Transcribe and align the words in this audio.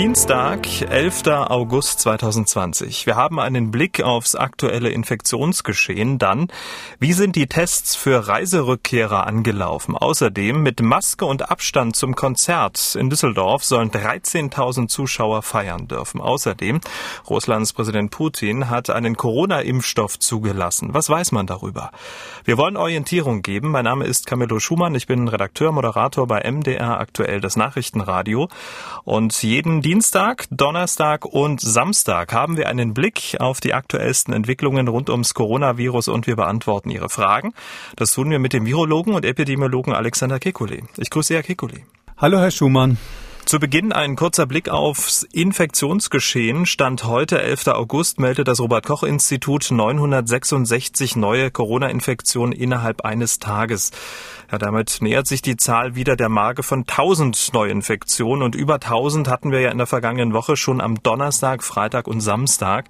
Dienstag, 0.00 0.66
11. 0.80 1.26
August 1.26 2.00
2020. 2.00 3.04
Wir 3.04 3.16
haben 3.16 3.38
einen 3.38 3.70
Blick 3.70 4.00
aufs 4.02 4.34
aktuelle 4.34 4.88
Infektionsgeschehen. 4.88 6.16
Dann, 6.16 6.48
wie 6.98 7.12
sind 7.12 7.36
die 7.36 7.48
Tests 7.48 7.96
für 7.96 8.26
Reiserückkehrer 8.26 9.26
angelaufen? 9.26 9.94
Außerdem, 9.94 10.62
mit 10.62 10.80
Maske 10.80 11.26
und 11.26 11.50
Abstand 11.50 11.96
zum 11.96 12.16
Konzert 12.16 12.96
in 12.98 13.10
Düsseldorf 13.10 13.62
sollen 13.62 13.90
13.000 13.90 14.88
Zuschauer 14.88 15.42
feiern 15.42 15.86
dürfen. 15.86 16.22
Außerdem, 16.22 16.80
Russlands 17.28 17.74
Präsident 17.74 18.10
Putin 18.10 18.70
hat 18.70 18.88
einen 18.88 19.18
Corona-Impfstoff 19.18 20.18
zugelassen. 20.18 20.94
Was 20.94 21.10
weiß 21.10 21.32
man 21.32 21.46
darüber? 21.46 21.90
Wir 22.46 22.56
wollen 22.56 22.78
Orientierung 22.78 23.42
geben. 23.42 23.70
Mein 23.70 23.84
Name 23.84 24.06
ist 24.06 24.26
Camillo 24.26 24.60
Schumann. 24.60 24.94
Ich 24.94 25.06
bin 25.06 25.28
Redakteur, 25.28 25.72
Moderator 25.72 26.26
bei 26.26 26.50
MDR 26.50 26.98
aktuell 26.98 27.42
das 27.42 27.56
Nachrichtenradio. 27.56 28.48
Und 29.04 29.42
jeden 29.42 29.82
Dienstag, 29.90 30.46
Donnerstag 30.52 31.24
und 31.24 31.60
Samstag 31.60 32.32
haben 32.32 32.56
wir 32.56 32.68
einen 32.68 32.94
Blick 32.94 33.36
auf 33.40 33.58
die 33.58 33.74
aktuellsten 33.74 34.32
Entwicklungen 34.32 34.86
rund 34.86 35.10
ums 35.10 35.34
Coronavirus 35.34 36.06
und 36.06 36.28
wir 36.28 36.36
beantworten 36.36 36.90
Ihre 36.90 37.08
Fragen. 37.08 37.54
Das 37.96 38.12
tun 38.12 38.30
wir 38.30 38.38
mit 38.38 38.52
dem 38.52 38.66
Virologen 38.66 39.14
und 39.14 39.24
Epidemiologen 39.24 39.92
Alexander 39.92 40.36
Kekulé. 40.36 40.84
Ich 40.96 41.10
grüße 41.10 41.34
Herr 41.34 41.42
Kekulé. 41.42 41.80
Hallo, 42.18 42.38
Herr 42.38 42.52
Schumann. 42.52 42.98
Zu 43.44 43.58
Beginn 43.58 43.92
ein 43.92 44.14
kurzer 44.14 44.46
Blick 44.46 44.68
aufs 44.68 45.24
Infektionsgeschehen. 45.24 46.66
Stand 46.66 47.04
heute, 47.04 47.42
11. 47.42 47.68
August, 47.68 48.20
meldet 48.20 48.46
das 48.46 48.60
Robert-Koch-Institut 48.60 49.72
966 49.72 51.16
neue 51.16 51.50
Corona-Infektionen 51.50 52.52
innerhalb 52.52 53.04
eines 53.04 53.40
Tages. 53.40 53.90
Ja, 54.52 54.58
damit 54.58 54.98
nähert 55.00 55.26
sich 55.26 55.42
die 55.42 55.56
Zahl 55.56 55.96
wieder 55.96 56.14
der 56.14 56.28
Marke 56.28 56.62
von 56.62 56.80
1000 56.80 57.52
Neuinfektionen 57.52 58.42
und 58.44 58.54
über 58.54 58.74
1000 58.74 59.26
hatten 59.28 59.50
wir 59.50 59.60
ja 59.60 59.70
in 59.70 59.78
der 59.78 59.88
vergangenen 59.88 60.32
Woche 60.32 60.56
schon 60.56 60.80
am 60.80 61.02
Donnerstag, 61.02 61.64
Freitag 61.64 62.06
und 62.06 62.20
Samstag. 62.20 62.86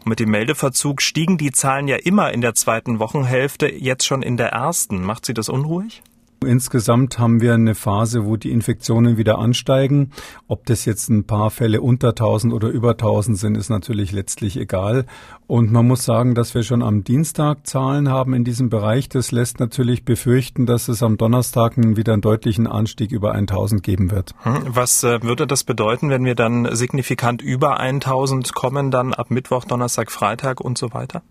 Und 0.00 0.08
mit 0.08 0.20
dem 0.20 0.30
Meldeverzug 0.30 1.00
stiegen 1.00 1.38
die 1.38 1.52
Zahlen 1.52 1.88
ja 1.88 1.96
immer 1.96 2.32
in 2.32 2.42
der 2.42 2.54
zweiten 2.54 2.98
Wochenhälfte, 2.98 3.72
jetzt 3.72 4.04
schon 4.04 4.22
in 4.22 4.36
der 4.36 4.50
ersten. 4.50 5.02
Macht 5.02 5.24
Sie 5.24 5.34
das 5.34 5.48
unruhig? 5.48 6.02
Insgesamt 6.44 7.18
haben 7.18 7.40
wir 7.40 7.54
eine 7.54 7.74
Phase, 7.74 8.26
wo 8.26 8.36
die 8.36 8.50
Infektionen 8.50 9.16
wieder 9.16 9.38
ansteigen. 9.38 10.10
Ob 10.48 10.66
das 10.66 10.84
jetzt 10.84 11.08
ein 11.08 11.24
paar 11.24 11.50
Fälle 11.50 11.80
unter 11.80 12.10
1000 12.10 12.52
oder 12.52 12.68
über 12.68 12.90
1000 12.90 13.38
sind, 13.38 13.56
ist 13.56 13.70
natürlich 13.70 14.12
letztlich 14.12 14.56
egal. 14.56 15.06
Und 15.46 15.72
man 15.72 15.86
muss 15.86 16.04
sagen, 16.04 16.34
dass 16.34 16.54
wir 16.54 16.62
schon 16.62 16.82
am 16.82 17.04
Dienstag 17.04 17.66
Zahlen 17.66 18.08
haben 18.08 18.34
in 18.34 18.44
diesem 18.44 18.70
Bereich. 18.70 19.08
Das 19.08 19.32
lässt 19.32 19.60
natürlich 19.60 20.04
befürchten, 20.04 20.66
dass 20.66 20.88
es 20.88 21.02
am 21.02 21.16
Donnerstag 21.16 21.76
wieder 21.76 22.12
einen 22.12 22.22
deutlichen 22.22 22.66
Anstieg 22.66 23.12
über 23.12 23.32
1000 23.32 23.82
geben 23.82 24.10
wird. 24.10 24.34
Hm, 24.42 24.62
was 24.66 25.04
äh, 25.04 25.22
würde 25.22 25.46
das 25.46 25.64
bedeuten, 25.64 26.10
wenn 26.10 26.24
wir 26.24 26.34
dann 26.34 26.74
signifikant 26.74 27.42
über 27.42 27.80
1000 27.80 28.54
kommen, 28.54 28.90
dann 28.90 29.14
ab 29.14 29.30
Mittwoch, 29.30 29.64
Donnerstag, 29.64 30.10
Freitag 30.10 30.60
und 30.60 30.78
so 30.78 30.92
weiter? 30.92 31.22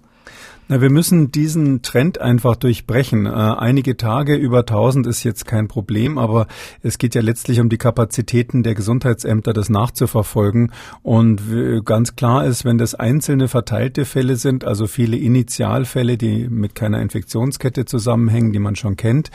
Na, 0.68 0.80
wir 0.80 0.90
müssen 0.90 1.32
diesen 1.32 1.82
Trend 1.82 2.22
einfach 2.22 2.56
durchbrechen. 2.56 3.26
Äh, 3.26 3.30
einige 3.30 3.98
Tage 3.98 4.36
über 4.36 4.60
1000 4.60 5.06
ist 5.06 5.24
jetzt 5.24 5.46
kein 5.46 5.68
Problem, 5.68 6.18
aber 6.18 6.48
es 6.82 6.98
geht 6.98 7.14
ja 7.14 7.22
letztlich 7.22 7.60
um 7.60 7.68
die 7.68 7.78
Kapazitäten 7.78 8.64
der 8.64 8.74
Gesundheitsämter, 8.74 9.52
das 9.52 9.70
nachzuverfolgen. 9.70 10.72
Und 11.04 11.42
ganz 11.84 12.16
klar 12.16 12.46
ist, 12.46 12.64
wenn 12.64 12.78
das 12.78 12.96
einzelne 12.96 13.48
verteilte 13.48 14.06
Fälle 14.06 14.38
sind, 14.38 14.64
also 14.64 14.88
viele 14.88 15.18
Initialfälle, 15.18 16.18
die 16.18 16.48
mit 16.48 16.76
keiner 16.76 17.02
Infektionskette 17.02 17.86
zusammenhängen, 17.86 18.54
die 18.54 18.60
man 18.60 18.76
schon 18.76 18.96
kennt, 18.96 19.30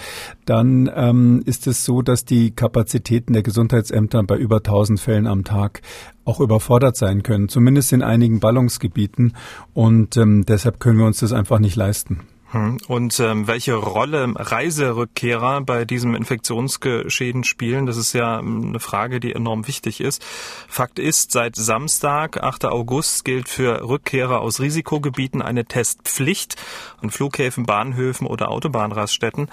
dann 0.47 0.91
ähm, 0.95 1.43
ist 1.45 1.67
es 1.67 1.85
so, 1.85 2.03
dass 2.03 2.25
die 2.25 2.53
Kapazitäten 2.53 3.35
der 3.35 3.43
Gesundheitsämter 3.43 4.23
bei 4.23 4.37
über 4.37 4.57
1000 4.57 5.01
Fällen 5.01 5.27
am 5.27 5.45
Tag 5.45 5.83
auch 6.27 6.41
überfordert 6.41 6.97
sein 6.97 7.23
können, 7.23 7.49
zumindest 7.49 7.93
in 7.93 8.03
einigen 8.03 8.41
Ballungsgebieten. 8.41 9.35
Und 9.73 10.17
ähm, 10.19 10.45
deshalb 10.45 10.81
können 10.81 10.99
wir 10.99 11.07
uns 11.07 11.21
das 11.21 11.33
einfach 11.33 11.59
nicht 11.59 11.77
leisten. 11.77 12.21
Hm. 12.51 12.79
Und 12.87 13.19
ähm, 13.19 13.49
welche 13.49 13.75
Rolle 13.75 14.33
Reiserückkehrer 14.37 15.63
bei 15.63 15.85
diesem 15.85 16.15
Infektionsgeschehen 16.15 17.43
spielen, 17.43 17.87
das 17.87 17.97
ist 17.97 18.13
ja 18.13 18.39
ähm, 18.39 18.69
eine 18.69 18.79
Frage, 18.81 19.19
die 19.19 19.33
enorm 19.33 19.67
wichtig 19.67 20.01
ist. 20.01 20.25
Fakt 20.69 21.01
ist, 21.01 21.33
seit 21.33 21.57
Samstag, 21.57 22.41
8. 22.43 22.67
August, 22.67 23.25
gilt 23.25 23.49
für 23.49 23.89
Rückkehrer 23.89 24.41
aus 24.41 24.61
Risikogebieten 24.61 25.43
eine 25.43 25.65
Testpflicht 25.65 26.55
an 27.03 27.11
Flughäfen, 27.11 27.67
Bahnhöfen 27.67 28.29
oder 28.29 28.51
Autobahnraststätten. 28.51 29.49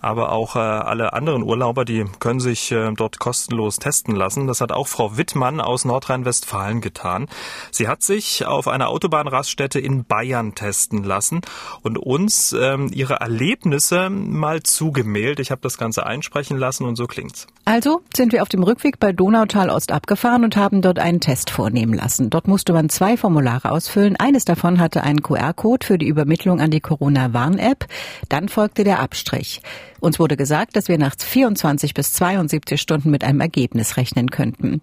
Aber 0.00 0.32
auch 0.32 0.56
äh, 0.56 0.60
alle 0.60 1.12
anderen 1.12 1.42
Urlauber, 1.42 1.84
die 1.84 2.06
können 2.18 2.40
sich 2.40 2.72
äh, 2.72 2.90
dort 2.92 3.18
kostenlos 3.18 3.76
testen 3.76 4.16
lassen. 4.16 4.46
Das 4.46 4.62
hat 4.62 4.72
auch 4.72 4.88
Frau 4.88 5.18
Wittmann 5.18 5.60
aus 5.60 5.84
Nordrhein-Westfalen 5.84 6.80
getan. 6.80 7.28
Sie 7.72 7.88
hat 7.88 8.02
sich 8.02 8.46
auf 8.46 8.68
einer 8.68 8.88
Autobahnraststätte 8.88 9.78
in 9.78 10.04
Bayern 10.04 10.54
testen 10.54 11.04
lassen 11.04 11.42
und 11.82 11.98
uns 11.98 12.47
ähm, 12.52 12.90
ihre 12.92 13.14
Erlebnisse 13.14 14.10
mal 14.10 14.62
zugemailt. 14.62 15.40
Ich 15.40 15.50
habe 15.50 15.60
das 15.62 15.78
Ganze 15.78 16.06
einsprechen 16.06 16.56
lassen 16.58 16.84
und 16.84 16.96
so 16.96 17.06
klingt's. 17.06 17.46
Also 17.64 18.02
sind 18.14 18.32
wir 18.32 18.42
auf 18.42 18.48
dem 18.48 18.62
Rückweg 18.62 18.98
bei 18.98 19.12
Donautal 19.12 19.70
Ost 19.70 19.92
abgefahren 19.92 20.44
und 20.44 20.56
haben 20.56 20.82
dort 20.82 20.98
einen 20.98 21.20
Test 21.20 21.50
vornehmen 21.50 21.94
lassen. 21.94 22.30
Dort 22.30 22.48
musste 22.48 22.72
man 22.72 22.88
zwei 22.88 23.16
Formulare 23.16 23.70
ausfüllen. 23.70 24.16
Eines 24.16 24.44
davon 24.44 24.80
hatte 24.80 25.02
einen 25.02 25.22
QR-Code 25.22 25.86
für 25.86 25.98
die 25.98 26.08
Übermittlung 26.08 26.60
an 26.60 26.70
die 26.70 26.80
Corona-Warn-App. 26.80 27.86
Dann 28.28 28.48
folgte 28.48 28.84
der 28.84 29.00
Abstrich. 29.00 29.60
Uns 30.00 30.18
wurde 30.18 30.36
gesagt, 30.36 30.76
dass 30.76 30.88
wir 30.88 30.98
nach 30.98 31.14
24 31.18 31.94
bis 31.94 32.12
72 32.12 32.80
Stunden 32.80 33.10
mit 33.10 33.24
einem 33.24 33.40
Ergebnis 33.40 33.96
rechnen 33.96 34.30
könnten. 34.30 34.80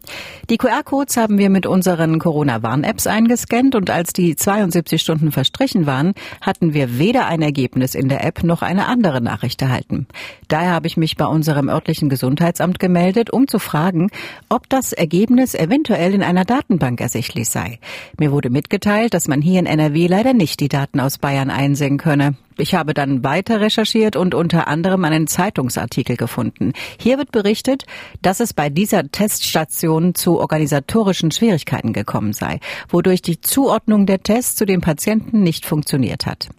Die 0.49 0.57
QR-Codes 0.57 1.17
haben 1.17 1.37
wir 1.37 1.49
mit 1.49 1.65
unseren 1.65 2.19
Corona-Warn-Apps 2.19 3.07
eingescannt 3.07 3.75
und 3.75 3.89
als 3.89 4.13
die 4.13 4.35
72 4.35 5.01
Stunden 5.01 5.31
verstrichen 5.31 5.85
waren, 5.85 6.13
hatten 6.41 6.73
wir 6.73 6.97
weder 6.97 7.27
ein 7.27 7.41
Ergebnis 7.41 7.95
in 7.95 8.09
der 8.09 8.25
App 8.25 8.43
noch 8.43 8.61
eine 8.61 8.87
andere 8.87 9.21
Nachricht 9.21 9.61
erhalten. 9.61 10.07
Daher 10.47 10.71
habe 10.71 10.87
ich 10.87 10.97
mich 10.97 11.15
bei 11.15 11.25
unserem 11.25 11.69
örtlichen 11.69 12.09
Gesundheitsamt 12.09 12.79
gemeldet, 12.79 13.29
um 13.31 13.47
zu 13.47 13.59
fragen, 13.59 14.09
ob 14.49 14.69
das 14.69 14.93
Ergebnis 14.93 15.55
eventuell 15.55 16.13
in 16.13 16.23
einer 16.23 16.45
Datenbank 16.45 16.99
ersichtlich 16.99 17.49
sei. 17.49 17.79
Mir 18.19 18.31
wurde 18.31 18.49
mitgeteilt, 18.49 19.13
dass 19.13 19.27
man 19.27 19.41
hier 19.41 19.59
in 19.59 19.65
NRW 19.65 20.07
leider 20.07 20.33
nicht 20.33 20.59
die 20.59 20.69
Daten 20.69 20.99
aus 20.99 21.17
Bayern 21.17 21.49
einsehen 21.49 21.97
könne. 21.97 22.35
Ich 22.57 22.73
habe 22.73 22.93
dann 22.93 23.23
weiter 23.23 23.59
recherchiert 23.59 24.15
und 24.15 24.33
unter 24.33 24.67
anderem 24.67 25.03
einen 25.03 25.27
Zeitungsartikel 25.27 26.15
gefunden. 26.15 26.73
Hier 26.99 27.17
wird 27.17 27.31
berichtet, 27.31 27.83
dass 28.21 28.39
es 28.39 28.53
bei 28.53 28.69
dieser 28.69 29.11
Teststation 29.11 30.15
zu 30.15 30.39
organisatorischen 30.39 31.31
Schwierigkeiten 31.31 31.91
gekommen 31.91 32.33
sei, 32.33 32.59
wodurch 32.87 33.21
die 33.21 33.41
Zuordnung 33.41 34.05
der 34.05 34.23
Tests 34.23 34.55
zu 34.55 34.65
den 34.65 34.81
Patienten 34.81 35.43
nicht 35.43 35.65
funktioniert 35.65 36.25
hat. 36.25 36.49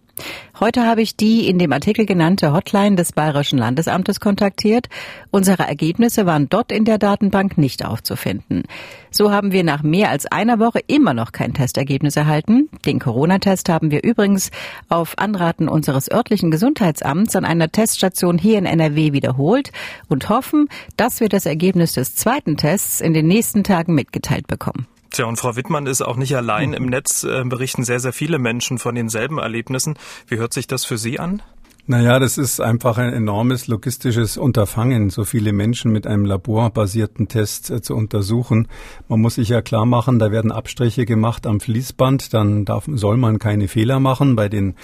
Heute 0.59 0.85
habe 0.85 1.01
ich 1.01 1.15
die 1.15 1.47
in 1.47 1.59
dem 1.59 1.71
Artikel 1.71 2.05
genannte 2.05 2.51
Hotline 2.51 2.95
des 2.95 3.11
Bayerischen 3.11 3.59
Landesamtes 3.59 4.19
kontaktiert. 4.19 4.87
Unsere 5.29 5.63
Ergebnisse 5.63 6.25
waren 6.25 6.49
dort 6.49 6.71
in 6.71 6.83
der 6.83 6.97
Datenbank 6.97 7.57
nicht 7.57 7.85
aufzufinden. 7.85 8.63
So 9.11 9.31
haben 9.31 9.51
wir 9.51 9.63
nach 9.63 9.83
mehr 9.83 10.09
als 10.09 10.25
einer 10.25 10.59
Woche 10.59 10.79
immer 10.87 11.13
noch 11.13 11.31
kein 11.31 11.53
Testergebnis 11.53 12.15
erhalten. 12.15 12.69
Den 12.85 12.99
Corona-Test 12.99 13.69
haben 13.69 13.91
wir 13.91 14.03
übrigens 14.03 14.49
auf 14.89 15.17
Anraten 15.17 15.69
unseres 15.69 16.11
örtlichen 16.11 16.49
Gesundheitsamts 16.49 17.35
an 17.35 17.45
einer 17.45 17.71
Teststation 17.71 18.37
hier 18.37 18.57
in 18.57 18.65
NRW 18.65 19.13
wiederholt 19.13 19.71
und 20.09 20.29
hoffen, 20.29 20.69
dass 20.97 21.19
wir 21.19 21.29
das 21.29 21.45
Ergebnis 21.45 21.93
des 21.93 22.15
zweiten 22.15 22.57
Tests 22.57 23.01
in 23.01 23.13
den 23.13 23.27
nächsten 23.27 23.63
Tagen 23.63 23.93
mitgeteilt 23.93 24.47
bekommen. 24.47 24.87
Tja, 25.11 25.25
und 25.25 25.37
Frau 25.37 25.55
Wittmann 25.55 25.87
ist 25.87 26.01
auch 26.01 26.15
nicht 26.17 26.35
allein. 26.35 26.73
Im 26.73 26.85
Netz 26.85 27.23
äh, 27.23 27.43
berichten 27.45 27.83
sehr, 27.83 27.99
sehr 27.99 28.13
viele 28.13 28.39
Menschen 28.39 28.77
von 28.77 28.95
denselben 28.95 29.37
Erlebnissen. 29.39 29.97
Wie 30.27 30.37
hört 30.37 30.53
sich 30.53 30.67
das 30.67 30.85
für 30.85 30.97
Sie 30.97 31.19
an? 31.19 31.41
Naja, 31.89 32.19
das 32.19 32.37
ist 32.37 32.59
einfach 32.59 32.97
ein 32.97 33.13
enormes 33.13 33.67
logistisches 33.67 34.35
Unterfangen, 34.35 35.09
so 35.09 35.23
viele 35.23 35.53
Menschen 35.53 35.89
mit 35.89 36.05
einem 36.05 36.25
laborbasierten 36.25 37.29
Test 37.29 37.71
äh, 37.71 37.81
zu 37.81 37.95
untersuchen. 37.95 38.67
Man 39.07 39.21
muss 39.21 39.35
sich 39.35 39.47
ja 39.47 39.61
klar 39.61 39.85
machen, 39.85 40.19
da 40.19 40.29
werden 40.29 40.51
Abstriche 40.51 41.05
gemacht 41.05 41.47
am 41.47 41.61
Fließband, 41.61 42.33
dann 42.33 42.65
darf, 42.65 42.89
soll 42.93 43.15
man 43.15 43.39
keine 43.39 43.69
Fehler 43.69 44.01
machen 44.01 44.35
bei 44.35 44.49
den 44.49 44.75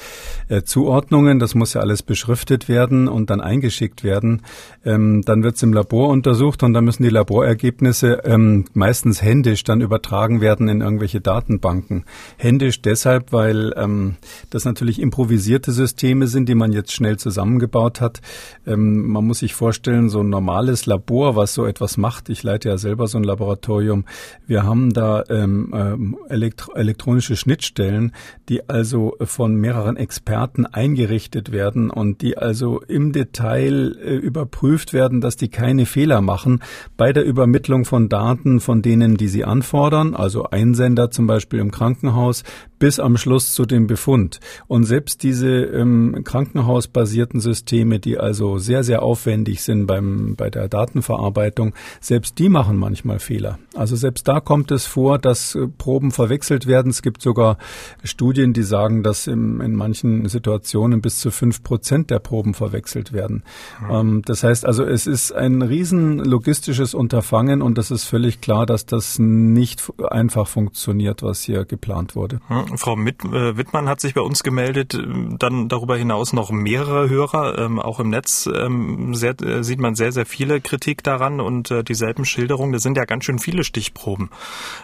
äh, 0.48 0.62
Zuordnungen. 0.64 1.40
Das 1.40 1.56
muss 1.56 1.74
ja 1.74 1.82
alles 1.82 2.04
beschriftet 2.04 2.70
werden 2.70 3.10
und 3.10 3.30
dann 3.30 3.42
eingeschickt 3.42 4.06
werden. 4.06 4.42
Ähm, 4.86 5.24
dann 5.26 5.44
wird 5.44 5.58
es 5.58 5.64
im 5.64 5.74
Labor 5.74 6.08
untersucht 6.08 6.64
und 6.64 6.72
dann 6.72 6.86
müssen 6.86 7.04
die 7.04 7.10
Laborergebnisse 7.10 8.22
ähm, 8.24 8.64
meistens 8.72 9.22
händisch 9.22 9.66
dann 9.66 9.82
übertragen 9.82 10.40
werden 10.40 10.70
in 10.70 10.80
irgendwelche 10.80 11.20
Datenbanken. 11.20 12.06
Händisch 12.38 12.82
deshalb, 12.82 13.34
weil 13.34 13.74
ähm, 13.76 14.16
das 14.52 14.64
natürlich 14.64 15.02
improvisierte 15.02 15.74
Systeme 15.74 16.28
sind, 16.28 16.48
die 16.48 16.56
man 16.56 16.72
jetzt 16.72 16.93
schnell 16.94 17.18
zusammengebaut 17.18 18.02
hat. 18.02 18.22
Ähm, 18.66 19.08
man 19.08 19.26
muss 19.26 19.40
sich 19.40 19.54
vorstellen, 19.54 20.10
so 20.10 20.22
ein 20.22 20.30
normales 20.30 20.86
Labor, 20.86 21.36
was 21.36 21.54
so 21.54 21.66
etwas 21.66 21.98
macht, 21.98 22.30
ich 22.30 22.44
leite 22.44 22.70
ja 22.70 22.78
selber 22.78 23.08
so 23.08 23.18
ein 23.18 23.24
Laboratorium, 23.24 24.06
wir 24.46 24.64
haben 24.64 24.94
da 24.94 25.24
ähm, 25.30 25.72
ähm 25.74 26.18
elektro 26.30 26.74
elektronische 26.74 27.36
Schnittstellen, 27.36 28.14
die 28.50 28.70
also 28.70 29.16
von 29.22 29.56
mehreren 29.56 29.98
Experten 29.98 30.66
eingerichtet 30.66 31.52
werden 31.52 31.90
und 31.90 32.22
die 32.22 32.38
also 32.38 32.82
im 32.82 33.12
Detail 33.12 33.96
äh, 33.98 34.16
überprüft 34.16 34.94
werden, 34.94 35.22
dass 35.22 35.36
die 35.36 35.50
keine 35.50 35.86
Fehler 35.86 36.22
machen 36.22 36.62
bei 36.98 37.14
der 37.14 37.26
Übermittlung 37.26 37.86
von 37.86 38.10
Daten 38.10 38.60
von 38.60 38.82
denen, 38.82 39.18
die 39.18 39.28
sie 39.28 39.46
anfordern, 39.46 40.16
also 40.16 40.46
Einsender 40.46 41.12
zum 41.12 41.28
Beispiel 41.28 41.60
im 41.60 41.72
Krankenhaus, 41.72 42.44
bis 42.84 43.00
am 43.00 43.16
Schluss 43.16 43.54
zu 43.54 43.66
dem 43.66 43.88
Befund. 43.88 44.42
Und 44.68 44.84
selbst 44.84 45.24
diese 45.24 45.48
ähm, 45.48 46.20
krankenhausbasierten 46.26 47.40
Systeme, 47.40 48.02
die 48.02 48.18
also 48.18 48.58
sehr, 48.58 48.84
sehr 48.84 49.04
aufwendig 49.04 49.64
sind 49.64 49.88
beim, 49.88 50.36
bei 50.36 50.50
der 50.50 50.68
Datenverarbeitung, 50.68 51.74
selbst 52.02 52.40
die 52.40 52.50
machen 52.50 52.76
manchmal 52.76 53.20
Fehler. 53.20 53.58
Also 53.74 53.96
selbst 53.96 54.28
da 54.28 54.42
kommt 54.42 54.70
es 54.70 54.86
vor, 54.86 55.18
dass 55.18 55.56
äh, 55.56 55.66
Proben 55.70 56.12
verwechselt 56.12 56.68
werden. 56.68 56.90
Es 56.90 57.02
gibt 57.02 57.22
sogar 57.22 57.58
Studien, 58.04 58.52
die 58.52 58.64
sagen, 58.64 59.02
dass 59.02 59.28
im, 59.28 59.62
in 59.62 59.76
manchen 59.76 60.28
Situationen 60.28 61.00
bis 61.00 61.20
zu 61.20 61.32
fünf 61.32 61.64
Prozent 61.64 62.10
der 62.10 62.20
Proben 62.20 62.54
verwechselt 62.54 63.14
werden. 63.14 63.44
Mhm. 63.80 63.96
Ähm, 63.96 64.22
das 64.26 64.44
heißt 64.44 64.66
also, 64.66 64.84
es 64.84 65.08
ist 65.08 65.32
ein 65.32 65.62
riesen 65.62 66.20
logistisches 66.20 66.94
Unterfangen 66.94 67.62
und 67.62 67.78
das 67.78 67.92
ist 67.92 68.04
völlig 68.04 68.42
klar, 68.42 68.66
dass 68.66 68.86
das 68.86 69.20
nicht 69.20 69.82
einfach 70.06 70.48
funktioniert, 70.48 71.24
was 71.24 71.44
hier 71.44 71.64
geplant 71.64 72.18
wurde. 72.18 72.42
Frau 72.78 72.96
Mitt, 72.96 73.24
äh, 73.24 73.58
Wittmann 73.58 73.88
hat 73.90 74.02
sich 74.02 74.14
bei 74.14 74.22
uns 74.22 74.44
gemeldet. 74.44 74.98
Dann 75.40 75.70
darüber 75.70 75.98
hinaus 75.98 76.34
noch 76.34 76.52
mehrere 76.52 77.10
Hörer. 77.10 77.58
Ähm, 77.58 77.80
auch 77.80 78.00
im 78.00 78.10
Netz 78.10 78.50
ähm, 78.54 79.16
sehr, 79.16 79.40
äh, 79.42 79.64
sieht 79.64 79.80
man 79.80 79.96
sehr, 79.96 80.12
sehr 80.12 80.26
viele 80.26 80.62
Kritik 80.62 81.04
daran 81.04 81.40
und 81.40 81.72
äh, 81.72 81.84
dieselben 81.84 82.26
Schilderungen. 82.26 82.74
Das 82.74 82.84
sind 82.84 82.98
ja 82.98 83.06
ganz 83.06 83.26
schön 83.26 83.40
viele 83.40 83.64
Stichproben. 83.64 84.30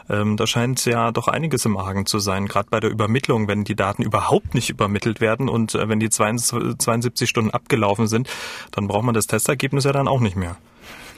Ähm, 0.09 0.37
da 0.37 0.47
scheint 0.47 0.85
ja 0.85 1.11
doch 1.11 1.27
einiges 1.27 1.65
im 1.65 1.77
Argen 1.77 2.05
zu 2.05 2.19
sein, 2.19 2.47
gerade 2.47 2.69
bei 2.69 2.79
der 2.79 2.89
Übermittlung, 2.89 3.47
wenn 3.47 3.63
die 3.63 3.75
Daten 3.75 4.03
überhaupt 4.03 4.53
nicht 4.53 4.69
übermittelt 4.69 5.21
werden 5.21 5.49
und 5.49 5.75
äh, 5.75 5.89
wenn 5.89 5.99
die 5.99 6.09
72 6.09 7.29
Stunden 7.29 7.51
abgelaufen 7.51 8.07
sind, 8.07 8.29
dann 8.71 8.87
braucht 8.87 9.03
man 9.03 9.15
das 9.15 9.27
Testergebnis 9.27 9.83
ja 9.83 9.91
dann 9.91 10.07
auch 10.07 10.19
nicht 10.19 10.35
mehr. 10.35 10.57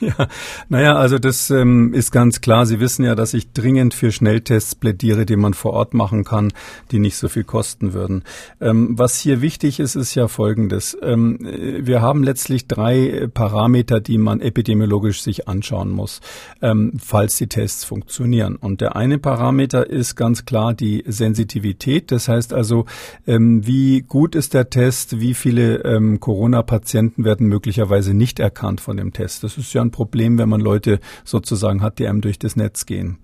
Ja, 0.00 0.26
naja, 0.68 0.96
also 0.96 1.18
das 1.18 1.50
ähm, 1.50 1.94
ist 1.94 2.10
ganz 2.10 2.40
klar. 2.40 2.66
Sie 2.66 2.80
wissen 2.80 3.04
ja, 3.04 3.14
dass 3.14 3.34
ich 3.34 3.52
dringend 3.52 3.94
für 3.94 4.10
Schnelltests 4.10 4.74
plädiere, 4.74 5.26
die 5.26 5.36
man 5.36 5.54
vor 5.54 5.74
Ort 5.74 5.94
machen 5.94 6.24
kann, 6.24 6.52
die 6.90 6.98
nicht 6.98 7.16
so 7.16 7.28
viel 7.28 7.44
kosten 7.44 7.92
würden. 7.92 8.24
Ähm, 8.60 8.98
was 8.98 9.18
hier 9.18 9.40
wichtig 9.40 9.78
ist, 9.78 9.94
ist 9.94 10.14
ja 10.14 10.26
Folgendes. 10.26 10.96
Ähm, 11.02 11.38
wir 11.40 12.02
haben 12.02 12.24
letztlich 12.24 12.66
drei 12.66 13.28
Parameter, 13.32 14.00
die 14.00 14.18
man 14.18 14.40
epidemiologisch 14.40 15.22
sich 15.22 15.46
anschauen 15.46 15.90
muss, 15.90 16.20
ähm, 16.60 16.94
falls 16.98 17.36
die 17.36 17.46
Tests 17.46 17.84
funktionieren. 17.84 18.56
Und 18.56 18.80
der 18.80 18.96
eine 18.96 19.18
Parameter 19.18 19.88
ist 19.88 20.16
ganz 20.16 20.44
klar 20.44 20.74
die 20.74 21.04
Sensitivität. 21.06 22.10
Das 22.10 22.28
heißt 22.28 22.52
also, 22.52 22.86
ähm, 23.26 23.66
wie 23.66 24.02
gut 24.02 24.34
ist 24.34 24.54
der 24.54 24.70
Test, 24.70 25.20
wie 25.20 25.34
viele 25.34 25.84
ähm, 25.84 26.18
Corona-Patienten 26.18 27.24
werden 27.24 27.46
möglicherweise 27.46 28.14
nicht 28.14 28.40
erkannt 28.40 28.80
von 28.80 28.96
dem 28.96 29.12
Test. 29.12 29.44
Das 29.44 29.58
ist 29.58 29.72
ja 29.72 29.81
ein 29.82 29.90
Problem, 29.90 30.38
wenn 30.38 30.48
man 30.48 30.60
Leute 30.60 31.00
sozusagen 31.24 31.82
hat, 31.82 31.98
die 31.98 32.06
einem 32.06 32.20
durch 32.20 32.38
das 32.38 32.56
Netz 32.56 32.86
gehen. 32.86 33.18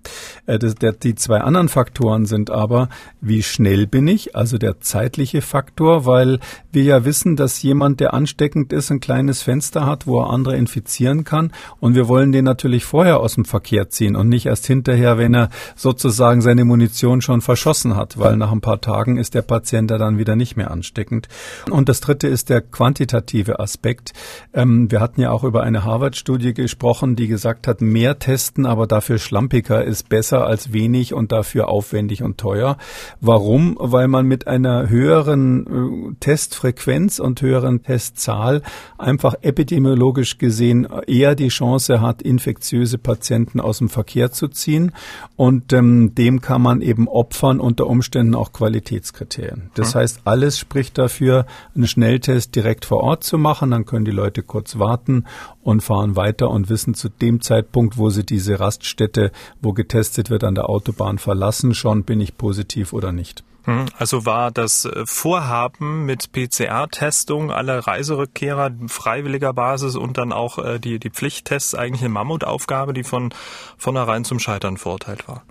Äh, 0.45 0.59
das, 0.59 0.75
der, 0.75 0.93
die 0.93 1.15
zwei 1.15 1.41
anderen 1.41 1.69
Faktoren 1.69 2.25
sind 2.25 2.51
aber, 2.51 2.89
wie 3.21 3.43
schnell 3.43 3.87
bin 3.87 4.07
ich, 4.07 4.35
also 4.35 4.57
der 4.57 4.79
zeitliche 4.81 5.41
Faktor, 5.41 6.05
weil 6.05 6.39
wir 6.71 6.83
ja 6.83 7.05
wissen, 7.05 7.35
dass 7.35 7.61
jemand, 7.61 7.99
der 7.99 8.13
ansteckend 8.13 8.73
ist, 8.73 8.91
ein 8.91 8.99
kleines 8.99 9.41
Fenster 9.41 9.85
hat, 9.85 10.07
wo 10.07 10.21
er 10.21 10.29
andere 10.29 10.55
infizieren 10.55 11.23
kann. 11.23 11.51
Und 11.79 11.95
wir 11.95 12.07
wollen 12.07 12.31
den 12.31 12.45
natürlich 12.45 12.85
vorher 12.85 13.19
aus 13.19 13.35
dem 13.35 13.45
Verkehr 13.45 13.89
ziehen 13.89 14.15
und 14.15 14.29
nicht 14.29 14.45
erst 14.45 14.67
hinterher, 14.67 15.17
wenn 15.17 15.33
er 15.33 15.49
sozusagen 15.75 16.41
seine 16.41 16.65
Munition 16.65 17.21
schon 17.21 17.41
verschossen 17.41 17.95
hat, 17.95 18.19
weil 18.19 18.35
nach 18.37 18.51
ein 18.51 18.61
paar 18.61 18.81
Tagen 18.81 19.17
ist 19.17 19.33
der 19.33 19.41
Patient 19.41 19.89
dann 19.89 20.17
wieder 20.17 20.35
nicht 20.35 20.55
mehr 20.55 20.71
ansteckend. 20.71 21.27
Und 21.69 21.89
das 21.89 22.01
dritte 22.01 22.27
ist 22.27 22.49
der 22.49 22.61
quantitative 22.61 23.59
Aspekt. 23.59 24.13
Ähm, 24.53 24.91
wir 24.91 24.99
hatten 24.99 25.21
ja 25.21 25.31
auch 25.31 25.43
über 25.43 25.63
eine 25.63 25.83
Harvard-Studie 25.83 26.48
gesprochen, 26.53 27.15
die 27.15 27.27
gesagt 27.27 27.67
hat, 27.67 27.81
mehr 27.81 28.19
testen, 28.19 28.65
aber 28.65 28.87
dafür 28.87 29.17
schlampiger 29.17 29.83
ist 29.83 30.09
besser 30.09 30.45
als 30.45 30.73
wenig 30.73 31.13
und 31.13 31.31
dafür 31.31 31.69
aufwendig 31.69 32.23
und 32.23 32.37
teuer. 32.37 32.77
Warum? 33.21 33.77
Weil 33.79 34.07
man 34.07 34.25
mit 34.25 34.47
einer 34.47 34.89
höheren 34.89 36.11
äh, 36.11 36.15
Testfrequenz 36.19 37.19
und 37.19 37.41
höheren 37.41 37.83
Testzahl 37.83 38.61
einfach 38.97 39.35
epidemiologisch 39.41 40.37
gesehen 40.37 40.87
eher 41.07 41.35
die 41.35 41.49
Chance 41.49 42.01
hat, 42.01 42.21
infektiöse 42.21 42.97
Patienten 42.97 43.59
aus 43.59 43.79
dem 43.79 43.89
Verkehr 43.89 44.31
zu 44.31 44.47
ziehen. 44.47 44.91
Und 45.35 45.73
ähm, 45.73 46.15
dem 46.15 46.41
kann 46.41 46.61
man 46.61 46.81
eben 46.81 47.07
opfern 47.07 47.59
unter 47.59 47.87
Umständen 47.87 48.35
auch 48.35 48.53
Qualitätskriterien. 48.53 49.71
Das 49.75 49.93
hm. 49.93 50.01
heißt, 50.01 50.21
alles 50.25 50.57
spricht 50.57 50.97
dafür, 50.97 51.45
einen 51.75 51.87
Schnelltest 51.87 52.55
direkt 52.55 52.85
vor 52.85 53.03
Ort 53.03 53.23
zu 53.23 53.37
machen. 53.37 53.71
Dann 53.71 53.85
können 53.85 54.05
die 54.05 54.11
Leute 54.11 54.43
kurz 54.43 54.79
warten 54.79 55.25
und 55.63 55.81
fahren 55.81 56.15
weiter 56.15 56.38
und 56.47 56.69
wissen 56.69 56.93
zu 56.93 57.09
dem 57.09 57.41
Zeitpunkt, 57.41 57.97
wo 57.97 58.09
sie 58.09 58.25
diese 58.25 58.59
Raststätte, 58.59 59.31
wo 59.61 59.73
getestet 59.73 60.29
wird, 60.29 60.43
an 60.43 60.55
der 60.55 60.69
Autobahn 60.69 61.17
verlassen, 61.17 61.73
schon 61.73 62.03
bin 62.03 62.21
ich 62.21 62.37
positiv 62.37 62.93
oder 62.93 63.11
nicht. 63.11 63.43
Hm, 63.65 63.85
also 63.97 64.25
war 64.25 64.51
das 64.51 64.85
äh, 64.85 65.05
Vorhaben 65.05 66.05
mit 66.05 66.31
PCR-Testung 66.31 67.51
aller 67.51 67.79
Reiserückkehrer 67.79 68.71
freiwilliger 68.87 69.53
Basis 69.53 69.95
und 69.95 70.17
dann 70.17 70.31
auch 70.31 70.57
äh, 70.57 70.79
die, 70.79 70.99
die 70.99 71.09
Pflichttests 71.09 71.75
eigentlich 71.75 72.01
eine 72.01 72.09
Mammutaufgabe, 72.09 72.93
die 72.93 73.03
von 73.03 73.33
vornherein 73.77 74.23
zum 74.23 74.39
Scheitern 74.39 74.77
verurteilt 74.77 75.27
war? 75.27 75.43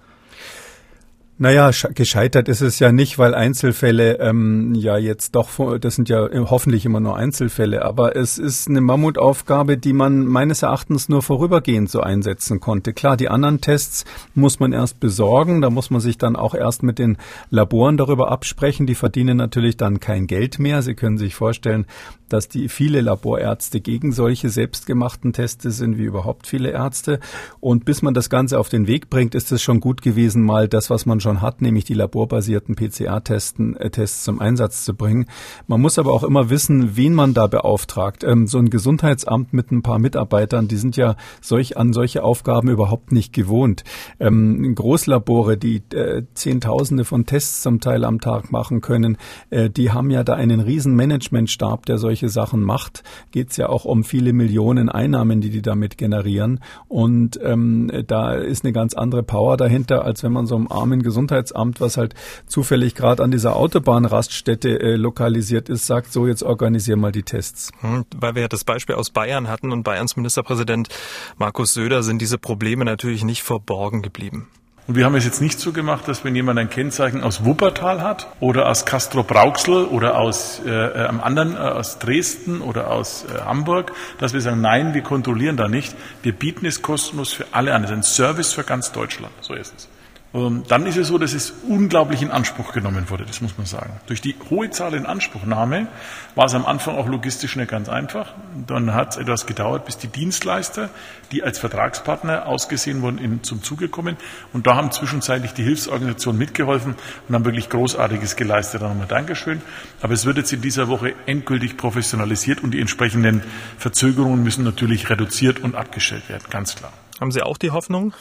Naja, 1.41 1.71
gescheitert 1.95 2.49
ist 2.49 2.63
es 2.63 2.81
ja 2.81 2.91
nicht, 2.91 3.17
weil 3.17 3.33
Einzelfälle 3.33 4.19
ähm, 4.19 4.75
ja 4.75 4.99
jetzt 4.99 5.37
doch, 5.37 5.79
das 5.79 5.95
sind 5.95 6.09
ja 6.09 6.29
hoffentlich 6.51 6.85
immer 6.85 6.99
nur 6.99 7.17
Einzelfälle, 7.17 7.85
aber 7.85 8.17
es 8.17 8.39
ist 8.39 8.69
eine 8.69 8.81
Mammutaufgabe, 8.81 9.79
die 9.79 9.93
man 9.93 10.27
meines 10.27 10.63
Erachtens 10.63 11.09
nur 11.09 11.23
vorübergehend 11.23 11.91
so 11.91 12.01
einsetzen 12.01 12.59
konnte. 12.59 12.93
Klar, 12.93 13.17
die 13.17 13.29
anderen 13.29 13.61
Tests 13.61 14.05
muss 14.35 14.59
man 14.59 14.73
erst 14.73 14.99
besorgen, 14.99 15.61
da 15.61 15.71
muss 15.71 15.91
man 15.91 16.01
sich 16.01 16.19
dann 16.19 16.35
auch 16.35 16.57
erst 16.57 16.83
mit 16.83 16.99
den 16.99 17.19
Laboren 17.51 17.97
darüber 17.97 18.33
absprechen. 18.33 18.89
Die 18.89 18.97
verdienen 18.97 19.37
natürlich 19.37 19.77
dann 19.77 20.01
kein 20.01 20.27
Geld 20.27 20.59
mehr. 20.59 20.83
Sie 20.83 20.95
können 20.95 21.19
sich 21.19 21.37
vorstellen, 21.37 21.87
dass 22.33 22.49
die 22.49 22.69
viele 22.69 23.01
Laborärzte 23.01 23.81
gegen 23.81 24.13
solche 24.13 24.49
selbstgemachten 24.51 25.33
Teste 25.33 25.71
sind, 25.71 25.99
wie 25.99 26.05
überhaupt 26.05 26.47
viele 26.47 26.71
Ärzte. 26.71 27.21
Und 27.61 27.85
bis 27.85 28.03
man 28.03 28.15
das 28.15 28.31
Ganze 28.31 28.59
auf 28.59 28.69
den 28.69 28.87
Weg 28.87 29.11
bringt, 29.11 29.35
ist 29.35 29.53
es 29.53 29.63
schon 29.63 29.81
gut 29.81 30.03
gewesen, 30.03 30.43
mal 30.43 30.69
das, 30.69 30.91
was 30.91 31.07
man 31.07 31.21
schon 31.21 31.43
hat, 31.43 31.63
nämlich 31.63 31.85
die 31.85 31.95
laborbasierten 31.95 32.75
PCR-Testen, 32.75 33.77
äh, 33.77 33.91
zum 34.07 34.41
Einsatz 34.41 34.85
zu 34.85 34.95
bringen. 34.95 35.27
Man 35.67 35.81
muss 35.81 35.99
aber 35.99 36.13
auch 36.13 36.25
immer 36.25 36.51
wissen, 36.51 36.97
wen 36.97 37.15
man 37.15 37.35
da 37.35 37.47
beauftragt. 37.47 38.25
Ähm, 38.25 38.47
so 38.47 38.59
ein 38.59 38.71
Gesundheitsamt 38.71 39.53
mit 39.53 39.71
ein 39.71 39.83
paar 39.83 39.99
Mitarbeitern, 39.99 40.69
die 40.69 40.77
sind 40.77 40.97
ja 40.97 41.17
solch 41.41 41.77
an 41.77 41.93
solche 41.93 42.23
Aufgaben 42.23 42.69
überhaupt 42.69 43.13
nicht 43.13 43.33
gewohnt. 43.33 43.85
Ähm, 44.21 44.75
Großlabore, 44.75 45.57
die 45.57 45.83
äh, 45.95 46.25
Zehntausende 46.35 47.05
von 47.05 47.27
Tests 47.27 47.63
zum 47.63 47.81
Teil 47.81 48.05
am 48.05 48.21
Tag 48.21 48.53
machen 48.53 48.81
können, 48.81 49.17
äh, 49.51 49.71
die 49.71 49.91
haben 49.91 50.11
ja 50.11 50.25
da 50.25 50.35
einen 50.35 50.61
riesen 50.61 50.95
Managementstab, 50.97 51.87
der 51.87 51.99
solche 51.99 52.18
solche 52.19 52.29
Sachen 52.29 52.63
macht, 52.63 53.03
geht 53.31 53.51
es 53.51 53.57
ja 53.57 53.69
auch 53.69 53.85
um 53.85 54.03
viele 54.03 54.33
Millionen 54.33 54.89
Einnahmen, 54.89 55.41
die 55.41 55.51
die 55.51 55.63
damit 55.63 55.99
generieren. 55.99 56.61
Und 56.89 57.39
ähm, 57.43 57.91
da 58.07 58.33
ist 58.33 58.65
eine 58.65 58.73
ganz 58.73 58.95
andere 58.95 59.23
Power 59.23 59.57
dahinter, 59.57 60.05
als 60.05 60.23
wenn 60.23 60.33
man 60.33 60.47
so 60.47 60.57
einem 60.57 60.69
armen 60.69 61.03
Gesundheitsamt, 61.03 61.81
was 61.81 61.97
halt 61.97 62.15
zufällig 62.47 62.95
gerade 62.95 63.23
an 63.23 63.31
dieser 63.31 63.57
Autobahnraststätte 63.57 64.81
äh, 64.81 64.97
lokalisiert 64.97 65.69
ist, 65.69 65.87
sagt, 65.87 66.13
so 66.13 66.27
jetzt 66.27 66.43
organisier 66.43 66.97
mal 66.97 67.13
die 67.13 67.23
Tests. 67.23 67.71
Hm, 67.81 68.05
weil 68.17 68.35
wir 68.35 68.43
ja 68.43 68.49
das 68.49 68.65
Beispiel 68.65 68.97
aus 68.97 69.11
Bayern 69.11 69.49
hatten 69.49 69.73
und 69.73 69.85
Bayerns 69.85 70.17
Ministerpräsident 70.17 70.89
Markus 71.37 71.75
Söder 71.75 72.03
sind 72.03 72.21
diese 72.21 72.39
Probleme 72.39 72.85
natürlich 72.85 73.25
nicht 73.25 73.43
verborgen 73.43 74.03
geblieben. 74.03 74.49
Und 74.89 74.97
wir 74.97 75.05
haben 75.05 75.15
es 75.17 75.27
jetzt 75.27 75.43
nicht 75.43 75.61
so 75.61 75.73
gemacht, 75.73 76.09
dass 76.09 76.25
wenn 76.25 76.35
jemand 76.35 76.59
ein 76.59 76.71
Kennzeichen 76.71 77.23
aus 77.23 77.45
Wuppertal 77.45 78.01
hat 78.01 78.27
oder 78.41 78.71
aus 78.71 78.87
Castro 78.87 79.23
Brauxel 79.23 79.85
oder 79.85 80.17
aus 80.17 80.63
äh, 80.65 80.71
einem 80.71 81.21
anderen, 81.21 81.57
äh, 81.57 81.59
aus 81.59 81.99
Dresden 81.99 82.63
oder 82.63 82.91
aus 82.91 83.27
äh, 83.27 83.43
Hamburg, 83.43 83.93
dass 84.17 84.33
wir 84.33 84.41
sagen, 84.41 84.63
nein, 84.63 84.95
wir 84.95 85.03
kontrollieren 85.03 85.59
da 85.59 85.69
nicht. 85.69 85.95
Wir 86.23 86.33
bieten 86.33 86.65
es 86.65 86.81
kostenlos 86.81 87.35
für 87.35 87.45
alle 87.53 87.75
an. 87.75 87.85
Es 87.85 87.91
ist 87.91 87.97
ein 87.97 88.03
Service 88.03 88.55
für 88.55 88.65
ganz 88.65 88.91
Deutschland. 88.91 89.35
So 89.43 89.53
ist 89.53 89.75
es. 89.77 89.89
Ähm, 90.35 90.65
dann 90.69 90.85
ist 90.85 90.99
es 90.99 91.09
so, 91.09 91.17
dass 91.17 91.33
es 91.33 91.55
unglaublich 91.67 92.21
in 92.21 92.31
Anspruch 92.31 92.73
genommen 92.73 93.09
wurde, 93.09 93.25
das 93.25 93.41
muss 93.41 93.57
man 93.57 93.67
sagen. 93.67 93.99
Durch 94.07 94.21
die 94.21 94.37
hohe 94.51 94.69
Zahl 94.71 94.93
in 94.93 95.07
Anspruchnahme 95.07 95.89
war 96.35 96.45
es 96.45 96.55
am 96.55 96.67
Anfang 96.67 96.99
auch 96.99 97.07
logistisch 97.07 97.57
nicht 97.57 97.71
ganz 97.71 97.89
einfach. 97.89 98.35
Dann 98.67 98.93
hat 98.93 99.13
es 99.13 99.17
etwas 99.17 99.47
gedauert, 99.47 99.87
bis 99.87 99.97
die 99.97 100.09
Dienstleister, 100.09 100.91
die 101.33 101.43
als 101.43 101.59
Vertragspartner 101.59 102.47
ausgesehen 102.47 103.01
wurden, 103.01 103.17
in, 103.17 103.43
zum 103.43 103.63
Zuge 103.63 103.89
kommen. 103.89 104.19
Und 104.53 104.67
da 104.67 104.77
haben 104.77 104.91
zwischenzeitlich 104.91 105.53
die 105.55 105.63
Hilfsorganisationen 105.63 106.39
mitgeholfen 106.39 106.95
und 107.27 107.35
haben 107.35 107.47
wirklich 107.47 107.71
Großartiges 107.71 108.37
geleistet. 108.37 108.83
Da 108.83 108.89
nochmal 108.89 109.07
Dankeschön. 109.07 109.63
Aber 110.03 110.13
es 110.13 110.27
wird 110.27 110.37
jetzt 110.37 110.53
in 110.53 110.61
dieser 110.61 110.89
Woche 110.89 111.15
endgültig 111.25 111.79
professionalisiert 111.79 112.63
und 112.63 112.73
die 112.73 112.81
entsprechenden 112.81 113.43
Verzögerungen 113.79 114.43
müssen 114.43 114.63
natürlich 114.63 115.09
reduziert 115.09 115.61
und 115.61 115.75
abgestellt 115.75 116.29
werden, 116.29 116.45
ganz 116.51 116.75
klar. 116.75 116.93
Haben 117.19 117.33
Sie 117.33 117.43
auch 117.43 117.57
die 117.57 117.71
Hoffnung? 117.71 118.13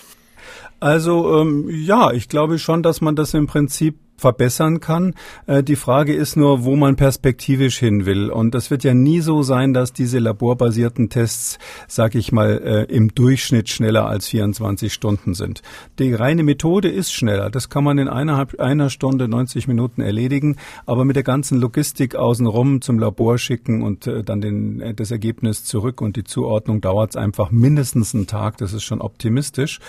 Also 0.80 1.42
ähm, 1.42 1.70
ja, 1.70 2.12
ich 2.12 2.30
glaube 2.30 2.60
schon, 2.60 2.84
dass 2.84 3.02
man 3.02 3.16
das 3.16 3.34
im 3.34 3.48
Prinzip 3.48 3.98
verbessern 4.18 4.80
kann. 4.80 5.14
Äh, 5.46 5.64
die 5.64 5.76
Frage 5.76 6.14
ist 6.14 6.36
nur, 6.36 6.64
wo 6.64 6.76
man 6.76 6.96
perspektivisch 6.96 7.78
hin 7.78 8.06
will. 8.06 8.30
Und 8.30 8.56
das 8.56 8.72
wird 8.72 8.84
ja 8.84 8.94
nie 8.94 9.22
so 9.22 9.44
sein, 9.44 9.74
dass 9.74 9.94
diese 9.94 10.20
laborbasierten 10.20 11.10
Tests, 11.10 11.60
sag 11.88 12.16
ich 12.16 12.32
mal, 12.32 12.58
äh, 12.58 12.84
im 12.94 13.14
Durchschnitt 13.14 13.70
schneller 13.70 14.08
als 14.08 14.28
24 14.28 14.92
Stunden 14.92 15.36
sind. 15.36 15.62
Die 16.00 16.14
reine 16.14 16.44
Methode 16.44 16.90
ist 16.90 17.14
schneller. 17.14 17.50
Das 17.52 17.70
kann 17.70 17.84
man 17.84 18.00
in 18.00 18.08
eineinhalb, 18.08 18.60
einer 18.60 18.90
Stunde, 18.90 19.28
90 19.28 19.68
Minuten 19.68 20.02
erledigen. 20.02 20.58
Aber 20.86 21.06
mit 21.06 21.16
der 21.16 21.24
ganzen 21.24 21.60
Logistik 21.60 22.16
außenrum 22.16 22.82
zum 22.82 22.98
Labor 22.98 23.38
schicken 23.38 23.84
und 23.84 24.08
äh, 24.08 24.24
dann 24.24 24.42
den, 24.42 24.96
das 24.96 25.12
Ergebnis 25.12 25.64
zurück 25.64 26.02
und 26.02 26.16
die 26.16 26.24
Zuordnung 26.24 26.82
dauert 26.82 27.12
es 27.12 27.16
einfach 27.16 27.52
mindestens 27.52 28.16
einen 28.16 28.26
Tag. 28.26 28.58
Das 28.58 28.74
ist 28.74 28.84
schon 28.84 29.02
optimistisch. 29.02 29.80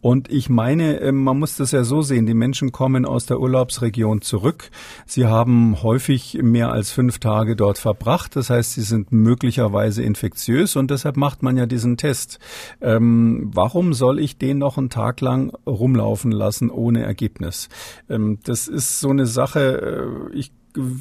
Und 0.00 0.30
ich 0.30 0.48
meine, 0.48 1.10
man 1.12 1.38
muss 1.38 1.56
das 1.56 1.72
ja 1.72 1.82
so 1.84 2.02
sehen. 2.02 2.26
Die 2.26 2.34
Menschen 2.34 2.70
kommen 2.70 3.04
aus 3.04 3.26
der 3.26 3.40
Urlaubs 3.40 3.77
Region 3.82 4.20
zurück. 4.20 4.70
Sie 5.06 5.26
haben 5.26 5.82
häufig 5.82 6.38
mehr 6.42 6.70
als 6.72 6.90
fünf 6.90 7.18
Tage 7.18 7.56
dort 7.56 7.78
verbracht. 7.78 8.36
Das 8.36 8.50
heißt, 8.50 8.74
sie 8.74 8.82
sind 8.82 9.12
möglicherweise 9.12 10.02
infektiös 10.02 10.76
und 10.76 10.90
deshalb 10.90 11.16
macht 11.16 11.42
man 11.42 11.56
ja 11.56 11.66
diesen 11.66 11.96
Test. 11.96 12.38
Ähm, 12.80 13.50
warum 13.54 13.92
soll 13.92 14.18
ich 14.18 14.38
den 14.38 14.58
noch 14.58 14.78
einen 14.78 14.90
Tag 14.90 15.20
lang 15.20 15.52
rumlaufen 15.66 16.32
lassen 16.32 16.70
ohne 16.70 17.02
Ergebnis? 17.02 17.68
Ähm, 18.08 18.38
das 18.44 18.68
ist 18.68 19.00
so 19.00 19.10
eine 19.10 19.26
Sache. 19.26 20.28
Äh, 20.32 20.36
ich 20.36 20.52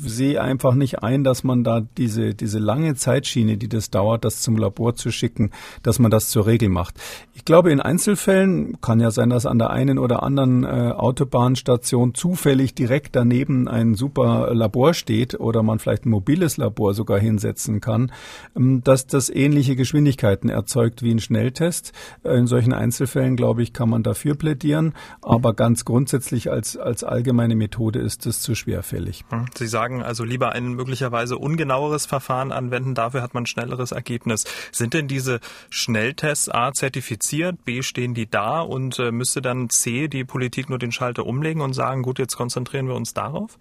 sehe 0.05 0.41
einfach 0.41 0.73
nicht 0.73 1.03
ein, 1.03 1.23
dass 1.23 1.43
man 1.43 1.63
da 1.63 1.81
diese, 1.97 2.33
diese 2.33 2.59
lange 2.59 2.95
Zeitschiene, 2.95 3.57
die 3.57 3.69
das 3.69 3.89
dauert, 3.89 4.25
das 4.25 4.41
zum 4.41 4.57
Labor 4.57 4.95
zu 4.95 5.11
schicken, 5.11 5.51
dass 5.83 5.99
man 5.99 6.11
das 6.11 6.29
zur 6.29 6.47
Regel 6.47 6.69
macht. 6.69 6.95
Ich 7.33 7.45
glaube, 7.45 7.71
in 7.71 7.79
Einzelfällen 7.79 8.79
kann 8.81 8.99
ja 8.99 9.11
sein, 9.11 9.29
dass 9.29 9.45
an 9.45 9.59
der 9.59 9.69
einen 9.69 9.99
oder 9.99 10.23
anderen 10.23 10.63
äh, 10.63 10.67
Autobahnstation 10.67 12.13
zufällig 12.13 12.73
direkt 12.73 13.15
daneben 13.15 13.67
ein 13.67 13.95
super 13.95 14.53
Labor 14.53 14.93
steht 14.93 15.39
oder 15.39 15.63
man 15.63 15.79
vielleicht 15.79 16.05
ein 16.05 16.09
mobiles 16.09 16.57
Labor 16.57 16.93
sogar 16.93 17.19
hinsetzen 17.19 17.81
kann, 17.81 18.11
ähm, 18.55 18.83
dass 18.83 19.07
das 19.07 19.29
ähnliche 19.29 19.75
Geschwindigkeiten 19.75 20.49
erzeugt 20.49 21.03
wie 21.03 21.11
ein 21.11 21.19
Schnelltest. 21.19 21.93
Äh, 22.23 22.37
in 22.37 22.47
solchen 22.47 22.73
Einzelfällen, 22.73 23.35
glaube 23.35 23.63
ich, 23.63 23.73
kann 23.73 23.89
man 23.89 24.03
dafür 24.03 24.35
plädieren, 24.35 24.93
aber 25.21 25.53
ganz 25.53 25.85
grundsätzlich 25.85 26.51
als, 26.51 26.77
als 26.77 27.03
allgemeine 27.03 27.55
Methode 27.55 27.99
ist 27.99 28.25
es 28.25 28.41
zu 28.41 28.55
schwerfällig. 28.55 29.23
Hm. 29.29 29.45
Sie 29.67 29.71
sagen 29.71 30.01
also 30.01 30.23
lieber 30.23 30.53
ein 30.53 30.75
möglicherweise 30.75 31.37
ungenaueres 31.37 32.05
Verfahren 32.05 32.53
anwenden, 32.53 32.95
dafür 32.95 33.21
hat 33.21 33.33
man 33.33 33.45
schnelleres 33.45 33.91
Ergebnis. 33.91 34.45
Sind 34.71 34.93
denn 34.93 35.09
diese 35.09 35.41
Schnelltests 35.69 36.47
A 36.47 36.71
zertifiziert, 36.71 37.65
B 37.65 37.81
stehen 37.81 38.13
die 38.13 38.29
da 38.29 38.61
und 38.61 38.97
äh, 38.97 39.11
müsste 39.11 39.41
dann 39.41 39.69
C 39.69 40.07
die 40.07 40.23
Politik 40.23 40.69
nur 40.69 40.79
den 40.79 40.93
Schalter 40.93 41.25
umlegen 41.25 41.61
und 41.61 41.73
sagen, 41.73 42.01
gut, 42.01 42.17
jetzt 42.17 42.37
konzentrieren 42.37 42.87
wir 42.87 42.95
uns 42.95 43.13
darauf? 43.13 43.59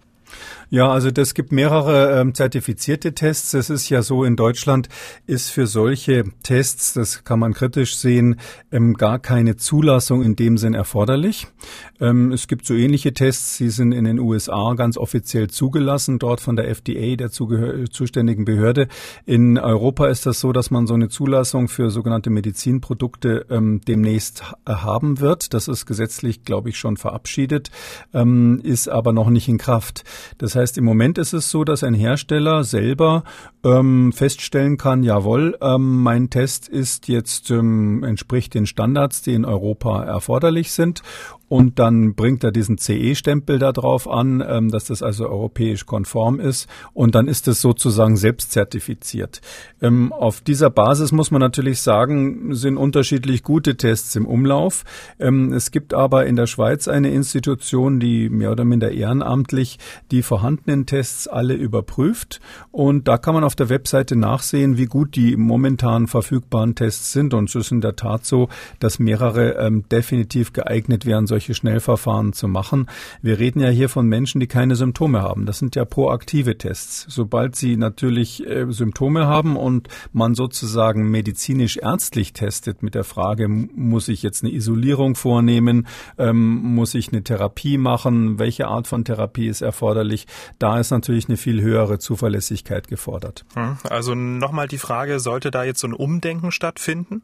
Ja, 0.69 0.91
also 0.91 1.11
das 1.11 1.33
gibt 1.33 1.53
mehrere 1.53 2.19
ähm, 2.19 2.33
zertifizierte 2.33 3.13
Tests. 3.13 3.53
Es 3.53 3.69
ist 3.69 3.87
ja 3.89 4.01
so, 4.01 4.25
in 4.25 4.35
Deutschland 4.35 4.89
ist 5.25 5.49
für 5.49 5.65
solche 5.65 6.25
Tests, 6.43 6.93
das 6.93 7.23
kann 7.23 7.39
man 7.39 7.53
kritisch 7.53 7.95
sehen, 7.95 8.37
ähm, 8.69 8.95
gar 8.95 9.19
keine 9.19 9.55
Zulassung 9.55 10.23
in 10.23 10.35
dem 10.35 10.57
Sinn 10.57 10.73
erforderlich. 10.73 11.47
Ähm, 12.01 12.33
es 12.33 12.47
gibt 12.47 12.65
so 12.65 12.73
ähnliche 12.73 13.13
Tests, 13.13 13.57
die 13.57 13.69
sind 13.69 13.93
in 13.93 14.03
den 14.03 14.19
USA 14.19 14.73
ganz 14.73 14.97
offiziell 14.97 15.49
zugelassen, 15.49 16.19
dort 16.19 16.41
von 16.41 16.57
der 16.57 16.67
FDA, 16.67 17.15
der 17.15 17.31
zuständigen 17.31 18.43
Behörde. 18.43 18.89
In 19.25 19.57
Europa 19.57 20.07
ist 20.07 20.25
das 20.25 20.41
so, 20.41 20.51
dass 20.51 20.69
man 20.69 20.85
so 20.85 20.95
eine 20.95 21.07
Zulassung 21.07 21.69
für 21.69 21.89
sogenannte 21.91 22.29
Medizinprodukte 22.29 23.45
ähm, 23.49 23.79
demnächst 23.87 24.43
haben 24.67 25.21
wird. 25.21 25.53
Das 25.53 25.69
ist 25.69 25.85
gesetzlich, 25.85 26.43
glaube 26.43 26.69
ich, 26.69 26.77
schon 26.77 26.97
verabschiedet, 26.97 27.71
ähm, 28.13 28.59
ist 28.63 28.89
aber 28.89 29.13
noch 29.13 29.29
nicht 29.29 29.47
in 29.47 29.57
Kraft. 29.57 30.03
Das 30.37 30.55
heißt, 30.55 30.77
im 30.77 30.85
Moment 30.85 31.17
ist 31.17 31.33
es 31.33 31.49
so, 31.51 31.63
dass 31.63 31.83
ein 31.83 31.93
Hersteller 31.93 32.63
selber 32.63 33.23
ähm, 33.63 34.13
feststellen 34.13 34.77
kann, 34.77 35.03
jawohl, 35.03 35.57
ähm, 35.61 36.03
mein 36.03 36.29
Test 36.29 36.67
ist 36.67 37.07
jetzt 37.07 37.51
ähm, 37.51 38.03
entspricht 38.03 38.53
den 38.53 38.65
Standards, 38.65 39.21
die 39.21 39.33
in 39.33 39.45
Europa 39.45 40.03
erforderlich 40.03 40.71
sind 40.71 41.01
und 41.49 41.79
dann 41.79 42.15
bringt 42.15 42.43
er 42.43 42.51
diesen 42.51 42.77
CE-Stempel 42.77 43.59
da 43.59 43.71
drauf 43.71 44.09
an, 44.09 44.43
ähm, 44.45 44.69
dass 44.69 44.85
das 44.85 45.01
also 45.01 45.29
europäisch 45.29 45.85
konform 45.85 46.39
ist 46.39 46.67
und 46.93 47.15
dann 47.15 47.27
ist 47.27 47.47
es 47.47 47.61
sozusagen 47.61 48.17
selbst 48.17 48.51
zertifiziert. 48.51 49.41
Ähm, 49.81 50.11
auf 50.11 50.41
dieser 50.41 50.69
Basis 50.69 51.11
muss 51.11 51.31
man 51.31 51.39
natürlich 51.39 51.79
sagen, 51.79 52.53
sind 52.53 52.77
unterschiedlich 52.77 53.43
gute 53.43 53.77
Tests 53.77 54.15
im 54.15 54.25
Umlauf. 54.25 54.83
Ähm, 55.19 55.53
es 55.53 55.71
gibt 55.71 55.93
aber 55.93 56.25
in 56.25 56.35
der 56.35 56.47
Schweiz 56.47 56.87
eine 56.87 57.11
Institution, 57.11 57.99
die 57.99 58.29
mehr 58.29 58.51
oder 58.51 58.65
minder 58.65 58.91
ehrenamtlich 58.91 59.79
die 60.11 60.23
vorhandenen 60.23 60.85
Tests 60.85 61.27
alle 61.27 61.53
überprüft 61.53 62.39
und 62.71 63.07
da 63.07 63.17
kann 63.17 63.33
man 63.33 63.43
auf 63.43 63.55
der 63.55 63.69
Webseite 63.69 64.15
nachsehen, 64.15 64.77
wie 64.77 64.85
gut 64.85 65.15
die 65.15 65.35
momentan 65.35 66.07
verfügbaren 66.07 66.75
Tests 66.75 67.11
sind 67.11 67.33
und 67.33 67.49
es 67.49 67.55
ist 67.55 67.71
in 67.71 67.81
der 67.81 67.95
Tat 67.95 68.25
so, 68.25 68.49
dass 68.79 68.99
mehrere 68.99 69.55
ähm, 69.57 69.83
definitiv 69.89 70.53
geeignet 70.53 71.05
wären, 71.05 71.27
solche 71.27 71.53
Schnellverfahren 71.53 72.33
zu 72.33 72.47
machen. 72.47 72.87
Wir 73.21 73.39
reden 73.39 73.59
ja 73.59 73.69
hier 73.69 73.89
von 73.89 74.07
Menschen, 74.07 74.39
die 74.39 74.47
keine 74.47 74.75
Symptome 74.75 75.21
haben. 75.21 75.45
Das 75.45 75.59
sind 75.59 75.75
ja 75.75 75.85
proaktive 75.85 76.57
Tests. 76.57 77.05
Sobald 77.09 77.55
sie 77.55 77.77
natürlich 77.77 78.45
äh, 78.45 78.65
Symptome 78.69 79.27
haben 79.27 79.55
und 79.57 79.87
man 80.13 80.35
sozusagen 80.35 81.09
medizinisch-ärztlich 81.09 82.33
testet 82.33 82.83
mit 82.83 82.95
der 82.95 83.03
Frage, 83.03 83.47
muss 83.47 84.07
ich 84.07 84.23
jetzt 84.23 84.43
eine 84.43 84.53
Isolierung 84.53 85.15
vornehmen, 85.15 85.87
ähm, 86.17 86.75
muss 86.75 86.93
ich 86.95 87.11
eine 87.11 87.23
Therapie 87.23 87.77
machen, 87.77 88.39
welche 88.39 88.67
Art 88.67 88.87
von 88.87 89.03
Therapie 89.05 89.47
ist 89.47 89.61
erforderlich, 89.61 89.96
da 90.59 90.79
ist 90.79 90.91
natürlich 90.91 91.27
eine 91.27 91.37
viel 91.37 91.61
höhere 91.61 91.99
Zuverlässigkeit 91.99 92.87
gefordert. 92.87 93.45
Hm. 93.53 93.77
Also 93.89 94.15
nochmal 94.15 94.67
die 94.67 94.77
Frage, 94.77 95.19
sollte 95.19 95.51
da 95.51 95.63
jetzt 95.63 95.79
so 95.79 95.87
ein 95.87 95.93
Umdenken 95.93 96.51
stattfinden? 96.51 97.21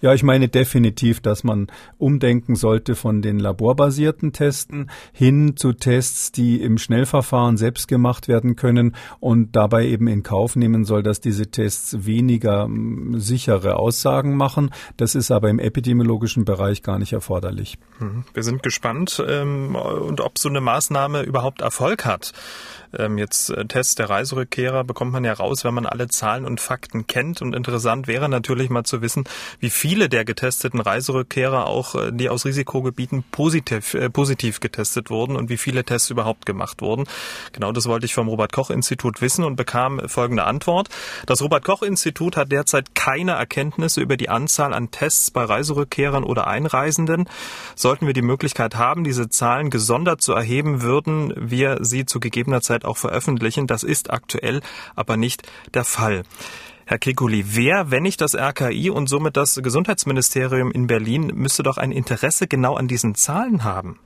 Ja, 0.00 0.14
ich 0.14 0.22
meine 0.22 0.48
definitiv, 0.48 1.20
dass 1.20 1.44
man 1.44 1.68
umdenken 1.98 2.56
sollte 2.56 2.94
von 2.94 3.22
den 3.22 3.38
laborbasierten 3.38 4.32
Testen 4.32 4.90
hin 5.12 5.56
zu 5.56 5.72
Tests, 5.72 6.32
die 6.32 6.60
im 6.60 6.78
Schnellverfahren 6.78 7.56
selbst 7.56 7.88
gemacht 7.88 8.28
werden 8.28 8.56
können 8.56 8.96
und 9.20 9.54
dabei 9.56 9.86
eben 9.86 10.08
in 10.08 10.22
Kauf 10.22 10.56
nehmen 10.56 10.84
soll, 10.84 11.02
dass 11.02 11.20
diese 11.20 11.50
Tests 11.50 12.04
weniger 12.04 12.64
hm, 12.64 13.20
sichere 13.20 13.76
Aussagen 13.76 14.36
machen. 14.36 14.70
Das 14.96 15.14
ist 15.14 15.30
aber 15.30 15.50
im 15.50 15.58
epidemiologischen 15.58 16.44
Bereich 16.44 16.82
gar 16.82 16.98
nicht 16.98 17.12
erforderlich. 17.12 17.78
Mhm. 17.98 18.24
Wir 18.34 18.42
sind 18.42 18.62
gespannt 18.62 19.22
ähm, 19.26 19.74
und 19.76 20.20
ob 20.20 20.38
so 20.38 20.48
eine 20.48 20.60
Maßnahme 20.60 21.22
überhaupt 21.22 21.60
Erfolg 21.60 22.04
hat. 22.04 22.32
Ähm, 22.96 23.18
jetzt 23.18 23.50
äh, 23.50 23.64
Tests 23.64 23.94
der 23.94 24.10
Reiserückkehrer 24.10 24.84
bekommt 24.84 25.12
man 25.12 25.24
ja 25.24 25.32
raus, 25.32 25.64
wenn 25.64 25.74
man 25.74 25.86
alle 25.86 26.08
Zahlen 26.08 26.44
und 26.44 26.60
Fakten 26.60 27.06
kennt. 27.06 27.42
Und 27.42 27.54
interessant 27.54 28.06
wäre 28.06 28.28
natürlich 28.28 28.70
mal 28.70 28.84
zu 28.84 29.02
wissen, 29.02 29.24
wie 29.62 29.70
viele 29.70 30.10
der 30.10 30.26
getesteten 30.26 30.80
Reiserückkehrer 30.80 31.66
auch, 31.66 31.94
äh, 31.94 32.12
die 32.12 32.28
aus 32.28 32.44
Risikogebieten 32.44 33.24
positiv, 33.30 33.94
äh, 33.94 34.10
positiv 34.10 34.60
getestet 34.60 35.08
wurden 35.08 35.36
und 35.36 35.48
wie 35.48 35.56
viele 35.56 35.84
Tests 35.84 36.10
überhaupt 36.10 36.44
gemacht 36.44 36.82
wurden. 36.82 37.04
Genau 37.52 37.72
das 37.72 37.86
wollte 37.86 38.04
ich 38.04 38.12
vom 38.12 38.28
Robert-Koch-Institut 38.28 39.22
wissen 39.22 39.44
und 39.44 39.56
bekam 39.56 40.02
folgende 40.06 40.44
Antwort. 40.44 40.90
Das 41.24 41.40
Robert-Koch-Institut 41.40 42.36
hat 42.36 42.52
derzeit 42.52 42.94
keine 42.94 43.32
Erkenntnisse 43.32 44.02
über 44.02 44.18
die 44.18 44.28
Anzahl 44.28 44.74
an 44.74 44.90
Tests 44.90 45.30
bei 45.30 45.44
Reiserückkehrern 45.44 46.24
oder 46.24 46.46
Einreisenden. 46.46 47.26
Sollten 47.74 48.06
wir 48.06 48.12
die 48.12 48.22
Möglichkeit 48.22 48.74
haben, 48.74 49.02
diese 49.02 49.30
Zahlen 49.30 49.70
gesondert 49.70 50.20
zu 50.20 50.34
erheben, 50.34 50.82
würden 50.82 51.32
wir 51.36 51.78
sie 51.80 52.04
zu 52.04 52.20
gegebener 52.20 52.60
Zeit 52.60 52.72
Zeit 52.72 52.84
auch 52.84 52.96
veröffentlichen. 52.96 53.66
Das 53.66 53.82
ist 53.82 54.10
aktuell 54.10 54.60
aber 54.94 55.16
nicht 55.16 55.42
der 55.74 55.84
Fall. 55.84 56.22
Herr 56.92 56.98
Kekuli, 56.98 57.56
wer, 57.56 57.90
wenn 57.90 58.02
nicht 58.02 58.20
das 58.20 58.34
RKI 58.34 58.90
und 58.90 59.06
somit 59.06 59.38
das 59.38 59.54
Gesundheitsministerium 59.62 60.70
in 60.70 60.86
Berlin, 60.86 61.32
müsste 61.34 61.62
doch 61.62 61.78
ein 61.78 61.90
Interesse 61.90 62.46
genau 62.46 62.74
an 62.74 62.86
diesen 62.86 63.14
Zahlen 63.14 63.64
haben? 63.64 63.98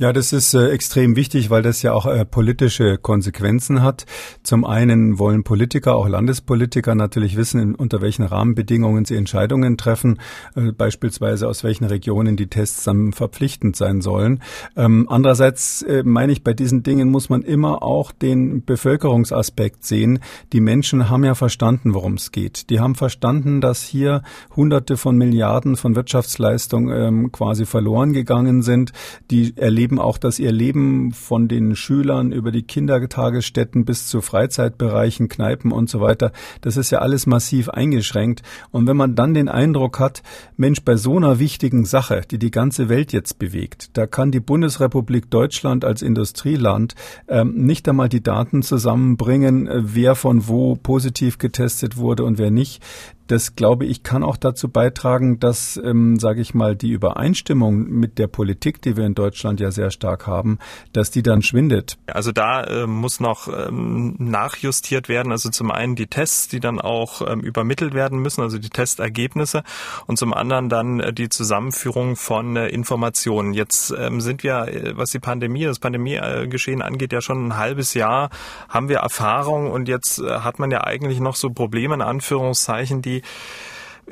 Ja, 0.00 0.14
das 0.14 0.32
ist 0.32 0.54
äh, 0.54 0.70
extrem 0.70 1.14
wichtig, 1.14 1.50
weil 1.50 1.60
das 1.60 1.82
ja 1.82 1.92
auch 1.92 2.06
äh, 2.06 2.24
politische 2.24 2.96
Konsequenzen 2.96 3.82
hat. 3.82 4.06
Zum 4.42 4.64
einen 4.64 5.18
wollen 5.18 5.44
Politiker, 5.44 5.94
auch 5.94 6.08
Landespolitiker 6.08 6.94
natürlich 6.94 7.36
wissen, 7.36 7.60
in, 7.60 7.74
unter 7.74 8.00
welchen 8.00 8.22
Rahmenbedingungen 8.22 9.04
sie 9.04 9.16
Entscheidungen 9.16 9.76
treffen, 9.76 10.18
äh, 10.56 10.72
beispielsweise 10.72 11.46
aus 11.46 11.64
welchen 11.64 11.84
Regionen 11.84 12.38
die 12.38 12.46
Tests 12.46 12.84
dann 12.84 13.12
verpflichtend 13.12 13.76
sein 13.76 14.00
sollen. 14.00 14.42
Ähm, 14.74 15.06
andererseits 15.10 15.82
äh, 15.82 16.02
meine 16.02 16.32
ich, 16.32 16.42
bei 16.42 16.54
diesen 16.54 16.82
Dingen 16.82 17.10
muss 17.10 17.28
man 17.28 17.42
immer 17.42 17.82
auch 17.82 18.10
den 18.10 18.64
Bevölkerungsaspekt 18.64 19.84
sehen. 19.84 20.20
Die 20.54 20.62
Menschen 20.62 21.10
haben 21.10 21.24
ja 21.24 21.34
verstanden, 21.34 21.92
worum 21.92 22.14
es 22.14 22.32
geht. 22.32 22.70
Die 22.70 22.80
haben 22.80 22.94
verstanden, 22.94 23.60
dass 23.60 23.82
hier 23.82 24.22
Hunderte 24.56 24.96
von 24.96 25.18
Milliarden 25.18 25.76
von 25.76 25.94
Wirtschaftsleistung 25.94 26.90
ähm, 26.90 27.32
quasi 27.32 27.66
verloren 27.66 28.14
gegangen 28.14 28.62
sind. 28.62 28.94
Die 29.30 29.52
erleben 29.58 29.89
erleben 29.90 29.98
auch, 29.98 30.18
dass 30.18 30.38
ihr 30.38 30.52
Leben 30.52 31.12
von 31.12 31.48
den 31.48 31.74
Schülern 31.74 32.32
über 32.32 32.52
die 32.52 32.62
Kindertagesstätten 32.62 33.84
bis 33.84 34.06
zu 34.06 34.20
Freizeitbereichen, 34.20 35.28
Kneipen 35.28 35.72
und 35.72 35.90
so 35.90 36.00
weiter, 36.00 36.32
das 36.60 36.76
ist 36.76 36.90
ja 36.90 37.00
alles 37.00 37.26
massiv 37.26 37.68
eingeschränkt. 37.68 38.42
Und 38.70 38.86
wenn 38.86 38.96
man 38.96 39.16
dann 39.16 39.34
den 39.34 39.48
Eindruck 39.48 39.98
hat, 39.98 40.22
Mensch, 40.56 40.82
bei 40.82 40.96
so 40.96 41.16
einer 41.16 41.38
wichtigen 41.38 41.84
Sache, 41.84 42.22
die 42.30 42.38
die 42.38 42.50
ganze 42.50 42.88
Welt 42.88 43.12
jetzt 43.12 43.38
bewegt, 43.38 43.96
da 43.96 44.06
kann 44.06 44.30
die 44.30 44.40
Bundesrepublik 44.40 45.30
Deutschland 45.30 45.84
als 45.84 46.02
Industrieland 46.02 46.94
ähm, 47.28 47.54
nicht 47.54 47.88
einmal 47.88 48.08
die 48.08 48.22
Daten 48.22 48.62
zusammenbringen, 48.62 49.66
äh, 49.66 49.80
wer 49.82 50.14
von 50.14 50.46
wo 50.46 50.76
positiv 50.76 51.38
getestet 51.38 51.96
wurde 51.96 52.24
und 52.24 52.38
wer 52.38 52.50
nicht 52.50 52.82
das 53.30 53.54
glaube 53.54 53.86
ich 53.86 54.02
kann 54.02 54.24
auch 54.24 54.36
dazu 54.36 54.68
beitragen, 54.68 55.38
dass, 55.38 55.80
ähm, 55.82 56.18
sage 56.18 56.40
ich 56.40 56.52
mal, 56.52 56.74
die 56.74 56.90
Übereinstimmung 56.90 57.88
mit 57.88 58.18
der 58.18 58.26
Politik, 58.26 58.82
die 58.82 58.96
wir 58.96 59.06
in 59.06 59.14
Deutschland 59.14 59.60
ja 59.60 59.70
sehr 59.70 59.92
stark 59.92 60.26
haben, 60.26 60.58
dass 60.92 61.12
die 61.12 61.22
dann 61.22 61.42
schwindet. 61.42 61.96
Also 62.06 62.32
da 62.32 62.64
äh, 62.64 62.86
muss 62.88 63.20
noch 63.20 63.48
ähm, 63.48 64.16
nachjustiert 64.18 65.08
werden. 65.08 65.30
Also 65.30 65.48
zum 65.50 65.70
einen 65.70 65.94
die 65.94 66.08
Tests, 66.08 66.48
die 66.48 66.58
dann 66.58 66.80
auch 66.80 67.22
ähm, 67.26 67.40
übermittelt 67.40 67.94
werden 67.94 68.18
müssen, 68.18 68.42
also 68.42 68.58
die 68.58 68.68
Testergebnisse, 68.68 69.62
und 70.06 70.18
zum 70.18 70.34
anderen 70.34 70.68
dann 70.68 70.98
äh, 70.98 71.12
die 71.12 71.28
Zusammenführung 71.28 72.16
von 72.16 72.56
äh, 72.56 72.68
Informationen. 72.68 73.54
Jetzt 73.54 73.94
ähm, 73.96 74.20
sind 74.20 74.42
wir, 74.42 74.66
äh, 74.66 74.96
was 74.96 75.10
die 75.10 75.20
Pandemie, 75.20 75.64
das 75.64 75.78
Pandemiegeschehen 75.78 76.82
angeht, 76.82 77.12
ja 77.12 77.20
schon 77.20 77.46
ein 77.46 77.56
halbes 77.56 77.94
Jahr 77.94 78.30
haben 78.68 78.88
wir 78.88 78.98
Erfahrung 78.98 79.70
und 79.70 79.88
jetzt 79.88 80.18
äh, 80.18 80.40
hat 80.40 80.58
man 80.58 80.72
ja 80.72 80.82
eigentlich 80.82 81.20
noch 81.20 81.36
so 81.36 81.50
Probleme 81.50 81.94
in 81.94 82.02
Anführungszeichen, 82.02 83.02
die 83.02 83.19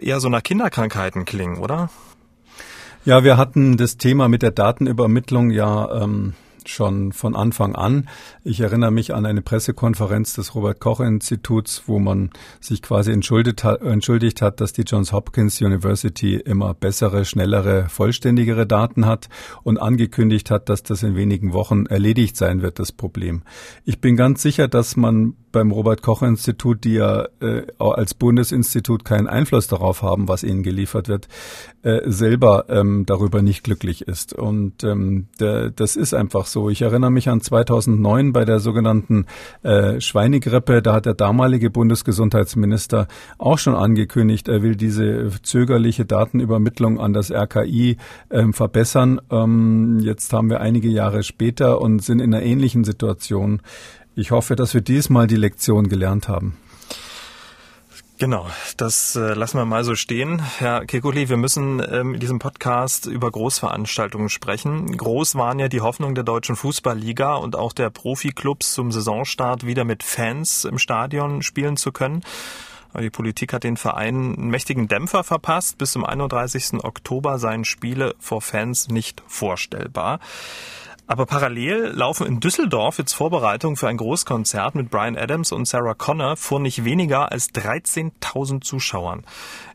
eher 0.01 0.21
so 0.21 0.29
nach 0.29 0.43
Kinderkrankheiten 0.43 1.25
klingen, 1.25 1.59
oder? 1.59 1.91
Ja, 3.05 3.25
wir 3.25 3.37
hatten 3.37 3.77
das 3.77 3.97
Thema 3.97 4.29
mit 4.29 4.43
der 4.43 4.51
Datenübermittlung 4.51 5.51
ja 5.51 6.03
ähm, 6.03 6.35
schon 6.69 7.13
von 7.13 7.35
Anfang 7.35 7.75
an. 7.75 8.09
Ich 8.45 8.61
erinnere 8.61 8.91
mich 8.91 9.15
an 9.15 9.27
eine 9.27 9.43
Pressekonferenz 9.43 10.35
des 10.35 10.55
Robert 10.55 10.81
Koch 10.81 11.01
Instituts, 11.01 11.85
wo 11.87 11.99
man 11.99 12.31
sich 12.61 12.83
quasi 12.83 13.13
entschuldigt 13.13 13.65
entschuldigt 13.65 14.43
hat, 14.43 14.61
dass 14.61 14.73
die 14.73 14.83
Johns 14.83 15.13
Hopkins 15.13 15.61
University 15.61 16.37
immer 16.37 16.75
bessere, 16.75 17.25
schnellere, 17.25 17.89
vollständigere 17.89 18.67
Daten 18.67 19.07
hat 19.07 19.29
und 19.63 19.79
angekündigt 19.79 20.51
hat, 20.51 20.69
dass 20.69 20.83
das 20.83 21.03
in 21.03 21.17
wenigen 21.17 21.53
Wochen 21.53 21.87
erledigt 21.87 22.37
sein 22.37 22.63
wird, 22.63 22.79
das 22.79 22.93
Problem. 22.93 23.43
Ich 23.85 24.01
bin 24.01 24.17
ganz 24.17 24.43
sicher, 24.43 24.69
dass 24.69 24.97
man 24.97 25.35
beim 25.53 25.71
Robert 25.71 26.03
Koch 26.03 26.23
Institut, 26.23 26.85
die 26.85 26.95
ja 26.95 27.27
äh, 27.41 27.63
als 27.79 28.15
Bundesinstitut 28.15 29.05
keinen 29.05 29.27
Einfluss 29.27 29.69
darauf 29.69 30.03
haben, 30.03 30.29
was 30.29 30.43
ihnen 30.43 30.63
geliefert 30.63 31.09
wird, 31.09 31.29
äh, 31.83 32.01
selber 32.11 32.67
ähm, 32.69 33.05
darüber 33.07 33.43
nicht 33.43 33.65
glücklich 33.65 34.03
ist. 34.03 34.33
Und 34.33 34.85
ähm, 34.85 35.29
der, 35.41 35.71
das 35.71 35.97
ist 35.97 36.15
einfach 36.15 36.47
so. 36.47 36.71
Ich 36.71 36.83
erinnere 36.83 37.11
mich 37.11 37.29
an 37.29 37.41
2009 37.41 38.33
bei 38.33 38.45
der 38.45 38.61
sogenannten 38.61 39.27
äh, 39.63 40.01
Schweinegrippe. 40.01 40.83
Da 40.83 40.95
hat 40.95 41.07
der 41.07 41.15
damalige 41.15 41.71
Bundesgesundheitsminister 41.71 43.09
auch 43.39 43.59
schon 43.59 43.75
angekündigt, 43.75 44.49
er 44.49 44.63
will 44.63 44.77
diese 44.77 45.31
zögerliche 45.43 46.05
Datenübermittlung 46.05 47.01
an 47.01 47.13
das 47.13 47.31
RKI 47.31 47.97
ähm, 48.31 48.53
verbessern. 48.53 49.21
Ähm, 49.31 50.01
jetzt 50.01 50.33
haben 50.33 50.51
wir 50.51 50.61
einige 50.61 50.89
Jahre 50.89 51.23
später 51.23 51.81
und 51.81 52.03
sind 52.03 52.21
in 52.21 52.35
einer 52.35 52.45
ähnlichen 52.45 52.85
Situation. 52.85 53.63
Ich 54.19 54.33
hoffe, 54.33 54.57
dass 54.57 54.75
wir 54.75 54.81
diesmal 54.81 55.29
die 55.29 55.37
Lektion 55.37 55.89
gelernt 55.89 56.27
haben. 56.27 56.57
Genau, 58.19 58.49
das 58.77 59.15
äh, 59.15 59.35
lassen 59.35 59.59
wir 59.59 59.65
mal 59.65 59.85
so 59.85 59.95
stehen. 59.95 60.43
Herr 60.59 60.87
Kekuli, 60.87 61.29
wir 61.29 61.37
müssen 61.37 61.81
ähm, 61.89 62.15
in 62.15 62.21
diesem 62.21 62.41
Podcast 62.41 63.07
über 63.07 63.31
Großveranstaltungen 63.31 64.29
sprechen. 64.29 64.97
Groß 64.97 65.37
waren 65.37 65.61
ja 65.61 65.69
die 65.69 65.83
Hoffnung 65.83 66.17
der 66.17 66.25
deutschen 66.25 66.57
Fußballliga 66.57 67.37
und 67.37 67.55
auch 67.55 67.73
der 67.73 67.91
Profiklubs 67.91 68.75
zum 68.75 68.91
Saisonstart 68.91 69.65
wieder 69.65 69.85
mit 69.85 70.03
Fans 70.03 70.65
im 70.65 70.79
Stadion 70.79 71.43
spielen 71.43 71.77
zu 71.77 71.93
können. 71.93 72.25
Aber 72.93 73.03
die 73.03 73.11
Politik 73.11 73.53
hat 73.53 73.63
den 73.63 73.77
Vereinen 73.77 74.37
einen 74.37 74.51
mächtigen 74.51 74.89
Dämpfer 74.89 75.23
verpasst. 75.23 75.79
Bis 75.79 75.93
zum 75.93 76.05
31. 76.05 76.83
Oktober 76.83 77.39
seien 77.39 77.65
Spiele 77.65 78.17
vor 78.19 78.43
Fans 78.43 78.89
nicht 78.89 79.23
vorstellbar. 79.29 80.19
Aber 81.11 81.25
parallel 81.25 81.93
laufen 81.95 82.27
in 82.27 82.39
Düsseldorf 82.39 82.99
jetzt 82.99 83.15
Vorbereitungen 83.15 83.79
für 83.79 83.89
ein 83.89 83.97
Großkonzert 83.97 84.75
mit 84.75 84.91
Brian 84.91 85.17
Adams 85.17 85.53
und 85.53 85.67
Sarah 85.67 85.95
Connor 85.95 86.37
vor 86.37 86.61
nicht 86.61 86.85
weniger 86.85 87.33
als 87.33 87.49
13.000 87.55 88.61
Zuschauern. 88.61 89.25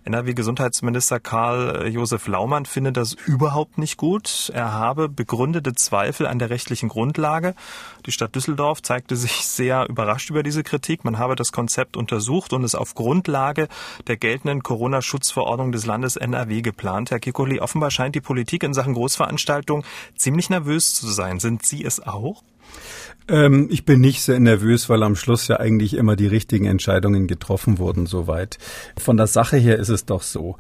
NRW-Gesundheitsminister 0.06 1.20
Karl 1.20 1.86
äh, 1.86 1.88
Josef 1.88 2.28
Laumann 2.28 2.66
findet 2.66 2.98
das 2.98 3.14
überhaupt 3.14 3.80
nicht 3.80 3.98
gut. 3.98 4.52
Er 4.54 4.74
habe 4.74 5.10
begründete 5.10 5.74
Zweifel 5.74 6.28
an 6.28 6.38
der 6.38 6.52
rechtlichen 6.52 6.90
Grundlage. 6.90 7.56
Die 8.06 8.12
Stadt 8.12 8.36
Düsseldorf 8.36 8.84
zeigte 8.84 9.16
sich 9.16 9.32
sehr 9.48 9.90
überrascht 9.90 10.30
über 10.30 10.44
diese 10.44 10.62
Kritik. 10.62 11.04
Man 11.04 11.18
habe 11.18 11.36
das 11.36 11.52
Konzept 11.52 11.98
untersucht 11.98 12.54
und 12.54 12.64
es 12.64 12.76
auf 12.76 12.94
Grundlage 12.94 13.70
der 14.06 14.18
geltenden 14.18 14.62
Corona-Schutzverordnung 14.62 15.72
des 15.72 15.88
Landes 15.88 16.16
NRW 16.16 16.62
geplant. 16.62 17.10
Herr 17.10 17.20
Kikoli, 17.20 17.60
offenbar 17.60 17.90
scheint 17.90 18.14
die 18.14 18.22
Politik 18.22 18.62
in 18.62 18.76
Sachen 18.76 18.94
Großveranstaltung 18.94 19.84
ziemlich 20.16 20.52
nervös 20.52 20.94
zu 20.94 21.08
sein. 21.08 21.23
Sind 21.40 21.66
Sie 21.66 21.84
es 21.84 22.00
auch? 22.00 22.44
Ähm, 23.28 23.68
ich 23.72 23.86
bin 23.86 24.02
nicht 24.02 24.22
sehr 24.22 24.40
nervös, 24.40 24.90
weil 24.90 25.04
am 25.04 25.16
Schluss 25.16 25.48
ja 25.48 25.60
eigentlich 25.60 25.96
immer 25.96 26.16
die 26.16 26.28
richtigen 26.28 26.66
Entscheidungen 26.66 27.28
getroffen 27.28 27.78
wurden 27.78 28.06
soweit. 28.06 28.58
Von 28.98 29.18
der 29.18 29.28
Sache 29.28 29.58
her 29.58 29.78
ist 29.80 29.90
es 29.90 30.06
doch 30.06 30.22
so. 30.22 30.58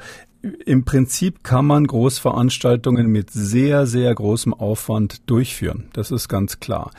Im 0.65 0.83
Prinzip 0.83 1.43
kann 1.43 1.65
man 1.65 1.87
Großveranstaltungen 1.87 3.07
mit 3.07 3.31
sehr, 3.31 3.85
sehr 3.85 4.13
großem 4.13 4.53
Aufwand 4.53 5.29
durchführen. 5.29 5.89
Das 5.93 6.11
ist 6.11 6.27
ganz 6.27 6.59
klar 6.59 6.91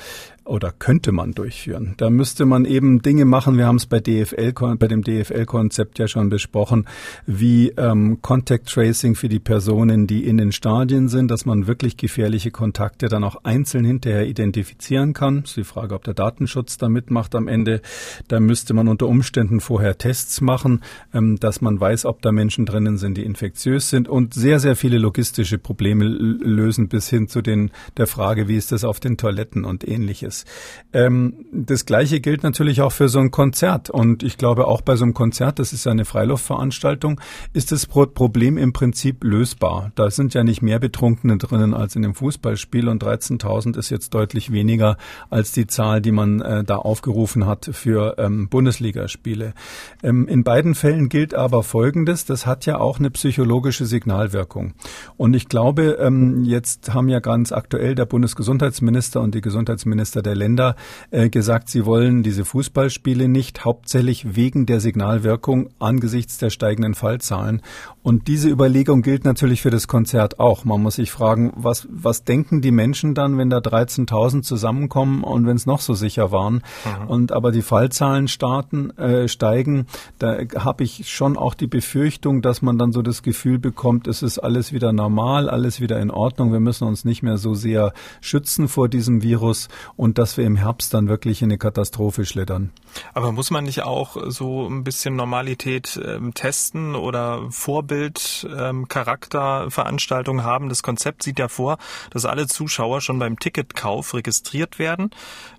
oder 0.45 0.73
könnte 0.73 1.13
man 1.13 1.33
durchführen. 1.33 1.95
Da 1.97 2.11
müsste 2.11 2.45
man 2.45 2.65
eben 2.65 3.01
Dinge 3.01 3.25
machen. 3.25 3.57
Wir 3.57 3.67
haben 3.67 3.77
es 3.77 3.87
bei 3.87 4.01
DFL, 4.01 4.53
bei 4.53 4.89
dem 4.89 5.03
DFL-Konzept 5.03 5.99
ja 5.99 6.07
schon 6.07 6.29
besprochen, 6.29 6.87
wie 7.27 7.71
ähm, 7.71 8.19
Contact 8.21 8.69
Tracing 8.69 9.15
für 9.15 9.29
die 9.29 9.39
Personen, 9.39 10.07
die 10.07 10.27
in 10.27 10.37
den 10.37 10.53
Stadien 10.53 11.09
sind, 11.09 11.31
dass 11.31 11.47
man 11.47 11.67
wirklich 11.67 11.97
gefährliche 11.97 12.51
Kontakte 12.51 13.09
dann 13.09 13.25
auch 13.25 13.45
einzeln 13.45 13.85
hinterher 13.85 14.27
identifizieren 14.27 15.15
kann. 15.15 15.43
Das 15.43 15.51
ist 15.51 15.57
die 15.57 15.65
Frage, 15.65 15.95
ob 15.95 16.05
der 16.05 16.15
Datenschutz 16.15 16.77
da 16.77 16.89
mitmacht 16.89 17.35
am 17.35 17.49
Ende. 17.49 17.81
Da 18.29 18.39
müsste 18.39 18.75
man 18.75 18.89
unter 18.89 19.07
Umständen 19.07 19.61
vorher 19.61 19.97
Tests 19.97 20.41
machen, 20.43 20.83
ähm, 21.15 21.39
dass 21.41 21.63
man 21.63 21.81
weiß, 21.81 22.05
ob 22.05 22.21
da 22.21 22.33
Menschen 22.33 22.67
drinnen 22.67 22.99
sind, 22.99 23.17
die 23.17 23.25
infektiös 23.25 23.89
sind 23.89 24.09
und 24.09 24.35
sehr, 24.35 24.61
sehr 24.61 24.77
viele 24.77 24.99
logistische 24.99 25.59
Probleme 25.59 26.05
lösen 26.05 26.89
bis 26.89 27.09
hin 27.09 27.29
zu 27.29 27.41
den, 27.41 27.71
der 27.97 28.07
Frage, 28.07 28.47
wie 28.47 28.57
ist 28.57 28.73
das 28.73 28.85
auf 28.85 29.01
den 29.01 29.17
Toiletten 29.17 29.65
und 29.65 29.89
ähnliches 29.89 30.34
ist. 30.35 30.47
Ähm, 30.93 31.47
das 31.53 31.87
Gleiche 31.87 32.21
gilt 32.21 32.43
natürlich 32.43 32.81
auch 32.81 32.93
für 32.93 33.09
so 33.09 33.19
ein 33.19 33.31
Konzert. 33.31 33.91
Und 33.91 34.23
ich 34.23 34.39
glaube, 34.39 34.67
auch 34.67 34.81
bei 34.81 34.97
so 34.97 35.05
einem 35.05 35.15
Konzert, 35.15 35.59
das 35.59 35.73
ist 35.73 35.87
eine 35.87 36.05
Freiluftveranstaltung, 36.05 37.21
ist 37.53 37.73
das 37.73 37.87
Problem 37.87 38.59
im 38.59 38.73
Prinzip 38.73 39.25
lösbar. 39.25 39.93
Da 39.95 40.11
sind 40.11 40.35
ja 40.35 40.45
nicht 40.45 40.63
mehr 40.63 40.79
Betrunkene 40.79 41.39
drinnen 41.39 41.75
als 41.75 41.97
in 41.97 42.05
einem 42.05 42.15
Fußballspiel 42.15 42.89
und 42.89 43.03
13.000 43.03 43.79
ist 43.79 43.91
jetzt 43.91 44.15
deutlich 44.15 44.53
weniger 44.53 44.97
als 45.31 45.53
die 45.53 45.67
Zahl, 45.67 46.01
die 46.01 46.13
man 46.13 46.41
äh, 46.41 46.65
da 46.65 46.77
aufgerufen 46.77 47.47
hat 47.47 47.71
für 47.73 48.17
ähm, 48.19 48.49
Bundesligaspiele. 48.49 49.55
Ähm, 50.03 50.29
in 50.29 50.45
beiden 50.45 50.75
Fällen 50.75 51.09
gilt 51.09 51.35
aber 51.35 51.63
Folgendes, 51.63 52.25
das 52.25 52.47
hat 52.47 52.67
ja 52.67 52.79
auch 52.79 52.99
eine 52.99 53.11
psychologische 53.11 53.87
Signalwirkung. 53.87 54.75
Und 55.17 55.35
ich 55.35 55.49
glaube, 55.49 55.99
ähm, 56.01 56.45
jetzt 56.45 56.95
haben 56.95 57.09
ja 57.09 57.21
ganz 57.21 57.53
aktuell 57.53 57.95
der 57.95 58.07
Bundesgesundheitsminister 58.07 59.21
und 59.21 59.35
die 59.35 59.41
Gesundheitsminister 59.41 60.23
der 60.25 60.35
Länder 60.35 60.75
äh, 61.11 61.29
gesagt, 61.29 61.69
sie 61.69 61.87
wollen 61.87 62.23
diese 62.23 62.45
Fußballspiele 62.45 63.29
nicht, 63.29 63.65
hauptsächlich 63.65 64.35
wegen 64.35 64.67
der 64.67 64.81
Signalwirkung 64.81 65.71
angesichts 65.79 66.39
der 66.39 66.51
steigenden 66.51 66.95
Fallzahlen. 66.95 67.63
Und 68.05 68.29
diese 68.29 68.51
Überlegung 68.51 69.01
gilt 69.01 69.25
natürlich 69.25 69.63
für 69.63 69.71
das 69.71 69.89
Konzert 69.89 70.39
auch. 70.39 70.67
Man 70.67 70.83
muss 70.83 70.97
sich 70.97 71.11
fragen, 71.11 71.55
was, 71.57 71.89
was 71.91 72.23
denken 72.23 72.61
die 72.61 72.71
Menschen 72.71 73.15
dann, 73.15 73.39
wenn 73.39 73.49
da 73.49 73.59
13.000 73.59 74.43
zusammenkommen 74.43 75.25
und 75.25 75.47
wenn 75.47 75.57
es 75.57 75.65
noch 75.65 75.81
so 75.81 75.95
sicher 75.95 76.31
waren 76.31 76.63
mhm. 76.85 77.09
und 77.09 77.33
aber 77.33 77.51
die 77.51 77.63
Fallzahlen 77.63 78.29
starten, 78.29 78.91
äh, 78.99 79.27
steigen, 79.27 79.87
da 80.19 80.37
habe 80.55 80.85
ich 80.85 81.11
schon 81.11 81.39
auch 81.39 81.55
die 81.55 81.67
Befürchtung, 81.67 82.43
dass 82.43 82.61
man 82.61 82.77
dann 82.77 82.93
so 82.93 83.01
das 83.01 83.23
Gefühl 83.23 83.59
bekommt, 83.59 84.07
es 84.07 84.23
ist 84.23 84.39
alles 84.39 84.75
wieder 84.75 84.93
normal, 84.93 85.49
alles 85.49 85.81
wieder 85.81 85.99
in 85.99 86.11
Ordnung, 86.11 86.53
wir 86.53 86.61
müssen 86.61 86.87
uns 86.87 87.07
nicht 87.07 87.23
mehr 87.23 87.39
so 87.39 87.55
sehr 87.55 87.95
schützen 88.21 88.69
vor 88.69 88.91
diesem 88.91 89.23
Virus 89.23 89.69
und 89.97 90.19
dass 90.19 90.37
wir 90.37 90.45
im 90.45 90.57
Herbst 90.57 90.93
dann 90.93 91.09
wirklich 91.09 91.41
in 91.41 91.51
eine 91.51 91.57
Katastrophe 91.57 92.27
schlittern. 92.27 92.71
Aber 93.15 93.33
muss 93.33 93.51
man 93.51 93.65
nicht 93.65 93.83
auch 93.83 94.19
so 94.29 94.69
ein 94.69 94.85
bisschen 94.85 95.17
Normalität 95.17 95.99
ähm, 96.05 96.35
testen 96.35 96.95
oder 96.95 97.51
Vorbildcharakterveranstaltungen 97.95 100.45
ähm, 100.45 100.51
haben? 100.51 100.69
Das 100.69 100.83
Konzept 100.83 101.23
sieht 101.23 101.39
ja 101.39 101.49
vor, 101.49 101.79
dass 102.11 102.25
alle 102.25 102.47
Zuschauer 102.47 103.01
schon 103.01 103.19
beim 103.19 103.39
Ticketkauf 103.39 104.15
registriert 104.15 104.79
werden, 104.79 105.11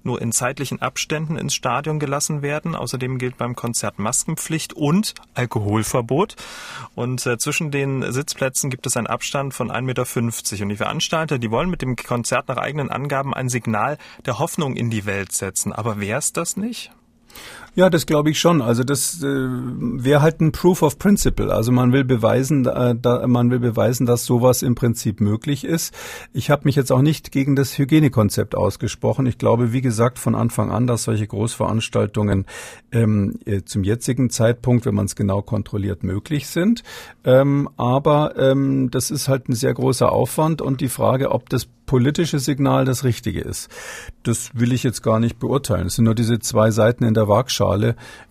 nur 0.03 0.21
in 0.21 0.31
zeitlichen 0.31 0.81
Abständen 0.81 1.37
ins 1.37 1.53
Stadion 1.53 1.99
gelassen 1.99 2.41
werden. 2.41 2.75
Außerdem 2.75 3.17
gilt 3.17 3.37
beim 3.37 3.55
Konzert 3.55 3.99
Maskenpflicht 3.99 4.73
und 4.73 5.13
Alkoholverbot. 5.33 6.35
Und 6.95 7.25
äh, 7.25 7.37
zwischen 7.37 7.71
den 7.71 8.11
Sitzplätzen 8.11 8.69
gibt 8.69 8.85
es 8.85 8.97
einen 8.97 9.07
Abstand 9.07 9.53
von 9.53 9.71
1,50 9.71 9.81
Meter. 9.81 10.63
Und 10.63 10.69
die 10.69 10.75
Veranstalter, 10.75 11.39
die 11.39 11.51
wollen 11.51 11.69
mit 11.69 11.81
dem 11.81 11.95
Konzert 11.95 12.47
nach 12.47 12.57
eigenen 12.57 12.89
Angaben 12.89 13.33
ein 13.33 13.49
Signal 13.49 13.97
der 14.25 14.39
Hoffnung 14.39 14.75
in 14.75 14.89
die 14.89 15.05
Welt 15.05 15.31
setzen. 15.31 15.71
Aber 15.71 15.99
wäre 15.99 16.19
es 16.19 16.33
das 16.33 16.57
nicht? 16.57 16.91
Ja, 17.77 17.89
das 17.89 18.05
glaube 18.05 18.29
ich 18.29 18.39
schon. 18.39 18.61
Also 18.61 18.85
das 18.85 19.21
äh, 19.21 19.25
wäre 19.25 20.21
halt 20.21 20.39
ein 20.39 20.53
Proof 20.53 20.81
of 20.81 20.97
Principle. 20.97 21.53
Also 21.53 21.73
man 21.73 21.91
will 21.91 22.05
beweisen, 22.05 22.65
äh, 22.65 22.95
da, 22.95 23.27
man 23.27 23.51
will 23.51 23.59
beweisen, 23.59 24.05
dass 24.05 24.25
sowas 24.25 24.61
im 24.61 24.75
Prinzip 24.75 25.19
möglich 25.19 25.65
ist. 25.65 25.93
Ich 26.31 26.49
habe 26.49 26.61
mich 26.63 26.77
jetzt 26.77 26.93
auch 26.93 27.01
nicht 27.01 27.33
gegen 27.33 27.57
das 27.57 27.77
Hygienekonzept 27.77 28.55
ausgesprochen. 28.55 29.25
Ich 29.25 29.37
glaube, 29.37 29.73
wie 29.73 29.81
gesagt, 29.81 30.19
von 30.19 30.35
Anfang 30.35 30.71
an, 30.71 30.87
dass 30.87 31.03
solche 31.03 31.27
Großveranstaltungen 31.27 32.45
ähm, 32.93 33.39
äh, 33.43 33.63
zum 33.63 33.83
jetzigen 33.83 34.29
Zeitpunkt, 34.29 34.85
wenn 34.85 34.95
man 34.95 35.07
es 35.07 35.17
genau 35.17 35.41
kontrolliert, 35.41 36.01
möglich 36.01 36.47
sind. 36.47 36.81
Ähm, 37.25 37.67
aber 37.75 38.37
ähm, 38.37 38.89
das 38.89 39.11
ist 39.11 39.27
halt 39.27 39.49
ein 39.49 39.53
sehr 39.53 39.73
großer 39.73 40.13
Aufwand 40.13 40.61
und 40.61 40.79
die 40.79 40.87
Frage, 40.87 41.31
ob 41.31 41.49
das 41.49 41.67
politische 41.85 42.39
Signal 42.39 42.85
das 42.85 43.03
Richtige 43.03 43.41
ist. 43.41 43.69
Das 44.23 44.51
will 44.53 44.73
ich 44.73 44.83
jetzt 44.83 45.03
gar 45.03 45.19
nicht 45.19 45.39
beurteilen. 45.39 45.87
Es 45.87 45.95
sind 45.95 46.05
nur 46.05 46.15
diese 46.15 46.39
zwei 46.39 46.71
Seiten 46.71 47.03
in 47.03 47.13
der 47.13 47.27
Waagschale. 47.27 47.64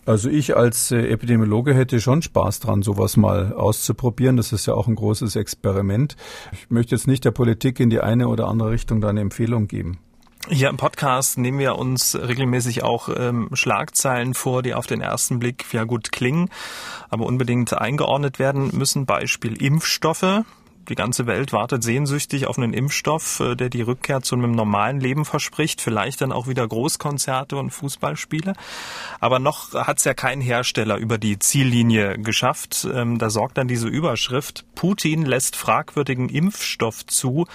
Also 0.05 0.29
ich 0.29 0.55
als 0.55 0.91
äh, 0.91 1.07
Epidemiologe 1.07 1.73
hätte 1.73 1.99
schon 1.99 2.21
Spaß 2.21 2.59
dran, 2.59 2.81
sowas 2.81 3.17
mal 3.17 3.53
auszuprobieren. 3.53 4.37
Das 4.37 4.51
ist 4.51 4.65
ja 4.65 4.73
auch 4.73 4.87
ein 4.87 4.95
großes 4.95 5.35
Experiment. 5.35 6.15
Ich 6.51 6.69
möchte 6.69 6.95
jetzt 6.95 7.07
nicht 7.07 7.25
der 7.25 7.31
Politik 7.31 7.79
in 7.79 7.89
die 7.89 7.99
eine 7.99 8.27
oder 8.27 8.47
andere 8.47 8.71
Richtung 8.71 9.01
da 9.01 9.09
eine 9.09 9.21
Empfehlung 9.21 9.67
geben. 9.67 9.99
Hier 10.47 10.69
im 10.69 10.77
Podcast 10.77 11.39
nehmen 11.39 11.57
wir 11.57 11.75
uns 11.75 12.15
regelmäßig 12.15 12.83
auch 12.83 13.09
ähm, 13.09 13.49
Schlagzeilen 13.53 14.35
vor, 14.35 14.61
die 14.61 14.75
auf 14.75 14.85
den 14.85 15.01
ersten 15.01 15.39
Blick 15.39 15.65
ja 15.73 15.85
gut 15.85 16.11
klingen, 16.11 16.49
aber 17.09 17.25
unbedingt 17.25 17.73
eingeordnet 17.73 18.37
werden 18.37 18.69
müssen. 18.73 19.07
Beispiel 19.07 19.59
Impfstoffe 19.59 20.43
die 20.89 20.95
ganze 20.95 21.27
Welt 21.27 21.53
wartet 21.53 21.83
sehnsüchtig 21.83 22.47
auf 22.47 22.57
einen 22.57 22.73
Impfstoff, 22.73 23.39
äh, 23.39 23.55
der 23.55 23.69
die 23.69 23.81
Rückkehr 23.81 24.21
zu 24.21 24.35
einem 24.35 24.51
normalen 24.51 24.99
Leben 24.99 25.25
verspricht, 25.25 25.81
vielleicht 25.81 26.21
dann 26.21 26.31
auch 26.31 26.47
wieder 26.47 26.67
Großkonzerte 26.67 27.57
und 27.57 27.71
Fußballspiele. 27.71 28.53
Aber 29.19 29.39
noch 29.39 29.73
hat 29.73 29.99
es 29.99 30.03
ja 30.03 30.13
kein 30.13 30.41
Hersteller 30.41 30.97
über 30.97 31.17
die 31.17 31.39
Ziellinie 31.39 32.17
geschafft. 32.17 32.87
Ähm, 32.91 33.17
da 33.17 33.29
sorgt 33.29 33.57
dann 33.57 33.67
diese 33.67 33.87
Überschrift, 33.87 34.65
Putin 34.75 35.25
lässt 35.25 35.55
fragwürdigen 35.55 36.29
Impfstoff 36.29 37.05
zu, 37.05 37.45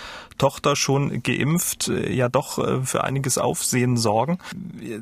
Tochter 0.40 0.74
schon 0.74 1.22
geimpft, 1.22 1.88
äh, 1.88 2.10
ja 2.12 2.30
doch 2.30 2.58
äh, 2.58 2.82
für 2.82 3.04
einiges 3.04 3.36
Aufsehen 3.36 3.98
sorgen. 3.98 4.38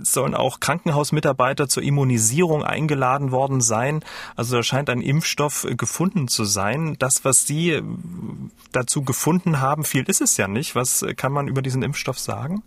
Es 0.02 0.12
sollen 0.12 0.34
auch 0.34 0.58
Krankenhausmitarbeiter 0.58 1.68
zur 1.68 1.84
Immunisierung 1.84 2.64
eingeladen 2.64 3.30
worden 3.30 3.60
sein. 3.60 4.04
Also 4.34 4.56
da 4.56 4.62
scheint 4.64 4.90
ein 4.90 5.00
Impfstoff 5.00 5.66
gefunden 5.76 6.26
zu 6.26 6.44
sein. 6.44 6.96
Das, 6.98 7.24
was 7.24 7.46
Sie 7.46 7.80
dazu 8.72 9.02
gefunden 9.02 9.60
haben. 9.60 9.84
Viel 9.84 10.04
ist 10.04 10.20
es 10.20 10.36
ja 10.36 10.48
nicht. 10.48 10.74
Was 10.74 11.04
kann 11.16 11.32
man 11.32 11.48
über 11.48 11.62
diesen 11.62 11.82
Impfstoff 11.82 12.18
sagen? 12.18 12.62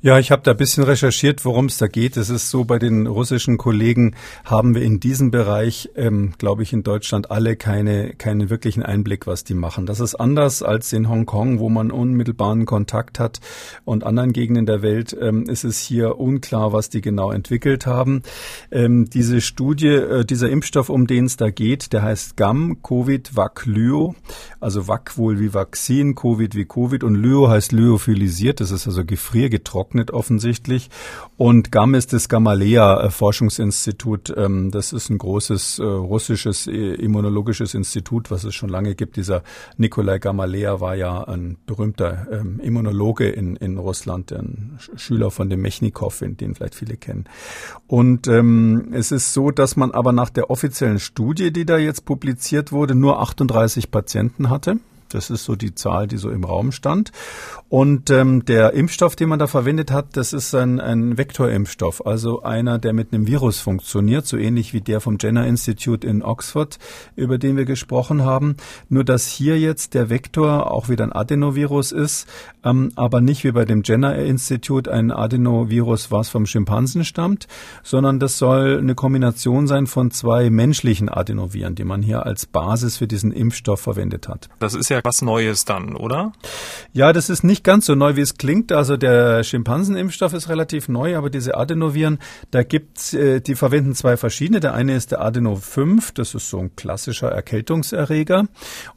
Ja, 0.00 0.20
ich 0.20 0.30
habe 0.30 0.42
da 0.42 0.52
ein 0.52 0.56
bisschen 0.56 0.84
recherchiert, 0.84 1.44
worum 1.44 1.66
es 1.66 1.78
da 1.78 1.88
geht. 1.88 2.16
Es 2.16 2.30
ist 2.30 2.50
so, 2.50 2.64
bei 2.64 2.78
den 2.78 3.08
russischen 3.08 3.58
Kollegen 3.58 4.14
haben 4.44 4.76
wir 4.76 4.82
in 4.82 5.00
diesem 5.00 5.32
Bereich, 5.32 5.90
ähm, 5.96 6.34
glaube 6.38 6.62
ich, 6.62 6.72
in 6.72 6.84
Deutschland 6.84 7.32
alle 7.32 7.56
keine, 7.56 8.14
keinen 8.14 8.48
wirklichen 8.48 8.84
Einblick, 8.84 9.26
was 9.26 9.42
die 9.42 9.54
machen. 9.54 9.86
Das 9.86 9.98
ist 9.98 10.14
anders 10.14 10.62
als 10.62 10.92
in 10.92 11.08
Hongkong, 11.08 11.58
wo 11.58 11.68
man 11.68 11.90
unmittelbaren 11.90 12.64
Kontakt 12.64 13.18
hat 13.18 13.40
und 13.84 14.04
anderen 14.04 14.32
Gegenden 14.32 14.66
der 14.66 14.82
Welt 14.82 15.16
ähm, 15.20 15.48
ist 15.48 15.64
es 15.64 15.80
hier 15.80 16.20
unklar, 16.20 16.72
was 16.72 16.90
die 16.90 17.00
genau 17.00 17.32
entwickelt 17.32 17.84
haben. 17.84 18.22
Ähm, 18.70 19.10
diese 19.10 19.40
Studie, 19.40 19.88
äh, 19.88 20.24
dieser 20.24 20.48
Impfstoff, 20.48 20.90
um 20.90 21.08
den 21.08 21.24
es 21.24 21.36
da 21.36 21.50
geht, 21.50 21.92
der 21.92 22.02
heißt 22.02 22.36
GAM, 22.36 22.84
Covid, 22.84 23.34
Vaclyo, 23.34 24.14
also 24.60 24.77
Vac 24.86 25.18
wohl 25.18 25.40
wie 25.40 25.54
Vakzin, 25.54 26.14
Covid 26.14 26.54
wie 26.54 26.66
Covid 26.66 27.02
und 27.02 27.16
Lyo 27.16 27.48
heißt 27.48 27.72
lyophilisiert, 27.72 28.60
das 28.60 28.70
ist 28.70 28.86
also 28.86 29.04
gefriergetrocknet 29.04 29.88
getrocknet 29.88 30.10
offensichtlich. 30.10 30.90
Und 31.36 31.70
GAM 31.70 31.94
ist 31.94 32.12
das 32.12 32.28
Gamaleya 32.28 33.00
äh, 33.00 33.10
Forschungsinstitut. 33.10 34.34
Ähm, 34.36 34.70
das 34.70 34.92
ist 34.92 35.10
ein 35.10 35.18
großes 35.18 35.78
äh, 35.78 35.82
russisches 35.82 36.66
äh, 36.66 36.94
immunologisches 36.94 37.74
Institut, 37.74 38.30
was 38.30 38.44
es 38.44 38.54
schon 38.54 38.68
lange 38.68 38.94
gibt. 38.94 39.16
Dieser 39.16 39.42
Nikolai 39.76 40.18
Gamaleya 40.18 40.80
war 40.80 40.96
ja 40.96 41.24
ein 41.24 41.56
berühmter 41.66 42.26
ähm, 42.30 42.60
Immunologe 42.60 43.28
in, 43.28 43.56
in 43.56 43.78
Russland, 43.78 44.32
ein 44.32 44.78
Schüler 44.96 45.30
von 45.30 45.48
dem 45.48 45.60
Mechnikow, 45.60 46.18
den 46.20 46.54
vielleicht 46.54 46.74
viele 46.74 46.96
kennen. 46.96 47.24
Und 47.86 48.26
ähm, 48.26 48.88
es 48.92 49.12
ist 49.12 49.32
so, 49.32 49.50
dass 49.50 49.76
man 49.76 49.92
aber 49.92 50.12
nach 50.12 50.30
der 50.30 50.50
offiziellen 50.50 50.98
Studie, 50.98 51.52
die 51.52 51.66
da 51.66 51.78
jetzt 51.78 52.04
publiziert 52.04 52.72
wurde, 52.72 52.94
nur 52.94 53.20
38 53.20 53.90
Patienten 53.90 54.50
hatte. 54.50 54.67
Das 55.14 55.30
ist 55.30 55.44
so 55.44 55.56
die 55.56 55.74
Zahl, 55.74 56.06
die 56.06 56.16
so 56.16 56.30
im 56.30 56.44
Raum 56.44 56.72
stand. 56.72 57.12
Und 57.68 58.08
ähm, 58.10 58.44
der 58.44 58.72
Impfstoff, 58.72 59.14
den 59.14 59.28
man 59.28 59.38
da 59.38 59.46
verwendet 59.46 59.90
hat, 59.90 60.16
das 60.16 60.32
ist 60.32 60.54
ein, 60.54 60.80
ein 60.80 61.18
Vektorimpfstoff, 61.18 62.06
also 62.06 62.42
einer, 62.42 62.78
der 62.78 62.94
mit 62.94 63.12
einem 63.12 63.26
Virus 63.26 63.60
funktioniert, 63.60 64.26
so 64.26 64.38
ähnlich 64.38 64.72
wie 64.72 64.80
der 64.80 65.00
vom 65.00 65.18
Jenner 65.20 65.46
Institute 65.46 66.06
in 66.06 66.22
Oxford, 66.22 66.78
über 67.14 67.36
den 67.36 67.56
wir 67.56 67.66
gesprochen 67.66 68.24
haben. 68.24 68.56
Nur 68.88 69.04
dass 69.04 69.26
hier 69.26 69.58
jetzt 69.58 69.94
der 69.94 70.08
Vektor 70.08 70.70
auch 70.70 70.88
wieder 70.88 71.04
ein 71.04 71.12
Adenovirus 71.12 71.92
ist, 71.92 72.26
ähm, 72.64 72.90
aber 72.96 73.20
nicht 73.20 73.44
wie 73.44 73.52
bei 73.52 73.64
dem 73.64 73.82
Jenner 73.84 74.14
Institute 74.16 74.90
ein 74.90 75.10
Adenovirus, 75.10 76.10
was 76.10 76.30
vom 76.30 76.46
Schimpansen 76.46 77.04
stammt, 77.04 77.48
sondern 77.82 78.18
das 78.18 78.38
soll 78.38 78.78
eine 78.78 78.94
Kombination 78.94 79.66
sein 79.66 79.86
von 79.86 80.10
zwei 80.10 80.48
menschlichen 80.50 81.08
Adenoviren, 81.08 81.74
die 81.74 81.84
man 81.84 82.02
hier 82.02 82.24
als 82.24 82.46
Basis 82.46 82.96
für 82.96 83.06
diesen 83.06 83.32
Impfstoff 83.32 83.80
verwendet 83.80 84.28
hat. 84.28 84.48
Das 84.58 84.74
ist 84.74 84.88
ja 84.88 84.97
was 85.04 85.22
Neues 85.22 85.64
dann, 85.64 85.96
oder? 85.96 86.32
Ja, 86.92 87.12
das 87.12 87.30
ist 87.30 87.44
nicht 87.44 87.64
ganz 87.64 87.86
so 87.86 87.94
neu, 87.94 88.16
wie 88.16 88.20
es 88.20 88.36
klingt. 88.36 88.72
Also 88.72 88.96
der 88.96 89.42
Schimpansenimpfstoff 89.44 90.32
ist 90.32 90.48
relativ 90.48 90.88
neu, 90.88 91.16
aber 91.16 91.30
diese 91.30 91.56
Adenoviren, 91.56 92.18
da 92.50 92.62
gibt's, 92.62 93.14
äh, 93.14 93.40
die 93.40 93.54
verwenden 93.54 93.94
zwei 93.94 94.16
verschiedene. 94.16 94.60
Der 94.60 94.74
eine 94.74 94.94
ist 94.94 95.12
der 95.12 95.20
Adeno 95.20 95.56
5, 95.56 96.12
das 96.12 96.34
ist 96.34 96.48
so 96.48 96.58
ein 96.58 96.74
klassischer 96.76 97.28
Erkältungserreger. 97.28 98.46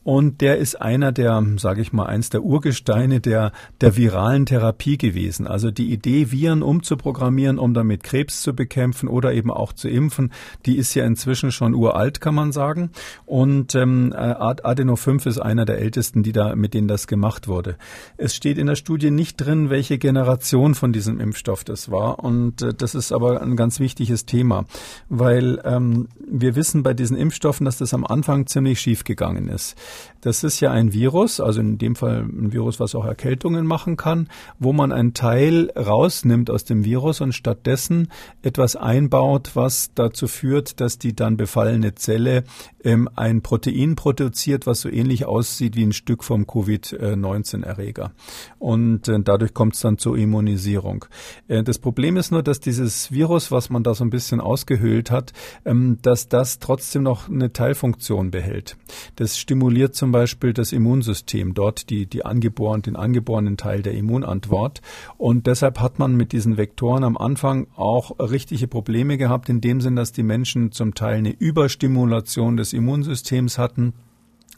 Und 0.03 0.41
der 0.41 0.57
ist 0.57 0.81
einer 0.81 1.11
der, 1.11 1.43
sage 1.57 1.81
ich 1.81 1.93
mal, 1.93 2.05
eins 2.05 2.29
der 2.29 2.43
Urgesteine 2.43 3.19
der, 3.19 3.51
der 3.81 3.97
viralen 3.97 4.45
Therapie 4.45 4.97
gewesen. 4.97 5.47
Also 5.47 5.71
die 5.71 5.91
Idee, 5.91 6.31
Viren 6.31 6.63
umzuprogrammieren, 6.63 7.59
um 7.59 7.73
damit 7.73 8.03
Krebs 8.03 8.41
zu 8.41 8.53
bekämpfen 8.53 9.07
oder 9.07 9.33
eben 9.33 9.51
auch 9.51 9.73
zu 9.73 9.89
impfen, 9.89 10.31
die 10.65 10.77
ist 10.77 10.93
ja 10.93 11.05
inzwischen 11.05 11.51
schon 11.51 11.73
uralt, 11.73 12.21
kann 12.21 12.35
man 12.35 12.51
sagen. 12.51 12.91
Und 13.25 13.75
ähm, 13.75 14.13
Adeno 14.15 14.95
5 14.95 15.25
ist 15.25 15.39
einer 15.39 15.65
der 15.65 15.79
ältesten, 15.79 15.90
die 16.21 16.32
da, 16.32 16.56
mit 16.56 16.75
denen 16.75 16.88
das 16.88 17.08
gemacht 17.08 17.47
wurde. 17.47 17.75
Es 18.17 18.36
steht 18.36 18.51
steht 18.51 18.60
in 18.60 18.67
der 18.67 18.75
Studie 18.75 19.12
nicht 19.12 19.38
drin, 19.38 19.69
welche 19.69 19.97
Generation 19.97 20.75
von 20.75 20.91
diesem 20.91 21.21
Impfstoff 21.21 21.63
das 21.63 21.89
war. 21.89 22.19
Und 22.19 22.62
äh, 22.62 22.73
das 22.73 22.95
ist 22.95 23.13
aber 23.13 23.41
ein 23.41 23.56
ganz 23.56 23.80
wichtiges 23.80 24.25
Thema, 24.25 24.65
weil 25.08 25.62
ähm, 25.63 26.10
wir 26.19 26.58
wissen 26.58 26.84
bei 26.84 26.93
diesen 26.93 27.15
Impfstoffen, 27.15 27.63
dass 27.63 27.77
das 27.77 27.93
am 27.93 28.06
Anfang 28.06 28.47
ziemlich 28.47 28.82
schief 28.82 29.06
gegangen 29.06 29.47
ist. 29.47 29.77
Das 30.19 30.43
ist 30.43 30.60
ja 30.60 30.69
ein 30.69 30.91
Virus, 30.91 31.39
also 31.39 31.62
in 31.62 31.77
dem 31.77 31.95
Fall 31.95 32.23
ein 32.23 32.51
Virus, 32.51 32.82
was 32.82 32.93
auch 32.93 33.06
Erkältungen 33.06 33.65
machen 33.65 33.95
kann, 33.95 34.27
wo 34.60 34.73
man 34.73 34.91
einen 34.91 35.13
Teil 35.13 35.71
rausnimmt 35.71 36.49
aus 36.49 36.65
dem 36.65 36.84
Virus 36.84 37.21
und 37.21 37.32
stattdessen 37.32 38.10
etwas 38.41 38.75
einbaut, 38.75 39.51
was 39.54 39.91
dazu 39.95 40.27
führt, 40.27 40.82
dass 40.82 40.97
die 40.97 41.15
dann 41.15 41.38
befallene 41.38 41.95
Zelle 41.95 42.43
ähm, 42.84 43.08
ein 43.15 43.41
Protein 43.41 43.95
produziert, 43.95 44.67
was 44.67 44.82
so 44.82 44.89
ähnlich 44.89 45.23
aussieht 45.23 45.77
wie 45.77 45.81
ein 45.86 45.94
Stück 45.94 46.24
vom 46.24 46.48
Covid-19-Erreger. 46.48 48.12
Und 48.60 49.08
äh, 49.08 49.20
dadurch 49.22 49.54
kommt 49.54 49.76
es 49.76 49.82
dann 49.82 49.98
zur 49.98 50.17
Immunisierung. 50.17 51.06
Äh, 51.48 51.63
das 51.63 51.80
Problem 51.80 52.17
ist 52.17 52.32
nur, 52.32 52.44
dass 52.44 52.60
dieses 52.60 53.12
Virus, 53.12 53.52
was 53.52 53.70
man 53.70 53.84
da 53.84 53.94
so 53.94 54.04
ein 54.04 54.10
bisschen 54.10 54.41
ausgehöhlt 54.41 55.12
hat, 55.12 55.34
ähm, 55.65 55.98
dass 56.02 56.28
das 56.30 56.60
trotzdem 56.60 57.04
noch 57.04 57.30
eine 57.30 57.54
Teilfunktion 57.54 58.32
behält. 58.32 58.78
Das 59.15 59.38
stimuliert 59.38 59.96
zum 59.96 60.12
Beispiel 60.12 60.54
das 60.54 60.72
Immunsystem, 60.72 61.54
dort 61.54 61.89
die, 61.89 62.06
die 62.06 62.26
angeboren, 62.26 62.82
den 62.82 62.96
angeborenen 62.96 63.58
Teil 63.58 63.82
der 63.82 63.94
Immunantwort. 63.94 64.82
Und 65.17 65.48
deshalb 65.48 65.80
hat 65.80 66.00
man 66.00 66.15
mit 66.15 66.32
diesen 66.32 66.58
Vektoren 66.58 67.04
am 67.04 67.17
Anfang 67.17 67.67
auch 67.76 68.20
richtige 68.20 68.67
Probleme 68.67 69.17
gehabt, 69.17 69.50
in 69.50 69.62
dem 69.62 69.82
Sinn, 69.82 69.96
dass 69.96 70.12
die 70.12 70.24
Menschen 70.24 70.72
zum 70.72 70.96
Teil 70.96 71.17
eine 71.17 71.32
Überstimulation 71.32 72.58
des 72.58 72.74
Immunsystems 72.74 73.58
hatten 73.58 73.94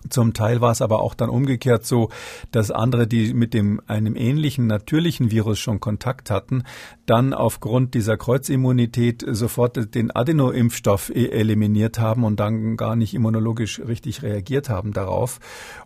Zum 0.09 0.33
Teil 0.33 0.61
war 0.61 0.71
es 0.71 0.81
aber 0.81 1.01
auch 1.01 1.13
dann 1.13 1.29
umgekehrt 1.29 1.85
so, 1.85 2.09
dass 2.51 2.71
andere, 2.71 3.07
die 3.07 3.33
mit 3.33 3.53
dem 3.53 3.81
einem 3.87 4.15
ähnlichen 4.15 4.67
natürlichen 4.67 5.31
Virus 5.31 5.59
schon 5.59 5.79
Kontakt 5.79 6.29
hatten, 6.29 6.63
dann 7.05 7.33
aufgrund 7.33 7.93
dieser 7.93 8.17
Kreuzimmunität 8.17 9.23
sofort 9.27 9.95
den 9.95 10.11
Adeno-Impfstoff 10.11 11.09
e- 11.09 11.29
eliminiert 11.29 11.99
haben 11.99 12.23
und 12.23 12.39
dann 12.39 12.77
gar 12.77 12.95
nicht 12.95 13.13
immunologisch 13.13 13.79
richtig 13.79 14.23
reagiert 14.23 14.69
haben 14.69 14.93
darauf. 14.93 15.39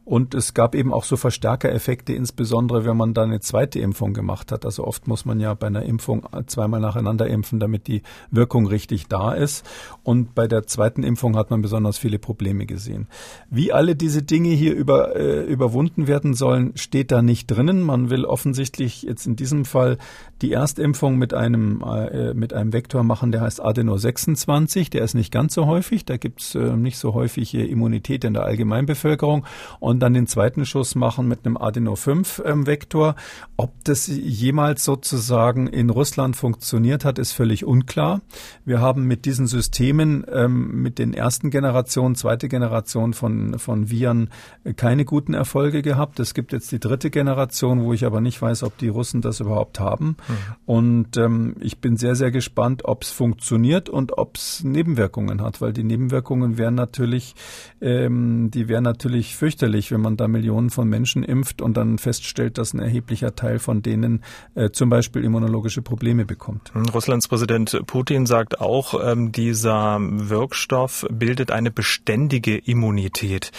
Und 0.06 0.34
es 0.34 0.54
gab 0.54 0.76
eben 0.76 0.94
auch 0.94 1.04
so 1.04 1.18
Verstärkereffekte, 1.18 2.14
insbesondere 2.14 2.86
wenn 2.86 2.98
man 2.98 3.14
dann 3.14 3.30
eine 3.30 3.40
zweite 3.40 3.80
Impfung 3.80 4.14
gemacht 4.14 4.52
hat. 4.52 4.66
Also 4.66 4.86
oft 4.86 5.08
muss 5.08 5.26
man 5.26 5.40
ja 5.40 5.54
bei 5.54 5.68
einer 5.68 5.84
Impfung 5.84 6.26
zweimal 6.48 6.80
nacheinander 6.80 7.28
impfen, 7.28 7.60
damit 7.60 7.88
die 7.88 8.04
Wirkung 8.32 8.68
richtig 8.68 9.08
da 9.08 9.34
ist. 9.34 9.66
Und 10.04 10.36
bei 10.36 10.48
der 10.48 10.66
zweiten 10.68 11.04
Impfung 11.04 11.36
hat 11.36 11.50
man 11.50 11.62
besonders 11.62 11.98
viele 11.98 12.20
Probleme 12.20 12.66
gesehen. 12.66 13.08
Wie 13.50 13.74
alle 13.74 13.96
diese 14.08 14.24
Dinge 14.24 14.52
hier 14.52 14.74
über, 14.74 15.18
äh, 15.18 15.44
überwunden 15.44 16.08
werden 16.08 16.34
sollen, 16.34 16.72
steht 16.78 17.12
da 17.12 17.22
nicht 17.22 17.48
drinnen. 17.48 17.82
Man 17.82 18.10
will 18.10 18.24
offensichtlich 18.24 19.02
jetzt 19.02 19.28
in 19.28 19.36
diesem 19.36 19.66
Fall 19.66 19.98
die 20.42 20.54
Erstimpfung 20.54 21.18
mit 21.18 21.34
einem, 21.34 21.82
äh, 21.82 22.34
mit 22.34 22.54
einem 22.54 22.72
Vektor 22.74 23.04
machen, 23.04 23.32
der 23.32 23.42
heißt 23.42 23.64
Adeno 23.64 23.98
26. 23.98 24.90
Der 24.90 25.04
ist 25.04 25.16
nicht 25.16 25.32
ganz 25.32 25.54
so 25.54 25.66
häufig. 25.66 26.06
Da 26.06 26.18
gibt's 26.18 26.54
äh, 26.54 26.76
nicht 26.76 26.98
so 26.98 27.14
häufige 27.14 27.66
Immunität 27.66 28.24
in 28.24 28.34
der 28.34 28.44
Allgemeinbevölkerung. 28.44 29.46
Und 29.80 30.00
dann 30.00 30.14
den 30.14 30.28
zweiten 30.28 30.66
Schuss 30.66 30.96
machen 30.96 31.28
mit 31.28 31.46
einem 31.46 31.58
Adeno 31.58 31.96
5 31.96 32.44
ähm, 32.46 32.68
Vektor. 32.68 33.16
Ob 33.56 33.72
das 33.84 34.08
jemals 34.08 34.84
sozusagen 34.84 35.68
in 35.68 35.90
Russland 35.90 36.36
funktioniert 36.36 37.04
hat, 37.04 37.18
ist 37.18 37.32
völlig 37.32 37.66
unklar. 37.66 38.22
Wir 38.64 38.80
haben 38.80 39.06
mit 39.06 39.26
diesen 39.26 39.48
Systemen, 39.48 40.24
ähm, 40.32 40.82
mit 40.84 41.00
den 41.00 41.14
ersten 41.14 41.50
Generationen, 41.50 42.16
zweite 42.16 42.48
Generation 42.48 43.14
von, 43.14 43.58
von 43.58 43.90
Viren 43.90 44.30
keine 44.76 45.04
guten 45.06 45.34
Erfolge 45.34 45.82
gehabt. 45.82 46.20
Es 46.20 46.36
gibt 46.36 46.54
jetzt 46.54 46.72
die 46.72 46.80
dritte 46.80 47.10
Generation, 47.10 47.84
wo 47.84 47.94
ich 47.94 48.06
aber 48.06 48.22
nicht 48.22 48.40
weiß, 48.40 48.62
ob 48.64 48.78
die 48.78 48.90
Russen 48.90 49.22
das 49.22 49.40
überhaupt 49.40 49.80
haben. 49.80 50.16
Mhm. 50.28 50.34
Und 50.66 51.18
ähm, 51.18 51.56
ich 51.60 51.80
bin 51.80 51.98
sehr, 51.98 52.16
sehr 52.16 52.32
gespannt, 52.32 52.86
ob 52.86 53.04
es 53.04 53.10
funktioniert 53.10 53.90
und 53.90 54.18
ob 54.18 54.38
es 54.38 54.64
Nebenwirkungen 54.64 55.42
hat, 55.42 55.62
weil 55.62 55.74
die 55.74 55.84
Nebenwirkungen 55.84 56.58
wären 56.58 56.76
natürlich, 56.76 57.36
ähm, 57.82 58.52
die 58.52 58.68
wären 58.68 58.84
natürlich 58.84 59.36
fürchterlich, 59.36 59.92
wenn 59.92 60.02
man 60.02 60.18
da 60.18 60.28
Millionen 60.28 60.70
von 60.70 60.88
Menschen 60.88 61.24
impft 61.24 61.62
und 61.62 61.78
dann 61.78 61.98
feststellt, 61.98 62.58
dass 62.58 62.74
ein 62.74 62.80
erheblicher 62.80 63.36
Teil 63.36 63.60
von 63.60 63.82
denen 63.82 64.24
äh, 64.56 64.70
zum 64.72 64.90
Beispiel 64.90 65.24
immunologische 65.24 65.82
Probleme 65.82 66.26
bekommt. 66.26 66.74
Hm, 66.74 66.90
Russlands 66.90 67.28
Präsident 67.28 67.82
Putin 67.88 68.26
sagt 68.26 68.62
auch, 68.62 68.94
ähm, 69.04 69.32
dieser 69.32 69.98
Wirkstoff 70.00 71.06
bildet 71.10 71.52
eine 71.52 71.72
beständige 71.72 72.58
Immunität. 72.58 73.52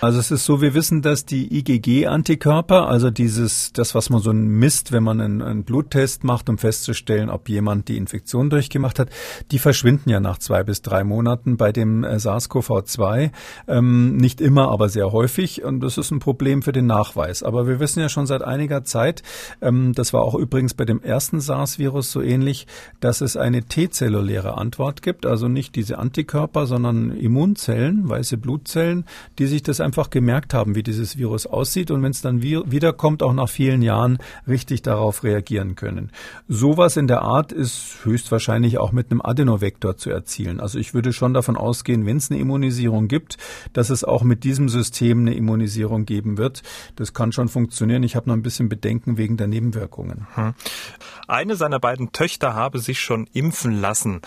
Also 0.00 0.18
es 0.18 0.30
ist 0.30 0.44
so, 0.44 0.60
wir 0.60 0.74
wissen, 0.74 1.00
dass 1.00 1.24
die 1.24 1.58
IgG-Antikörper, 1.58 2.88
also 2.88 3.10
dieses, 3.10 3.72
das, 3.72 3.94
was 3.94 4.10
man 4.10 4.20
so 4.20 4.34
misst, 4.34 4.92
wenn 4.92 5.02
man 5.02 5.20
einen, 5.20 5.40
einen, 5.40 5.64
Bluttest 5.64 6.13
macht, 6.22 6.48
um 6.48 6.58
festzustellen, 6.58 7.30
ob 7.30 7.48
jemand 7.48 7.88
die 7.88 7.96
Infektion 7.96 8.50
durchgemacht 8.50 8.98
hat, 8.98 9.08
die 9.50 9.58
verschwinden 9.58 10.10
ja 10.10 10.20
nach 10.20 10.38
zwei 10.38 10.62
bis 10.62 10.82
drei 10.82 11.02
Monaten 11.02 11.56
bei 11.56 11.72
dem 11.72 12.04
äh, 12.04 12.16
SARS-CoV-2. 12.16 13.30
Ähm, 13.66 14.16
nicht 14.16 14.40
immer, 14.40 14.70
aber 14.70 14.88
sehr 14.88 15.10
häufig. 15.10 15.64
Und 15.64 15.80
das 15.80 15.98
ist 15.98 16.10
ein 16.10 16.20
Problem 16.20 16.62
für 16.62 16.72
den 16.72 16.86
Nachweis. 16.86 17.42
Aber 17.42 17.66
wir 17.66 17.80
wissen 17.80 18.00
ja 18.00 18.08
schon 18.08 18.26
seit 18.26 18.42
einiger 18.42 18.84
Zeit, 18.84 19.22
ähm, 19.60 19.92
das 19.94 20.12
war 20.12 20.22
auch 20.22 20.34
übrigens 20.34 20.74
bei 20.74 20.84
dem 20.84 21.02
ersten 21.02 21.40
SARS-Virus 21.40 22.12
so 22.12 22.20
ähnlich, 22.20 22.66
dass 23.00 23.20
es 23.20 23.36
eine 23.36 23.64
T-zelluläre 23.64 24.56
Antwort 24.58 25.02
gibt, 25.02 25.26
also 25.26 25.48
nicht 25.48 25.74
diese 25.74 25.98
Antikörper, 25.98 26.66
sondern 26.66 27.10
Immunzellen, 27.10 28.08
weiße 28.08 28.36
Blutzellen, 28.36 29.04
die 29.38 29.46
sich 29.46 29.62
das 29.62 29.80
einfach 29.80 30.10
gemerkt 30.10 30.54
haben, 30.54 30.74
wie 30.74 30.82
dieses 30.82 31.16
Virus 31.16 31.46
aussieht 31.46 31.90
und 31.90 32.02
wenn 32.02 32.10
es 32.10 32.22
dann 32.22 32.42
wiederkommt, 32.42 33.22
auch 33.22 33.32
nach 33.32 33.48
vielen 33.48 33.82
Jahren 33.82 34.18
richtig 34.46 34.82
darauf 34.82 35.24
reagieren 35.24 35.74
können. 35.74 36.03
Sowas 36.48 36.96
in 36.96 37.06
der 37.06 37.22
Art 37.22 37.52
ist 37.52 37.98
höchstwahrscheinlich 38.04 38.78
auch 38.78 38.92
mit 38.92 39.10
einem 39.10 39.20
Adenovektor 39.22 39.96
zu 39.96 40.10
erzielen. 40.10 40.60
Also 40.60 40.78
ich 40.78 40.94
würde 40.94 41.12
schon 41.12 41.34
davon 41.34 41.56
ausgehen, 41.56 42.06
wenn 42.06 42.16
es 42.16 42.30
eine 42.30 42.40
Immunisierung 42.40 43.08
gibt, 43.08 43.36
dass 43.72 43.90
es 43.90 44.04
auch 44.04 44.22
mit 44.22 44.44
diesem 44.44 44.68
System 44.68 45.20
eine 45.20 45.34
Immunisierung 45.34 46.04
geben 46.06 46.38
wird. 46.38 46.62
Das 46.96 47.12
kann 47.12 47.32
schon 47.32 47.48
funktionieren. 47.48 48.02
Ich 48.02 48.16
habe 48.16 48.28
noch 48.28 48.36
ein 48.36 48.42
bisschen 48.42 48.68
Bedenken 48.68 49.16
wegen 49.16 49.36
der 49.36 49.46
Nebenwirkungen. 49.46 50.26
Hm. 50.34 50.54
Eine 51.28 51.56
seiner 51.56 51.80
beiden 51.80 52.12
Töchter 52.12 52.54
habe 52.54 52.78
sich 52.78 53.00
schon 53.00 53.26
impfen 53.32 53.80
lassen. 53.80 54.20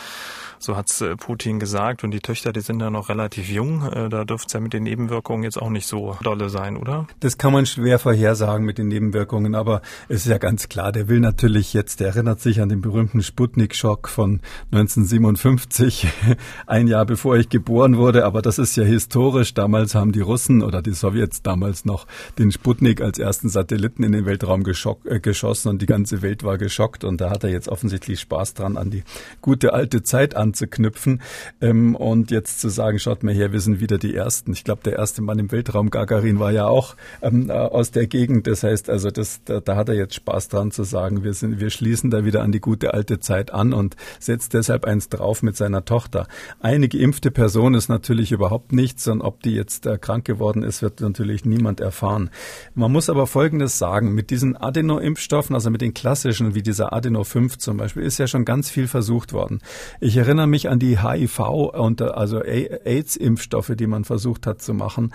So 0.59 0.75
hat's 0.75 1.01
äh, 1.01 1.15
Putin 1.15 1.59
gesagt. 1.59 2.03
Und 2.03 2.11
die 2.11 2.19
Töchter, 2.19 2.51
die 2.51 2.61
sind 2.61 2.81
ja 2.81 2.89
noch 2.89 3.09
relativ 3.09 3.49
jung. 3.49 3.83
Äh, 3.91 4.09
da 4.09 4.25
dürfte 4.25 4.47
es 4.47 4.53
ja 4.53 4.59
mit 4.59 4.73
den 4.73 4.83
Nebenwirkungen 4.83 5.43
jetzt 5.43 5.61
auch 5.61 5.69
nicht 5.69 5.85
so 5.85 6.17
dolle 6.23 6.49
sein, 6.49 6.77
oder? 6.77 7.07
Das 7.19 7.37
kann 7.37 7.53
man 7.53 7.65
schwer 7.65 7.99
vorhersagen 7.99 8.65
mit 8.65 8.77
den 8.77 8.87
Nebenwirkungen. 8.87 9.55
Aber 9.55 9.81
es 10.09 10.25
ist 10.25 10.27
ja 10.27 10.37
ganz 10.37 10.69
klar, 10.69 10.91
der 10.91 11.07
will 11.07 11.19
natürlich 11.19 11.73
jetzt, 11.73 11.99
der 11.99 12.07
erinnert 12.07 12.41
sich 12.41 12.61
an 12.61 12.69
den 12.69 12.81
berühmten 12.81 13.21
Sputnik-Schock 13.21 14.09
von 14.09 14.41
1957, 14.71 16.07
ein 16.67 16.87
Jahr 16.87 17.05
bevor 17.05 17.37
ich 17.37 17.49
geboren 17.49 17.97
wurde. 17.97 18.25
Aber 18.25 18.41
das 18.41 18.57
ist 18.57 18.75
ja 18.75 18.83
historisch. 18.83 19.53
Damals 19.53 19.95
haben 19.95 20.11
die 20.11 20.21
Russen 20.21 20.63
oder 20.63 20.81
die 20.81 20.93
Sowjets 20.93 21.41
damals 21.41 21.85
noch 21.85 22.07
den 22.37 22.51
Sputnik 22.51 23.01
als 23.01 23.19
ersten 23.19 23.49
Satelliten 23.49 24.03
in 24.03 24.11
den 24.11 24.25
Weltraum 24.25 24.63
äh, 24.65 25.19
geschossen 25.19 25.69
und 25.69 25.81
die 25.81 25.85
ganze 25.85 26.21
Welt 26.21 26.43
war 26.43 26.57
geschockt. 26.57 27.03
Und 27.03 27.21
da 27.21 27.29
hat 27.29 27.43
er 27.43 27.51
jetzt 27.51 27.69
offensichtlich 27.69 28.19
Spaß 28.19 28.55
dran, 28.55 28.77
an 28.77 28.89
die 28.89 29.03
gute 29.41 29.73
alte 29.73 30.03
Zeit 30.03 30.35
an 30.35 30.46
anzuknüpfen 30.47 31.21
ähm, 31.61 31.95
und 31.95 32.31
jetzt 32.31 32.59
zu 32.59 32.69
sagen, 32.69 32.99
schaut 32.99 33.23
mal 33.23 33.33
her, 33.33 33.51
wir 33.51 33.59
sind 33.59 33.79
wieder 33.79 33.97
die 33.97 34.15
Ersten. 34.15 34.53
Ich 34.53 34.63
glaube, 34.63 34.81
der 34.83 34.93
erste 34.93 35.21
Mann 35.21 35.39
im 35.39 35.51
Weltraum, 35.51 35.89
Gagarin, 35.89 36.39
war 36.39 36.51
ja 36.51 36.67
auch 36.67 36.95
ähm, 37.21 37.49
äh, 37.49 37.53
aus 37.53 37.91
der 37.91 38.07
Gegend. 38.07 38.47
Das 38.47 38.63
heißt, 38.63 38.89
also 38.89 39.11
das, 39.11 39.41
da, 39.45 39.59
da 39.59 39.75
hat 39.75 39.89
er 39.89 39.95
jetzt 39.95 40.15
Spaß 40.15 40.49
dran 40.49 40.71
zu 40.71 40.83
sagen, 40.83 41.23
wir, 41.23 41.33
sind, 41.33 41.59
wir 41.59 41.69
schließen 41.69 42.09
da 42.09 42.25
wieder 42.25 42.43
an 42.43 42.51
die 42.51 42.59
gute 42.59 42.93
alte 42.93 43.19
Zeit 43.19 43.53
an 43.53 43.73
und 43.73 43.95
setzt 44.19 44.53
deshalb 44.53 44.85
eins 44.85 45.09
drauf 45.09 45.43
mit 45.43 45.57
seiner 45.57 45.85
Tochter. 45.85 46.27
Eine 46.59 46.87
geimpfte 46.87 47.31
Person 47.31 47.73
ist 47.73 47.89
natürlich 47.89 48.31
überhaupt 48.31 48.71
nichts 48.71 49.07
und 49.07 49.21
ob 49.21 49.41
die 49.43 49.53
jetzt 49.53 49.85
äh, 49.85 49.97
krank 49.97 50.25
geworden 50.25 50.63
ist, 50.63 50.81
wird 50.81 51.01
natürlich 51.01 51.45
niemand 51.45 51.79
erfahren. 51.79 52.29
Man 52.73 52.91
muss 52.91 53.09
aber 53.09 53.27
Folgendes 53.27 53.77
sagen, 53.77 54.13
mit 54.13 54.29
diesen 54.29 54.55
Adeno-Impfstoffen, 54.55 55.55
also 55.55 55.69
mit 55.69 55.81
den 55.81 55.93
klassischen, 55.93 56.55
wie 56.55 56.61
dieser 56.61 56.93
Adeno 56.93 57.23
5 57.23 57.57
zum 57.57 57.77
Beispiel, 57.77 58.03
ist 58.03 58.17
ja 58.17 58.27
schon 58.27 58.45
ganz 58.45 58.69
viel 58.69 58.87
versucht 58.87 59.33
worden. 59.33 59.59
Ich 59.99 60.15
erinnere 60.15 60.36
erinnere 60.37 60.51
mich 60.51 60.69
an 60.69 60.77
die 60.77 61.01
HIV 61.01 61.39
und 61.39 61.99
also 61.99 62.43
AIDS-Impfstoffe, 62.43 63.71
die 63.75 63.87
man 63.87 64.03
versucht 64.03 64.45
hat 64.45 64.61
zu 64.61 64.75
machen. 64.75 65.11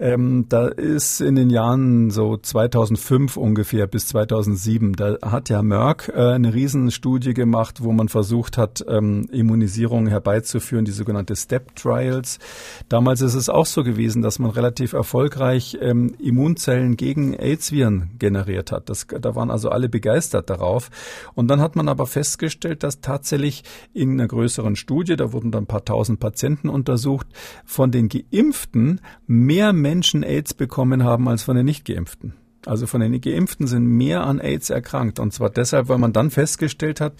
Ähm, 0.00 0.46
da 0.48 0.66
ist 0.66 1.20
in 1.20 1.36
den 1.36 1.50
Jahren 1.50 2.10
so 2.10 2.36
2005 2.36 3.36
ungefähr 3.36 3.86
bis 3.86 4.08
2007, 4.08 4.94
da 4.94 5.18
hat 5.22 5.48
ja 5.48 5.62
Merck 5.62 6.10
äh, 6.12 6.32
eine 6.32 6.52
Riesenstudie 6.52 7.32
gemacht, 7.32 7.84
wo 7.84 7.92
man 7.92 8.08
versucht 8.08 8.58
hat, 8.58 8.84
ähm, 8.88 9.28
Immunisierung 9.30 10.08
herbeizuführen, 10.08 10.84
die 10.84 10.90
sogenannte 10.90 11.36
Step 11.36 11.76
Trials. 11.76 12.40
Damals 12.88 13.20
ist 13.20 13.34
es 13.34 13.48
auch 13.48 13.66
so 13.66 13.84
gewesen, 13.84 14.20
dass 14.20 14.40
man 14.40 14.50
relativ 14.50 14.94
erfolgreich 14.94 15.78
ähm, 15.80 16.14
Immunzellen 16.18 16.96
gegen 16.96 17.34
AIDS-Viren 17.34 18.10
generiert 18.18 18.72
hat. 18.72 18.88
Das, 18.88 19.06
da 19.06 19.36
waren 19.36 19.50
also 19.50 19.68
alle 19.68 19.88
begeistert 19.88 20.50
darauf. 20.50 20.90
Und 21.34 21.46
dann 21.48 21.60
hat 21.60 21.76
man 21.76 21.88
aber 21.88 22.06
festgestellt, 22.06 22.82
dass 22.82 23.00
tatsächlich 23.00 23.62
in 23.92 24.12
einer 24.12 24.26
größeren 24.26 24.74
Studie, 24.74 25.14
da 25.14 25.32
wurden 25.32 25.52
dann 25.52 25.64
ein 25.64 25.66
paar 25.66 25.84
tausend 25.84 26.18
Patienten 26.18 26.68
untersucht, 26.68 27.28
von 27.64 27.92
den 27.92 28.08
Geimpften 28.08 29.00
mehr 29.28 29.72
Menschen 29.84 30.22
AIDS 30.22 30.54
bekommen 30.54 31.04
haben 31.04 31.28
als 31.28 31.42
von 31.42 31.56
den 31.56 31.66
Nicht-Geimpften. 31.66 32.32
Also 32.64 32.86
von 32.86 33.02
den 33.02 33.20
Geimpften 33.20 33.66
sind 33.66 33.84
mehr 33.84 34.24
an 34.24 34.40
AIDS 34.40 34.70
erkrankt. 34.70 35.18
Und 35.18 35.34
zwar 35.34 35.50
deshalb, 35.50 35.88
weil 35.88 35.98
man 35.98 36.14
dann 36.14 36.30
festgestellt 36.30 37.02
hat, 37.02 37.12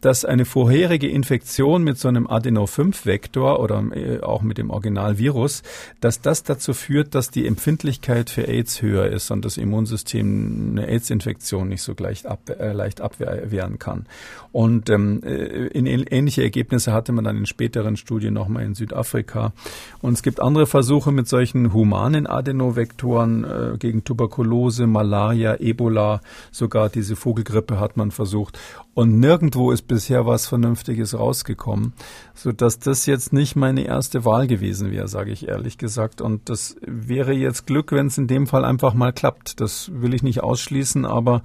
dass 0.00 0.24
eine 0.24 0.44
vorherige 0.44 1.08
Infektion 1.08 1.82
mit 1.82 1.98
so 1.98 2.08
einem 2.08 2.26
Adeno-5-Vektor 2.26 3.60
oder 3.60 3.82
äh, 3.92 4.20
auch 4.20 4.42
mit 4.42 4.58
dem 4.58 4.70
Originalvirus, 4.70 5.62
dass 6.00 6.20
das 6.20 6.42
dazu 6.42 6.74
führt, 6.74 7.14
dass 7.14 7.30
die 7.30 7.46
Empfindlichkeit 7.46 8.30
für 8.30 8.46
AIDS 8.46 8.82
höher 8.82 9.06
ist 9.06 9.30
und 9.30 9.44
das 9.44 9.56
Immunsystem 9.56 10.72
eine 10.72 10.86
AIDS-Infektion 10.88 11.68
nicht 11.68 11.82
so 11.82 11.94
leicht, 11.98 12.26
ab, 12.26 12.40
äh, 12.48 12.72
leicht 12.72 13.00
abwehren 13.00 13.78
kann. 13.78 14.06
Und 14.52 14.90
ähm, 14.90 15.22
äh, 15.22 15.66
in 15.68 15.86
ähnliche 15.86 16.42
Ergebnisse 16.42 16.92
hatte 16.92 17.12
man 17.12 17.24
dann 17.24 17.36
in 17.36 17.46
späteren 17.46 17.96
Studien 17.96 18.34
nochmal 18.34 18.64
in 18.64 18.74
Südafrika. 18.74 19.52
Und 20.00 20.14
es 20.14 20.22
gibt 20.22 20.40
andere 20.40 20.66
Versuche 20.66 21.12
mit 21.12 21.28
solchen 21.28 21.72
humanen 21.72 22.26
Adenovektoren 22.26 23.44
äh, 23.44 23.78
gegen 23.78 24.04
Tuberkulose, 24.04 24.86
Malaria, 24.86 25.56
Ebola, 25.60 26.20
sogar 26.52 26.88
diese 26.88 27.16
Vogelgrippe 27.16 27.80
hat 27.80 27.96
man 27.96 28.10
versucht. 28.10 28.58
Und 28.96 29.20
nirgendwo 29.20 29.72
ist 29.72 29.82
bisher 29.82 30.24
was 30.24 30.46
Vernünftiges 30.46 31.18
rausgekommen, 31.18 31.92
so 32.32 32.50
dass 32.50 32.78
das 32.78 33.04
jetzt 33.04 33.30
nicht 33.30 33.54
meine 33.54 33.82
erste 33.84 34.24
Wahl 34.24 34.46
gewesen 34.46 34.90
wäre, 34.90 35.06
sage 35.06 35.32
ich 35.32 35.48
ehrlich 35.48 35.76
gesagt. 35.76 36.22
Und 36.22 36.48
das 36.48 36.76
wäre 36.80 37.34
jetzt 37.34 37.66
Glück, 37.66 37.92
wenn 37.92 38.06
es 38.06 38.16
in 38.16 38.26
dem 38.26 38.46
Fall 38.46 38.64
einfach 38.64 38.94
mal 38.94 39.12
klappt. 39.12 39.60
Das 39.60 39.90
will 39.92 40.14
ich 40.14 40.22
nicht 40.22 40.42
ausschließen, 40.42 41.04
aber 41.04 41.42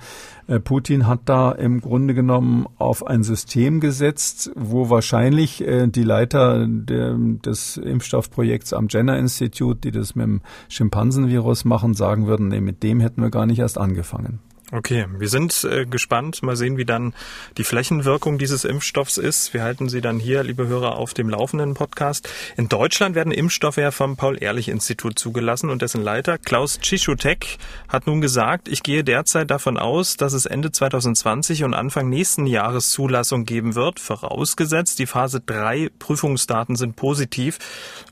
äh, 0.47 0.61
Putin 0.61 1.07
hat 1.07 1.23
da 1.25 1.51
im 1.51 1.81
Grunde 1.81 2.13
genommen 2.13 2.67
auf 2.77 3.05
ein 3.05 3.21
System 3.21 3.81
gesetzt, 3.81 4.51
wo 4.55 4.89
wahrscheinlich 4.89 5.59
äh, 5.59 5.87
die 5.87 6.03
Leiter 6.03 6.65
der, 6.65 7.17
des 7.17 7.75
Impfstoffprojekts 7.75 8.71
am 8.71 8.87
Jenner 8.89 9.19
Institute, 9.19 9.81
die 9.81 9.91
das 9.91 10.15
mit 10.15 10.25
dem 10.25 10.41
Schimpansenvirus 10.69 11.65
machen, 11.65 11.95
sagen 11.95 12.27
würden, 12.27 12.47
nee, 12.47 12.61
mit 12.61 12.81
dem 12.81 13.01
hätten 13.01 13.21
wir 13.21 13.29
gar 13.29 13.45
nicht 13.45 13.59
erst 13.59 13.77
angefangen. 13.77 14.39
Okay, 14.73 15.05
wir 15.17 15.27
sind 15.27 15.65
äh, 15.65 15.85
gespannt. 15.85 16.43
Mal 16.43 16.55
sehen, 16.55 16.77
wie 16.77 16.85
dann 16.85 17.13
die 17.57 17.65
Flächenwirkung 17.65 18.37
dieses 18.37 18.63
Impfstoffs 18.63 19.17
ist. 19.17 19.53
Wir 19.53 19.63
halten 19.63 19.89
Sie 19.89 19.99
dann 19.99 20.17
hier, 20.17 20.43
liebe 20.43 20.65
Hörer, 20.65 20.95
auf 20.95 21.13
dem 21.13 21.27
laufenden 21.27 21.73
Podcast. 21.73 22.29
In 22.55 22.69
Deutschland 22.69 23.13
werden 23.13 23.33
Impfstoffe 23.33 23.75
ja 23.75 23.91
vom 23.91 24.15
Paul-Ehrlich-Institut 24.15 25.19
zugelassen 25.19 25.69
und 25.69 25.81
dessen 25.81 26.01
Leiter 26.01 26.37
Klaus 26.37 26.79
Tschichutek 26.79 27.57
hat 27.89 28.07
nun 28.07 28.21
gesagt, 28.21 28.69
ich 28.69 28.81
gehe 28.81 29.03
derzeit 29.03 29.51
davon 29.51 29.77
aus, 29.77 30.15
dass 30.15 30.31
es 30.31 30.45
Ende 30.45 30.71
2020 30.71 31.65
und 31.65 31.73
Anfang 31.73 32.07
nächsten 32.07 32.45
Jahres 32.45 32.91
Zulassung 32.91 33.43
geben 33.43 33.75
wird, 33.75 33.99
vorausgesetzt 33.99 34.99
die 34.99 35.05
Phase 35.05 35.41
3 35.41 35.89
Prüfungsdaten 35.99 36.77
sind 36.77 36.95
positiv. 36.95 37.59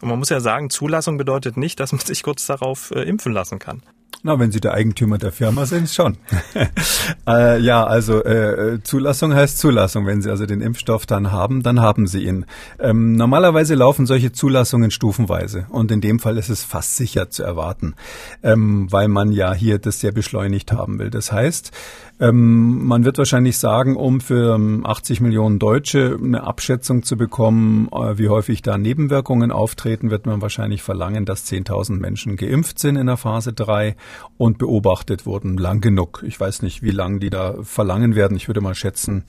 Und 0.02 0.10
man 0.10 0.20
muss 0.20 0.28
ja 0.28 0.42
sagen, 0.42 0.70
Zulassung 0.70 1.18
bedeutet 1.18 1.56
nicht, 1.56 1.80
dass 1.80 1.94
man 1.94 2.02
sich 2.02 2.22
kurz 2.22 2.46
darauf 2.48 2.92
äh, 2.92 3.04
impfen 3.04 3.32
lassen 3.32 3.60
kann. 3.60 3.82
Na, 4.22 4.38
wenn 4.38 4.52
Sie 4.52 4.60
der 4.60 4.74
Eigentümer 4.74 5.18
der 5.18 5.32
Firma 5.32 5.66
sind, 5.66 5.90
schon. 5.90 6.18
äh, 7.28 7.58
ja, 7.62 7.86
also 7.86 8.22
äh, 8.22 8.80
Zulassung 8.84 9.34
heißt 9.34 9.58
Zulassung. 9.58 10.06
Wenn 10.06 10.22
Sie 10.22 10.30
also 10.30 10.46
den 10.46 10.60
Impfstoff 10.60 11.06
dann 11.06 11.32
haben, 11.32 11.64
dann 11.64 11.80
haben 11.80 12.06
Sie 12.06 12.26
ihn. 12.26 12.46
Ähm, 12.80 13.16
normalerweise 13.16 13.76
laufen 13.76 14.06
solche 14.06 14.34
Zulassungen 14.34 14.92
stufenweise 14.92 15.68
und 15.70 15.90
in 15.92 16.02
dem 16.02 16.20
Fall 16.20 16.38
ist 16.38 16.50
es 16.50 16.66
fast 16.66 16.98
sicher 16.98 17.30
zu 17.30 17.44
erwarten, 17.44 17.96
ähm, 18.44 18.92
weil 18.92 19.08
man 19.08 19.32
ja 19.32 19.54
hier 19.54 19.80
das 19.80 20.02
sehr 20.02 20.12
beschleunigt 20.12 20.74
haben 20.74 21.00
will. 21.00 21.12
Das 21.12 21.32
heißt, 21.32 21.72
ähm, 22.20 22.86
man 22.86 23.06
wird 23.06 23.18
wahrscheinlich 23.18 23.58
sagen, 23.58 23.96
um 23.96 24.20
für 24.20 24.60
80 24.84 25.22
Millionen 25.22 25.58
Deutsche 25.58 26.18
eine 26.22 26.44
Abschätzung 26.44 27.04
zu 27.04 27.16
bekommen, 27.16 27.88
äh, 27.94 28.18
wie 28.18 28.28
häufig 28.28 28.62
da 28.62 28.78
Nebenwirkungen 28.78 29.52
auftreten, 29.52 30.12
wird 30.12 30.26
man 30.26 30.42
wahrscheinlich 30.42 30.82
verlangen, 30.82 31.26
dass 31.26 31.46
10.000 31.46 32.00
Menschen 32.00 32.36
geimpft 32.36 32.80
sind 32.80 32.98
in 32.98 33.08
der 33.08 33.16
Phase 33.16 33.54
3 33.54 33.96
und 34.38 34.58
beobachtet 34.58 35.26
wurden 35.26 35.58
lang 35.58 35.80
genug. 35.80 36.24
Ich 36.28 36.38
weiß 36.38 36.62
nicht, 36.62 36.84
wie 36.84 36.92
lang 36.92 37.20
die 37.20 37.30
da 37.30 37.56
verlangen 37.64 38.16
werden. 38.16 38.36
Ich 38.36 38.48
würde 38.48 38.62
mal 38.62 38.76
schätzen, 38.76 39.24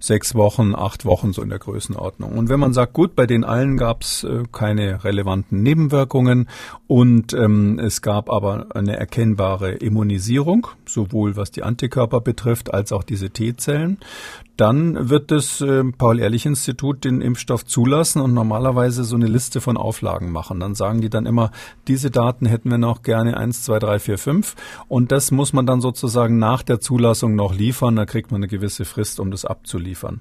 sechs 0.00 0.34
Wochen, 0.34 0.74
acht 0.74 1.04
Wochen 1.04 1.32
so 1.32 1.42
in 1.42 1.50
der 1.50 1.58
Größenordnung. 1.58 2.32
Und 2.36 2.48
wenn 2.48 2.58
man 2.58 2.72
sagt, 2.72 2.94
gut, 2.94 3.14
bei 3.14 3.26
den 3.26 3.44
allen 3.44 3.76
gab 3.76 4.02
es 4.02 4.24
äh, 4.24 4.44
keine 4.50 5.04
relevanten 5.04 5.62
Nebenwirkungen 5.62 6.48
und 6.86 7.34
ähm, 7.34 7.78
es 7.78 8.02
gab 8.02 8.30
aber 8.30 8.68
eine 8.74 8.96
erkennbare 8.96 9.72
Immunisierung, 9.72 10.66
sowohl 10.86 11.36
was 11.36 11.50
die 11.50 11.62
Antikörper 11.62 12.20
betrifft 12.20 12.72
als 12.72 12.92
auch 12.92 13.04
diese 13.04 13.30
T-Zellen, 13.30 13.98
dann 14.60 15.08
wird 15.08 15.30
das 15.30 15.62
äh, 15.62 15.84
Paul-Ehrlich-Institut 15.84 17.04
den 17.04 17.22
Impfstoff 17.22 17.64
zulassen 17.64 18.20
und 18.20 18.34
normalerweise 18.34 19.04
so 19.04 19.16
eine 19.16 19.26
Liste 19.26 19.60
von 19.62 19.78
Auflagen 19.78 20.30
machen. 20.30 20.60
Dann 20.60 20.74
sagen 20.74 21.00
die 21.00 21.08
dann 21.08 21.24
immer, 21.24 21.50
diese 21.88 22.10
Daten 22.10 22.44
hätten 22.44 22.70
wir 22.70 22.76
noch 22.76 23.02
gerne 23.02 23.38
eins, 23.38 23.62
zwei, 23.64 23.78
drei, 23.78 23.98
vier, 23.98 24.18
fünf. 24.18 24.56
Und 24.86 25.12
das 25.12 25.30
muss 25.30 25.54
man 25.54 25.64
dann 25.64 25.80
sozusagen 25.80 26.38
nach 26.38 26.62
der 26.62 26.78
Zulassung 26.80 27.34
noch 27.34 27.54
liefern. 27.54 27.96
Da 27.96 28.04
kriegt 28.04 28.30
man 28.30 28.40
eine 28.40 28.48
gewisse 28.48 28.84
Frist, 28.84 29.18
um 29.18 29.30
das 29.30 29.46
abzuliefern. 29.46 30.20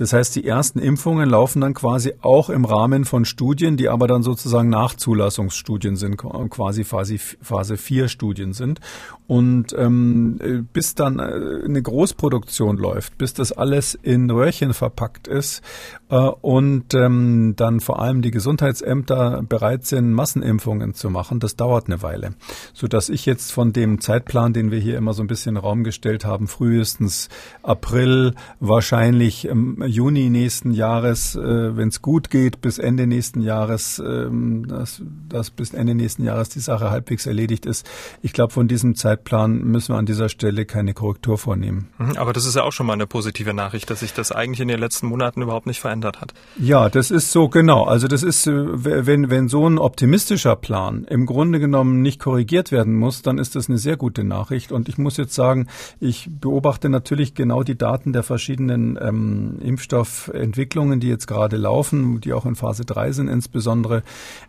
Das 0.00 0.14
heißt, 0.14 0.34
die 0.34 0.46
ersten 0.46 0.78
Impfungen 0.78 1.28
laufen 1.28 1.60
dann 1.60 1.74
quasi 1.74 2.14
auch 2.22 2.48
im 2.48 2.64
Rahmen 2.64 3.04
von 3.04 3.26
Studien, 3.26 3.76
die 3.76 3.90
aber 3.90 4.08
dann 4.08 4.22
sozusagen 4.22 4.70
Nachzulassungsstudien 4.70 5.96
sind, 5.96 6.16
quasi 6.16 6.84
Phase, 6.84 7.18
Phase 7.18 7.76
4 7.76 8.08
Studien 8.08 8.54
sind. 8.54 8.80
Und 9.26 9.74
ähm, 9.78 10.66
bis 10.72 10.94
dann 10.94 11.18
äh, 11.18 11.64
eine 11.66 11.82
Großproduktion 11.82 12.78
läuft, 12.78 13.18
bis 13.18 13.34
das 13.34 13.52
alles 13.52 13.94
in 13.94 14.30
Röhrchen 14.30 14.72
verpackt 14.72 15.28
ist 15.28 15.62
äh, 16.08 16.16
und 16.16 16.94
ähm, 16.94 17.52
dann 17.54 17.78
vor 17.78 18.00
allem 18.00 18.22
die 18.22 18.32
Gesundheitsämter 18.32 19.44
bereit 19.48 19.84
sind, 19.84 20.12
Massenimpfungen 20.12 20.94
zu 20.94 21.10
machen, 21.10 21.38
das 21.38 21.54
dauert 21.54 21.86
eine 21.86 22.02
Weile. 22.02 22.30
Sodass 22.72 23.08
ich 23.08 23.24
jetzt 23.26 23.52
von 23.52 23.72
dem 23.72 24.00
Zeitplan, 24.00 24.52
den 24.52 24.72
wir 24.72 24.80
hier 24.80 24.96
immer 24.96 25.12
so 25.12 25.22
ein 25.22 25.28
bisschen 25.28 25.50
in 25.50 25.54
den 25.56 25.64
Raum 25.64 25.84
gestellt 25.84 26.24
haben, 26.24 26.48
frühestens 26.48 27.28
April, 27.62 28.34
wahrscheinlich 28.58 29.46
ähm, 29.46 29.84
Juni 29.90 30.30
nächsten 30.30 30.70
Jahres, 30.70 31.34
äh, 31.36 31.76
wenn 31.76 31.88
es 31.88 32.00
gut 32.00 32.30
geht, 32.30 32.60
bis 32.60 32.78
Ende 32.78 33.06
nächsten 33.06 33.40
Jahres, 33.40 34.00
ähm, 34.04 34.66
dass, 34.68 35.02
dass 35.28 35.50
bis 35.50 35.72
Ende 35.74 35.94
nächsten 35.94 36.24
Jahres 36.24 36.48
die 36.48 36.60
Sache 36.60 36.90
halbwegs 36.90 37.26
erledigt 37.26 37.66
ist. 37.66 37.88
Ich 38.22 38.32
glaube, 38.32 38.52
von 38.52 38.68
diesem 38.68 38.94
Zeitplan 38.94 39.58
müssen 39.64 39.94
wir 39.94 39.98
an 39.98 40.06
dieser 40.06 40.28
Stelle 40.28 40.64
keine 40.64 40.94
Korrektur 40.94 41.38
vornehmen. 41.38 41.88
Mhm, 41.98 42.16
aber 42.16 42.32
das 42.32 42.46
ist 42.46 42.56
ja 42.56 42.62
auch 42.62 42.72
schon 42.72 42.86
mal 42.86 42.94
eine 42.94 43.06
positive 43.06 43.52
Nachricht, 43.52 43.90
dass 43.90 44.00
sich 44.00 44.14
das 44.14 44.32
eigentlich 44.32 44.60
in 44.60 44.68
den 44.68 44.80
letzten 44.80 45.06
Monaten 45.08 45.42
überhaupt 45.42 45.66
nicht 45.66 45.80
verändert 45.80 46.20
hat. 46.20 46.32
Ja, 46.58 46.88
das 46.88 47.10
ist 47.10 47.32
so 47.32 47.48
genau. 47.48 47.84
Also 47.84 48.08
das 48.08 48.22
ist, 48.22 48.46
äh, 48.46 48.52
wenn, 48.54 49.30
wenn 49.30 49.48
so 49.48 49.68
ein 49.68 49.78
optimistischer 49.78 50.56
Plan 50.56 51.04
im 51.04 51.26
Grunde 51.26 51.60
genommen 51.60 52.00
nicht 52.02 52.20
korrigiert 52.20 52.72
werden 52.72 52.94
muss, 52.96 53.22
dann 53.22 53.38
ist 53.38 53.56
das 53.56 53.68
eine 53.68 53.78
sehr 53.78 53.96
gute 53.96 54.24
Nachricht. 54.24 54.72
Und 54.72 54.88
ich 54.88 54.98
muss 54.98 55.16
jetzt 55.16 55.34
sagen, 55.34 55.66
ich 55.98 56.28
beobachte 56.30 56.88
natürlich 56.88 57.34
genau 57.34 57.62
die 57.62 57.76
Daten 57.76 58.12
der 58.12 58.22
verschiedenen 58.22 58.98
ähm, 59.00 59.58
Impfstoffentwicklungen, 59.70 60.98
die 60.98 61.08
jetzt 61.08 61.26
gerade 61.26 61.56
laufen, 61.56 62.20
die 62.20 62.32
auch 62.32 62.44
in 62.44 62.56
Phase 62.56 62.84
3 62.84 63.12
sind 63.12 63.28
insbesondere. 63.28 64.02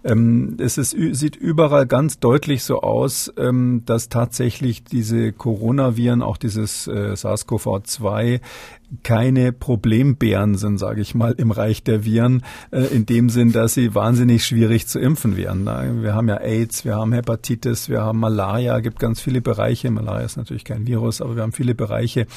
Ähm, 0.04 0.58
es 0.60 0.78
ist, 0.78 0.92
sieht 0.92 1.36
überall 1.36 1.86
ganz 1.86 2.20
deutlich 2.20 2.64
so 2.64 2.82
aus, 2.82 3.32
ähm, 3.38 3.84
dass 3.86 4.10
tatsächlich 4.10 4.84
diese 4.84 5.32
Coronaviren, 5.32 6.24
auch 6.24 6.38
dieses 6.38 6.88
äh, 6.88 7.14
SARS-CoV-2, 7.16 8.42
keine 9.04 9.52
Problembären 9.52 10.56
sind, 10.56 10.78
sage 10.78 11.02
ich 11.02 11.16
mal, 11.16 11.34
im 11.38 11.52
Reich 11.52 11.84
der 11.84 12.04
Viren, 12.06 12.44
äh, 12.72 12.82
in 12.82 13.06
dem 13.06 13.30
Sinn, 13.30 13.52
dass 13.52 13.74
sie 13.74 13.96
wahnsinnig 13.96 14.46
schwierig 14.46 14.88
zu 14.88 15.00
impfen 15.00 15.38
wären. 15.38 15.66
Wir 16.02 16.14
haben 16.14 16.28
ja 16.28 16.38
AIDS, 16.38 16.84
wir 16.86 16.96
haben 16.96 17.14
Hepatitis, 17.14 17.90
wir 17.90 18.02
haben 18.02 18.20
Malaria, 18.20 18.80
gibt 18.80 19.00
ganz 19.00 19.22
viele 19.22 19.42
Bereiche. 19.42 19.90
Malaria 19.92 20.26
ist 20.26 20.38
natürlich 20.38 20.66
kein 20.66 20.88
Virus, 20.88 21.22
aber 21.22 21.36
wir 21.36 21.44
haben 21.44 21.54
viele 21.54 21.76
Bereiche, 21.76 22.28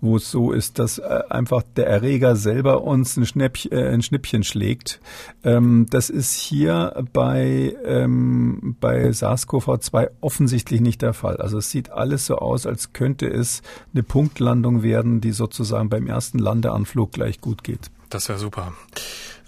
wo 0.00 0.16
es 0.16 0.30
so 0.30 0.52
ist, 0.52 0.78
dass 0.78 0.98
äh, 0.98 1.20
einfach 1.30 1.62
der 1.76 1.86
Erreger 1.86 2.36
selber 2.36 2.82
uns 2.82 3.16
ein, 3.16 3.26
Schnäppchen, 3.26 3.72
äh, 3.72 3.88
ein 3.88 4.02
Schnippchen 4.02 4.44
schlägt. 4.44 5.00
Ähm, 5.44 5.86
das 5.90 6.10
ist 6.10 6.34
hier 6.34 7.04
bei, 7.12 7.74
ähm, 7.84 8.76
bei 8.80 9.08
SARS-CoV-2 9.08 10.10
offensichtlich 10.20 10.80
nicht 10.80 11.02
der 11.02 11.14
Fall. 11.14 11.36
Also 11.38 11.58
es 11.58 11.70
sieht 11.70 11.90
alles 11.90 12.26
so 12.26 12.36
aus, 12.36 12.66
als 12.66 12.92
könnte 12.92 13.26
es 13.26 13.62
eine 13.92 14.02
Punktlandung 14.02 14.82
werden, 14.82 15.20
die 15.20 15.32
sozusagen 15.32 15.88
beim 15.88 16.01
ersten 16.06 16.38
Landeanflug 16.38 17.12
gleich 17.12 17.40
gut 17.40 17.64
geht. 17.64 17.90
Das 18.10 18.28
wäre 18.28 18.38
super. 18.38 18.72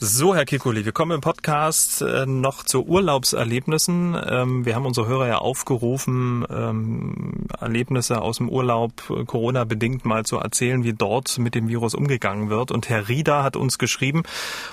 So, 0.00 0.34
Herr 0.34 0.44
Kikuli, 0.44 0.84
wir 0.84 0.90
kommen 0.90 1.12
im 1.12 1.20
Podcast 1.20 2.02
äh, 2.02 2.26
noch 2.26 2.64
zu 2.64 2.84
Urlaubserlebnissen. 2.84 4.20
Ähm, 4.28 4.66
wir 4.66 4.74
haben 4.74 4.86
unsere 4.86 5.06
Hörer 5.06 5.28
ja 5.28 5.38
aufgerufen, 5.38 6.44
ähm, 6.50 7.46
Erlebnisse 7.60 8.20
aus 8.20 8.38
dem 8.38 8.48
Urlaub 8.48 8.92
äh, 9.08 9.24
Corona-bedingt 9.24 10.04
mal 10.04 10.24
zu 10.24 10.36
erzählen, 10.38 10.82
wie 10.82 10.94
dort 10.94 11.38
mit 11.38 11.54
dem 11.54 11.68
Virus 11.68 11.94
umgegangen 11.94 12.50
wird. 12.50 12.72
Und 12.72 12.88
Herr 12.88 13.08
Rieder 13.08 13.44
hat 13.44 13.54
uns 13.54 13.78
geschrieben 13.78 14.24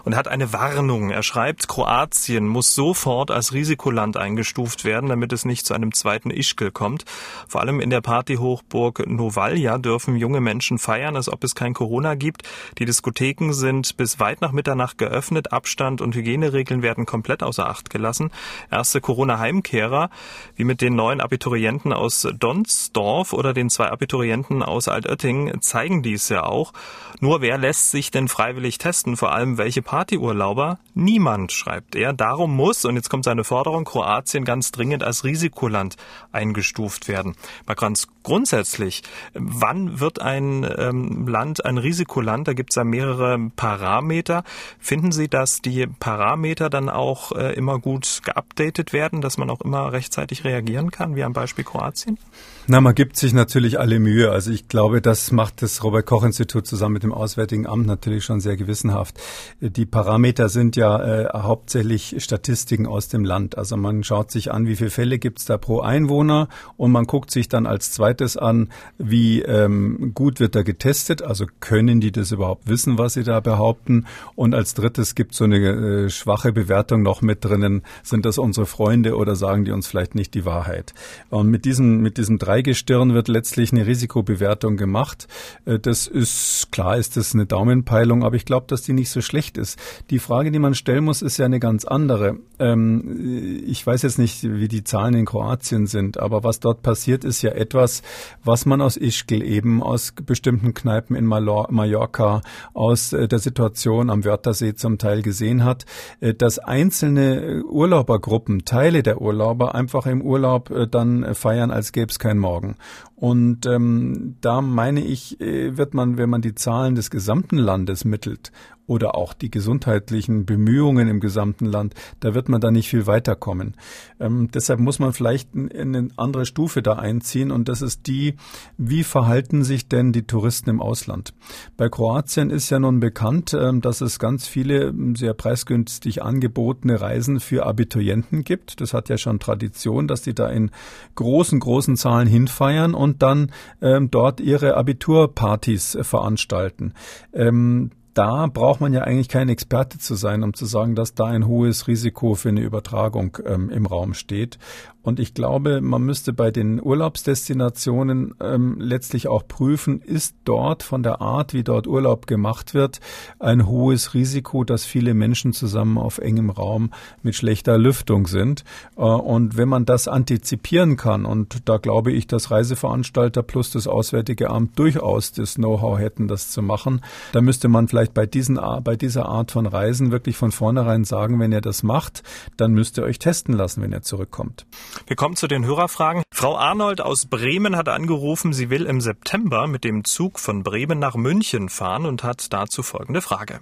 und 0.03 0.15
hat 0.15 0.27
eine 0.27 0.53
Warnung. 0.53 1.11
Er 1.11 1.21
schreibt, 1.21 1.67
Kroatien 1.67 2.47
muss 2.47 2.73
sofort 2.73 3.29
als 3.29 3.53
Risikoland 3.53 4.17
eingestuft 4.17 4.85
werden, 4.85 5.07
damit 5.07 5.31
es 5.33 5.45
nicht 5.45 5.67
zu 5.67 5.75
einem 5.75 5.93
zweiten 5.93 6.31
Ischgl 6.31 6.71
kommt. 6.71 7.05
Vor 7.47 7.61
allem 7.61 7.79
in 7.79 7.91
der 7.91 8.01
Partyhochburg 8.01 9.07
Novalja 9.07 9.77
dürfen 9.77 10.15
junge 10.15 10.41
Menschen 10.41 10.79
feiern, 10.79 11.15
als 11.15 11.29
ob 11.29 11.43
es 11.43 11.53
kein 11.53 11.75
Corona 11.75 12.15
gibt. 12.15 12.41
Die 12.79 12.85
Diskotheken 12.85 13.53
sind 13.53 13.95
bis 13.97 14.19
weit 14.19 14.41
nach 14.41 14.51
Mitternacht 14.51 14.97
geöffnet 14.97 15.10
geöffnet. 15.11 15.51
Abstand 15.51 16.01
und 16.01 16.15
Hygieneregeln 16.15 16.81
werden 16.81 17.05
komplett 17.05 17.43
außer 17.43 17.67
Acht 17.67 17.89
gelassen. 17.89 18.31
Erste 18.71 19.01
Corona-Heimkehrer, 19.01 20.09
wie 20.55 20.63
mit 20.63 20.81
den 20.81 20.95
neuen 20.95 21.21
Abiturienten 21.21 21.93
aus 21.93 22.27
Donsdorf 22.39 23.33
oder 23.33 23.53
den 23.53 23.69
zwei 23.69 23.89
Abiturienten 23.89 24.63
aus 24.63 24.87
Altötting, 24.87 25.61
zeigen 25.61 26.01
dies 26.01 26.29
ja 26.29 26.43
auch. 26.43 26.73
Nur 27.19 27.41
wer 27.41 27.57
lässt 27.57 27.91
sich 27.91 28.09
denn 28.09 28.27
freiwillig 28.27 28.77
testen? 28.77 29.17
Vor 29.17 29.31
allem 29.31 29.57
welche 29.57 29.81
Partyurlauber? 29.81 30.79
Niemand, 30.93 31.51
schreibt 31.51 31.95
er. 31.95 32.13
Darum 32.13 32.55
muss, 32.55 32.85
und 32.85 32.95
jetzt 32.95 33.09
kommt 33.09 33.25
seine 33.25 33.43
Forderung, 33.43 33.83
Kroatien 33.83 34.45
ganz 34.45 34.71
dringend 34.71 35.03
als 35.03 35.23
Risikoland 35.23 35.97
eingestuft 36.31 37.07
werden. 37.07 37.35
Mal 37.67 37.75
ganz 37.75 38.07
grundsätzlich, 38.23 39.03
wann 39.33 39.99
wird 39.99 40.21
ein 40.21 40.67
ähm, 40.77 41.27
Land 41.27 41.65
ein 41.65 41.77
Risikoland? 41.77 42.47
Da 42.47 42.53
gibt 42.53 42.71
es 42.71 42.75
ja 42.75 42.83
mehrere 42.83 43.51
Parameter. 43.55 44.43
Finden 44.79 45.11
Sie, 45.11 45.27
dass 45.27 45.61
die 45.61 45.87
Parameter 45.87 46.69
dann 46.69 46.89
auch 46.89 47.31
äh, 47.31 47.53
immer 47.53 47.79
gut 47.79 48.21
geupdatet 48.23 48.93
werden, 48.93 49.21
dass 49.21 49.37
man 49.37 49.49
auch 49.49 49.61
immer 49.61 49.91
rechtzeitig 49.91 50.43
reagieren 50.43 50.91
kann, 50.91 51.15
wie 51.15 51.23
am 51.23 51.33
Beispiel 51.33 51.63
Kroatien? 51.63 52.17
Na, 52.67 52.79
man 52.79 52.93
gibt 52.93 53.17
sich 53.17 53.33
natürlich 53.33 53.79
alle 53.79 53.99
Mühe. 53.99 54.31
Also 54.31 54.51
ich 54.51 54.67
glaube, 54.67 55.01
das 55.01 55.31
macht 55.31 55.63
das 55.63 55.83
Robert 55.83 56.05
Koch 56.05 56.23
Institut 56.23 56.67
zusammen 56.67 56.93
mit 56.93 57.03
dem 57.03 57.11
Auswärtigen 57.11 57.65
Amt 57.65 57.87
natürlich 57.87 58.23
schon 58.23 58.39
sehr 58.39 58.55
gewissenhaft. 58.55 59.19
Die 59.59 59.87
Parameter 59.87 60.47
sind 60.47 60.75
ja 60.75 61.01
äh, 61.01 61.29
hauptsächlich 61.33 62.15
Statistiken 62.19 62.85
aus 62.85 63.07
dem 63.07 63.25
Land. 63.25 63.57
Also 63.57 63.77
man 63.77 64.03
schaut 64.03 64.29
sich 64.29 64.51
an, 64.51 64.67
wie 64.67 64.75
viele 64.75 64.91
Fälle 64.91 65.17
gibt 65.17 65.39
es 65.39 65.45
da 65.45 65.57
pro 65.57 65.79
Einwohner 65.79 66.49
und 66.77 66.91
man 66.91 67.05
guckt 67.05 67.31
sich 67.31 67.49
dann 67.49 67.65
als 67.65 67.93
zweites 67.93 68.37
an, 68.37 68.69
wie 68.99 69.41
ähm, 69.41 70.11
gut 70.13 70.39
wird 70.39 70.53
da 70.53 70.61
getestet. 70.61 71.23
Also 71.23 71.47
können 71.61 71.99
die 71.99 72.11
das 72.11 72.31
überhaupt 72.31 72.69
wissen, 72.69 72.99
was 72.99 73.15
sie 73.15 73.23
da 73.23 73.39
behaupten? 73.39 74.05
Und 74.35 74.53
als 74.53 74.75
drittes 74.75 75.15
gibt 75.15 75.33
so 75.33 75.45
eine 75.45 75.57
äh, 75.57 76.09
schwache 76.09 76.53
Bewertung 76.53 77.01
noch 77.01 77.23
mit 77.23 77.43
drinnen. 77.43 77.81
Sind 78.03 78.23
das 78.23 78.37
unsere 78.37 78.67
Freunde 78.67 79.17
oder 79.17 79.35
sagen 79.35 79.65
die 79.65 79.71
uns 79.71 79.87
vielleicht 79.87 80.13
nicht 80.13 80.35
die 80.35 80.45
Wahrheit? 80.45 80.93
Und 81.31 81.47
mit 81.47 81.65
diesem 81.65 82.01
mit 82.01 82.17
diesem 82.17 82.37
Dreigestirn 82.51 83.13
wird 83.13 83.29
letztlich 83.29 83.71
eine 83.71 83.87
Risikobewertung 83.87 84.75
gemacht. 84.75 85.29
Äh, 85.63 85.79
das 85.79 86.05
ist 86.05 86.67
klar, 86.69 86.97
ist 86.97 87.15
das 87.15 87.33
eine 87.33 87.45
Daumenpeilung, 87.45 88.25
aber 88.25 88.35
ich 88.35 88.43
glaube, 88.43 88.65
dass 88.67 88.81
die 88.81 88.91
nicht 88.91 89.09
so 89.09 89.21
schlecht 89.21 89.57
ist. 89.57 89.79
Die 90.09 90.19
Frage, 90.19 90.51
die 90.51 90.59
man 90.59 90.75
stellen 90.75 91.05
muss, 91.05 91.21
ist 91.21 91.37
ja 91.37 91.45
eine 91.45 91.61
ganz 91.61 91.85
andere. 91.85 92.39
Ähm, 92.59 93.63
ich 93.65 93.87
weiß 93.87 94.01
jetzt 94.01 94.19
nicht, 94.19 94.43
wie 94.43 94.67
die 94.67 94.83
Zahlen 94.83 95.13
in 95.13 95.25
Kroatien 95.25 95.87
sind, 95.87 96.19
aber 96.19 96.43
was 96.43 96.59
dort 96.59 96.81
passiert, 96.81 97.23
ist 97.23 97.41
ja 97.41 97.51
etwas, 97.51 98.01
was 98.43 98.65
man 98.65 98.81
aus 98.81 98.97
Ischgl 98.97 99.41
eben, 99.43 99.81
aus 99.81 100.13
bestimmten 100.25 100.73
Kneipen 100.73 101.15
in 101.15 101.25
Mallorca, 101.25 102.41
aus 102.73 103.13
äh, 103.13 103.29
der 103.29 103.39
Situation 103.39 104.09
am 104.09 104.25
Wörthersee 104.25 104.75
zum 104.75 104.97
Teil 104.97 105.21
gesehen 105.21 105.63
hat, 105.63 105.85
äh, 106.19 106.33
dass 106.33 106.59
einzelne 106.59 107.63
Urlaubergruppen, 107.63 108.65
Teile 108.65 109.03
der 109.03 109.21
Urlauber 109.21 109.73
einfach 109.73 110.05
im 110.05 110.21
Urlaub 110.21 110.69
dann 110.91 111.33
feiern, 111.33 111.71
als 111.71 111.93
gäbe 111.93 112.11
es 112.11 112.19
kein 112.19 112.40
Morgen. 112.41 112.75
Und 113.15 113.65
ähm, 113.65 114.35
da 114.41 114.61
meine 114.61 115.01
ich, 115.01 115.39
äh, 115.39 115.77
wird 115.77 115.93
man, 115.93 116.17
wenn 116.17 116.29
man 116.29 116.41
die 116.41 116.55
Zahlen 116.55 116.95
des 116.95 117.09
gesamten 117.09 117.57
Landes 117.57 118.03
mittelt, 118.03 118.51
oder 118.91 119.15
auch 119.15 119.33
die 119.33 119.49
gesundheitlichen 119.49 120.45
Bemühungen 120.45 121.07
im 121.07 121.21
gesamten 121.21 121.65
Land, 121.65 121.95
da 122.19 122.33
wird 122.33 122.49
man 122.49 122.59
da 122.59 122.71
nicht 122.71 122.89
viel 122.89 123.07
weiterkommen. 123.07 123.77
Ähm, 124.19 124.49
deshalb 124.53 124.81
muss 124.81 124.99
man 124.99 125.13
vielleicht 125.13 125.55
in 125.55 125.95
eine 125.95 126.09
andere 126.17 126.45
Stufe 126.45 126.81
da 126.81 126.95
einziehen 126.95 127.51
und 127.51 127.69
das 127.69 127.81
ist 127.81 128.05
die, 128.07 128.35
wie 128.77 129.03
verhalten 129.03 129.63
sich 129.63 129.87
denn 129.87 130.11
die 130.11 130.23
Touristen 130.23 130.69
im 130.69 130.81
Ausland? 130.81 131.33
Bei 131.77 131.87
Kroatien 131.87 132.49
ist 132.49 132.69
ja 132.69 132.79
nun 132.79 132.99
bekannt, 132.99 133.53
ähm, 133.57 133.79
dass 133.79 134.01
es 134.01 134.19
ganz 134.19 134.45
viele 134.45 134.93
sehr 135.15 135.33
preisgünstig 135.33 136.21
angebotene 136.21 136.99
Reisen 136.99 137.39
für 137.39 137.65
Abiturienten 137.65 138.43
gibt. 138.43 138.81
Das 138.81 138.93
hat 138.93 139.07
ja 139.07 139.17
schon 139.17 139.39
Tradition, 139.39 140.09
dass 140.09 140.21
die 140.21 140.35
da 140.35 140.49
in 140.49 140.69
großen, 141.15 141.61
großen 141.61 141.95
Zahlen 141.95 142.27
hinfeiern 142.27 142.93
und 142.93 143.21
dann 143.21 143.53
ähm, 143.81 144.11
dort 144.11 144.41
ihre 144.41 144.75
Abiturpartys 144.75 145.95
äh, 145.95 146.03
veranstalten. 146.03 146.93
Ähm, 147.31 147.91
da 148.13 148.47
braucht 148.47 148.81
man 148.81 148.93
ja 148.93 149.01
eigentlich 149.01 149.29
kein 149.29 149.49
Experte 149.49 149.97
zu 149.97 150.15
sein, 150.15 150.43
um 150.43 150.53
zu 150.53 150.65
sagen, 150.65 150.95
dass 150.95 151.13
da 151.13 151.25
ein 151.25 151.47
hohes 151.47 151.87
Risiko 151.87 152.35
für 152.35 152.49
eine 152.49 152.61
Übertragung 152.61 153.37
ähm, 153.45 153.69
im 153.69 153.85
Raum 153.85 154.13
steht. 154.13 154.57
Und 155.03 155.19
ich 155.19 155.33
glaube, 155.33 155.81
man 155.81 156.03
müsste 156.03 156.31
bei 156.31 156.51
den 156.51 156.81
Urlaubsdestinationen 156.81 158.35
ähm, 158.39 158.79
letztlich 158.79 159.27
auch 159.27 159.47
prüfen, 159.47 160.01
ist 160.01 160.35
dort 160.45 160.83
von 160.83 161.01
der 161.01 161.21
Art, 161.21 161.53
wie 161.53 161.63
dort 161.63 161.87
Urlaub 161.87 162.27
gemacht 162.27 162.73
wird, 162.73 162.99
ein 163.39 163.65
hohes 163.65 164.13
Risiko, 164.13 164.63
dass 164.63 164.85
viele 164.85 165.13
Menschen 165.13 165.53
zusammen 165.53 165.97
auf 165.97 166.19
engem 166.19 166.51
Raum 166.51 166.91
mit 167.23 167.35
schlechter 167.35 167.79
Lüftung 167.79 168.27
sind. 168.27 168.63
Äh, 168.95 169.01
und 169.01 169.57
wenn 169.57 169.69
man 169.69 169.85
das 169.85 170.07
antizipieren 170.07 170.97
kann, 170.97 171.25
und 171.25 171.67
da 171.67 171.77
glaube 171.77 172.11
ich, 172.11 172.27
dass 172.27 172.51
Reiseveranstalter 172.51 173.41
plus 173.41 173.71
das 173.71 173.87
Auswärtige 173.87 174.51
Amt 174.51 174.77
durchaus 174.77 175.31
das 175.31 175.55
Know-how 175.55 175.97
hätten, 175.97 176.27
das 176.27 176.51
zu 176.51 176.61
machen, 176.61 177.01
dann 177.31 177.43
müsste 177.45 177.69
man 177.69 177.87
vielleicht 177.87 178.13
bei, 178.13 178.27
diesen, 178.27 178.59
bei 178.83 178.95
dieser 178.95 179.27
Art 179.27 179.51
von 179.51 179.65
Reisen 179.65 180.11
wirklich 180.11 180.37
von 180.37 180.51
vornherein 180.51 181.05
sagen, 181.05 181.39
wenn 181.39 181.51
ihr 181.51 181.61
das 181.61 181.81
macht, 181.81 182.21
dann 182.57 182.73
müsst 182.73 182.97
ihr 182.97 183.03
euch 183.03 183.17
testen 183.17 183.55
lassen, 183.55 183.81
wenn 183.81 183.91
ihr 183.91 184.03
zurückkommt. 184.03 184.65
Wir 185.07 185.15
kommen 185.15 185.35
zu 185.35 185.47
den 185.47 185.65
Hörerfragen. 185.65 186.23
Frau 186.33 186.55
Arnold 186.57 187.01
aus 187.01 187.29
Bremen 187.29 187.75
hat 187.75 187.89
angerufen, 187.89 188.53
sie 188.53 188.69
will 188.69 188.85
im 188.85 189.01
September 189.01 189.67
mit 189.67 189.83
dem 189.83 190.03
Zug 190.03 190.39
von 190.39 190.63
Bremen 190.63 190.99
nach 190.99 191.15
München 191.15 191.69
fahren 191.69 192.05
und 192.05 192.23
hat 192.23 192.51
dazu 192.53 192.83
folgende 192.83 193.21
Frage. 193.21 193.59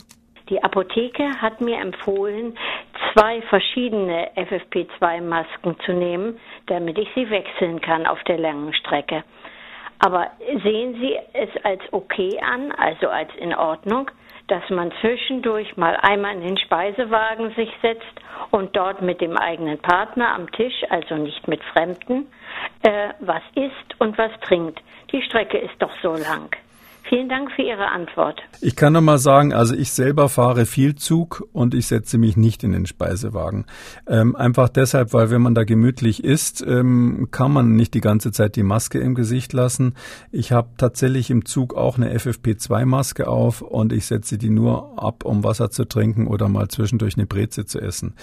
Die 0.50 0.64
Apotheke 0.64 1.30
hat 1.40 1.62
mir 1.62 1.80
empfohlen, 1.80 2.58
zwei 3.14 3.42
verschiedene 3.44 4.30
FFP2-Masken 4.36 5.76
zu 5.86 5.94
nehmen, 5.94 6.40
damit 6.66 6.98
ich 6.98 7.08
sie 7.14 7.30
wechseln 7.30 7.82
kann 7.82 8.08
auf 8.08 8.24
der 8.24 8.40
langen 8.40 8.74
Strecke. 8.74 9.24
Aber 10.00 10.28
sehen 10.64 10.96
Sie 11.00 11.18
es 11.34 11.50
als 11.64 11.82
okay 11.92 12.40
an, 12.40 12.72
also 12.72 13.10
als 13.10 13.30
in 13.38 13.54
Ordnung, 13.54 14.10
dass 14.52 14.70
man 14.70 14.92
zwischendurch 15.02 15.78
mal 15.78 15.96
einmal 16.02 16.36
in 16.36 16.42
den 16.42 16.58
Speisewagen 16.58 17.52
sich 17.56 17.72
setzt 17.82 18.06
und 18.52 18.76
dort 18.76 19.02
mit 19.02 19.22
dem 19.22 19.38
eigenen 19.38 19.78
Partner 19.80 20.34
am 20.34 20.52
Tisch, 20.52 20.84
also 20.90 21.16
nicht 21.16 21.48
mit 21.48 21.64
Fremden, 21.64 22.28
äh, 22.84 23.10
was 23.20 23.44
isst 23.56 24.00
und 24.00 24.18
was 24.18 24.32
trinkt. 24.42 24.82
Die 25.12 25.22
Strecke 25.22 25.58
ist 25.58 25.76
doch 25.80 25.92
so 26.02 26.14
lang. 26.14 26.56
Vielen 27.10 27.28
Dank 27.28 27.52
für 27.56 27.64
Ihre 27.64 27.88
Antwort. 27.88 28.40
Ich 28.62 28.76
kann 28.76 28.94
noch 28.94 29.02
mal 29.02 29.18
sagen, 29.18 29.52
also 29.52 29.74
ich 29.74 29.92
selber 29.92 30.30
fahre 30.30 30.68
viel 30.68 30.94
Zug 30.94 31.44
und 31.54 31.74
ich 31.74 31.88
setze 31.88 32.20
mich 32.20 32.38
nicht 32.38 32.64
in 32.64 32.72
den 32.72 32.86
Speisewagen. 32.86 33.66
Ähm, 34.06 34.36
einfach 34.36 34.70
deshalb, 34.70 35.12
weil 35.12 35.32
wenn 35.32 35.42
man 35.42 35.56
da 35.56 35.64
gemütlich 35.64 36.24
isst, 36.24 36.62
ähm, 36.62 37.30
kann 37.32 37.52
man 37.52 37.76
nicht 37.76 37.96
die 37.96 38.02
ganze 38.02 38.32
Zeit 38.32 38.56
die 38.56 38.62
Maske 38.62 39.00
im 39.00 39.16
Gesicht 39.16 39.54
lassen. 39.54 39.96
Ich 40.32 40.52
habe 40.52 40.70
tatsächlich 40.78 41.32
im 41.32 41.46
Zug 41.46 41.74
auch 41.74 41.98
eine 41.98 42.14
FFP2-Maske 42.16 43.28
auf 43.28 43.64
und 43.64 43.92
ich 43.92 44.06
setze 44.06 44.38
die 44.38 44.52
nur 44.52 45.02
ab, 45.04 45.26
um 45.26 45.44
Wasser 45.44 45.72
zu 45.72 45.86
trinken 45.86 46.28
oder 46.28 46.48
mal 46.48 46.68
zwischendurch 46.68 47.18
eine 47.18 47.26
Breze 47.26 47.66
zu 47.66 47.80
essen. 47.82 48.14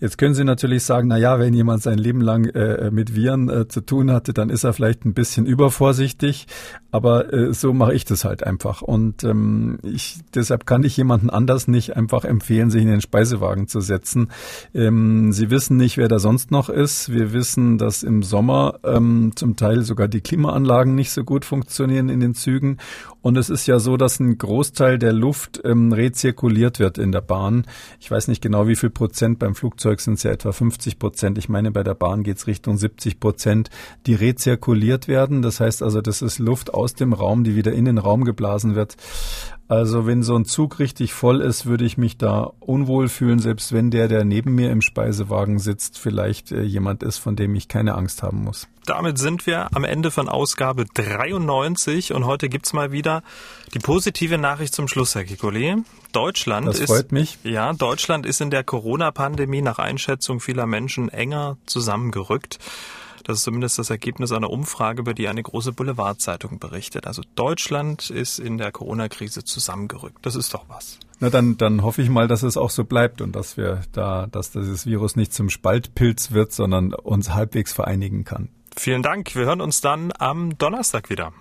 Jetzt 0.00 0.16
können 0.16 0.32
Sie 0.32 0.44
natürlich 0.44 0.84
sagen, 0.84 1.08
na 1.08 1.18
ja, 1.18 1.38
wenn 1.38 1.52
jemand 1.52 1.82
sein 1.82 1.98
Leben 1.98 2.22
lang 2.22 2.46
äh, 2.46 2.90
mit 2.90 3.14
Viren 3.14 3.50
äh, 3.50 3.68
zu 3.68 3.82
tun 3.82 4.10
hatte, 4.10 4.32
dann 4.32 4.48
ist 4.48 4.64
er 4.64 4.72
vielleicht 4.72 5.04
ein 5.04 5.12
bisschen 5.12 5.44
übervorsichtig, 5.44 6.46
aber 6.90 7.30
äh, 7.30 7.52
so 7.52 7.74
mache 7.74 7.92
ich 7.92 8.06
das 8.06 8.21
halt 8.24 8.44
einfach. 8.44 8.82
Und 8.82 9.24
ähm, 9.24 9.78
ich, 9.82 10.18
deshalb 10.34 10.66
kann 10.66 10.84
ich 10.84 10.96
jemanden 10.96 11.30
anders 11.30 11.68
nicht 11.68 11.96
einfach 11.96 12.24
empfehlen, 12.24 12.70
sich 12.70 12.82
in 12.82 12.88
den 12.88 13.00
Speisewagen 13.00 13.68
zu 13.68 13.80
setzen. 13.80 14.28
Ähm, 14.74 15.32
Sie 15.32 15.50
wissen 15.50 15.76
nicht, 15.76 15.96
wer 15.96 16.08
da 16.08 16.18
sonst 16.18 16.50
noch 16.50 16.68
ist. 16.68 17.12
Wir 17.12 17.32
wissen, 17.32 17.78
dass 17.78 18.02
im 18.02 18.22
Sommer 18.22 18.80
ähm, 18.84 19.32
zum 19.34 19.56
Teil 19.56 19.82
sogar 19.82 20.08
die 20.08 20.20
Klimaanlagen 20.20 20.94
nicht 20.94 21.10
so 21.10 21.24
gut 21.24 21.44
funktionieren 21.44 22.08
in 22.08 22.20
den 22.20 22.34
Zügen. 22.34 22.78
Und 23.22 23.36
es 23.36 23.50
ist 23.50 23.66
ja 23.66 23.78
so, 23.78 23.96
dass 23.96 24.20
ein 24.20 24.38
Großteil 24.38 24.98
der 24.98 25.12
Luft 25.12 25.60
ähm, 25.64 25.92
rezirkuliert 25.92 26.78
wird 26.78 26.98
in 26.98 27.10
der 27.10 27.20
Bahn. 27.20 27.66
Ich 27.98 28.10
weiß 28.10 28.28
nicht 28.28 28.42
genau, 28.42 28.68
wie 28.68 28.76
viel 28.76 28.90
Prozent. 28.90 29.38
Beim 29.38 29.54
Flugzeug 29.54 30.00
sind 30.00 30.14
es 30.14 30.22
ja 30.22 30.30
etwa 30.30 30.52
50 30.52 30.98
Prozent. 30.98 31.38
Ich 31.38 31.48
meine, 31.48 31.70
bei 31.70 31.82
der 31.82 31.94
Bahn 31.94 32.22
geht 32.22 32.36
es 32.36 32.46
Richtung 32.46 32.76
70 32.76 33.18
Prozent, 33.18 33.70
die 34.06 34.14
rezirkuliert 34.14 35.08
werden. 35.08 35.42
Das 35.42 35.60
heißt 35.60 35.82
also, 35.82 36.00
das 36.00 36.22
ist 36.22 36.38
Luft 36.38 36.72
aus 36.72 36.94
dem 36.94 37.12
Raum, 37.12 37.44
die 37.44 37.56
wieder 37.56 37.72
in 37.72 37.84
den 37.84 37.98
Raum 37.98 38.12
Raum 38.12 38.24
geblasen 38.24 38.74
wird. 38.74 38.96
Also 39.72 40.06
wenn 40.06 40.22
so 40.22 40.36
ein 40.36 40.44
Zug 40.44 40.80
richtig 40.80 41.14
voll 41.14 41.40
ist, 41.40 41.64
würde 41.64 41.86
ich 41.86 41.96
mich 41.96 42.18
da 42.18 42.52
unwohl 42.60 43.08
fühlen, 43.08 43.38
selbst 43.38 43.72
wenn 43.72 43.90
der, 43.90 44.06
der 44.06 44.22
neben 44.22 44.54
mir 44.54 44.70
im 44.70 44.82
Speisewagen 44.82 45.58
sitzt, 45.58 45.98
vielleicht 45.98 46.52
äh, 46.52 46.60
jemand 46.60 47.02
ist, 47.02 47.16
von 47.16 47.36
dem 47.36 47.54
ich 47.54 47.68
keine 47.68 47.94
Angst 47.94 48.22
haben 48.22 48.44
muss. 48.44 48.68
Damit 48.84 49.16
sind 49.16 49.46
wir 49.46 49.74
am 49.74 49.84
Ende 49.84 50.10
von 50.10 50.28
Ausgabe 50.28 50.84
93 50.92 52.12
und 52.12 52.26
heute 52.26 52.50
gibt 52.50 52.66
es 52.66 52.74
mal 52.74 52.92
wieder 52.92 53.22
die 53.72 53.78
positive 53.78 54.36
Nachricht 54.36 54.74
zum 54.74 54.88
Schluss, 54.88 55.14
Herr 55.14 55.24
Kikole. 55.24 55.84
Deutschland 56.12 56.66
das 56.66 56.80
freut 56.80 57.06
ist, 57.06 57.12
mich. 57.12 57.38
Ja, 57.42 57.72
Deutschland 57.72 58.26
ist 58.26 58.42
in 58.42 58.50
der 58.50 58.64
Corona-Pandemie 58.64 59.62
nach 59.62 59.78
Einschätzung 59.78 60.40
vieler 60.40 60.66
Menschen 60.66 61.08
enger 61.08 61.56
zusammengerückt. 61.64 62.58
Das 63.24 63.38
ist 63.38 63.44
zumindest 63.44 63.78
das 63.78 63.90
Ergebnis 63.90 64.32
einer 64.32 64.50
Umfrage, 64.50 65.00
über 65.00 65.14
die 65.14 65.28
eine 65.28 65.42
große 65.42 65.72
Boulevardzeitung 65.72 66.58
berichtet. 66.58 67.06
Also 67.06 67.22
Deutschland 67.34 68.10
ist 68.10 68.38
in 68.38 68.58
der 68.58 68.72
Corona-Krise 68.72 69.44
zusammengerückt. 69.44 70.24
Das 70.26 70.34
ist 70.34 70.54
doch 70.54 70.64
was. 70.68 70.98
Na 71.20 71.30
dann, 71.30 71.56
dann 71.56 71.82
hoffe 71.82 72.02
ich 72.02 72.08
mal, 72.08 72.26
dass 72.26 72.42
es 72.42 72.56
auch 72.56 72.70
so 72.70 72.84
bleibt 72.84 73.20
und 73.20 73.36
dass 73.36 73.56
wir 73.56 73.82
da, 73.92 74.26
dass 74.26 74.50
dieses 74.50 74.86
Virus 74.86 75.14
nicht 75.14 75.32
zum 75.32 75.50
Spaltpilz 75.50 76.32
wird, 76.32 76.52
sondern 76.52 76.94
uns 76.94 77.32
halbwegs 77.32 77.72
vereinigen 77.72 78.24
kann. 78.24 78.48
Vielen 78.76 79.02
Dank. 79.02 79.34
Wir 79.34 79.44
hören 79.44 79.60
uns 79.60 79.80
dann 79.80 80.12
am 80.18 80.58
Donnerstag 80.58 81.10
wieder. 81.10 81.32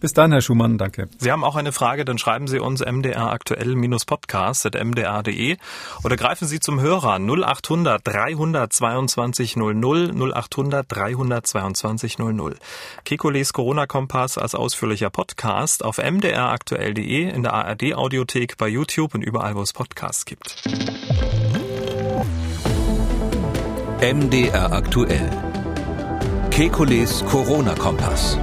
Bis 0.00 0.12
dann, 0.14 0.32
Herr 0.32 0.40
Schumann, 0.40 0.78
danke. 0.78 1.10
Sie 1.18 1.30
haben 1.30 1.44
auch 1.44 1.56
eine 1.56 1.72
Frage, 1.72 2.06
dann 2.06 2.16
schreiben 2.16 2.48
Sie 2.48 2.58
uns 2.58 2.80
mdraktuell-podcast.mdr.de 2.80 5.58
oder 6.02 6.16
greifen 6.16 6.48
Sie 6.48 6.58
zum 6.58 6.80
Hörer 6.80 7.18
0800 7.18 8.00
322 8.04 9.56
00 9.56 10.14
0800 10.14 10.86
322 10.88 12.18
00. 12.18 12.56
Kekules 13.04 13.52
Corona-Kompass 13.52 14.38
als 14.38 14.54
ausführlicher 14.54 15.10
Podcast 15.10 15.84
auf 15.84 15.98
mdraktuell.de, 15.98 17.28
in 17.28 17.42
der 17.42 17.52
ARD-Audiothek, 17.52 18.56
bei 18.56 18.68
YouTube 18.68 19.14
und 19.14 19.20
überall, 19.22 19.54
wo 19.54 19.60
es 19.60 19.74
Podcasts 19.74 20.24
gibt. 20.24 20.56
MDR 24.00 24.72
aktuell. 24.72 25.28
Kekules 26.50 27.22
Corona-Kompass. 27.26 28.38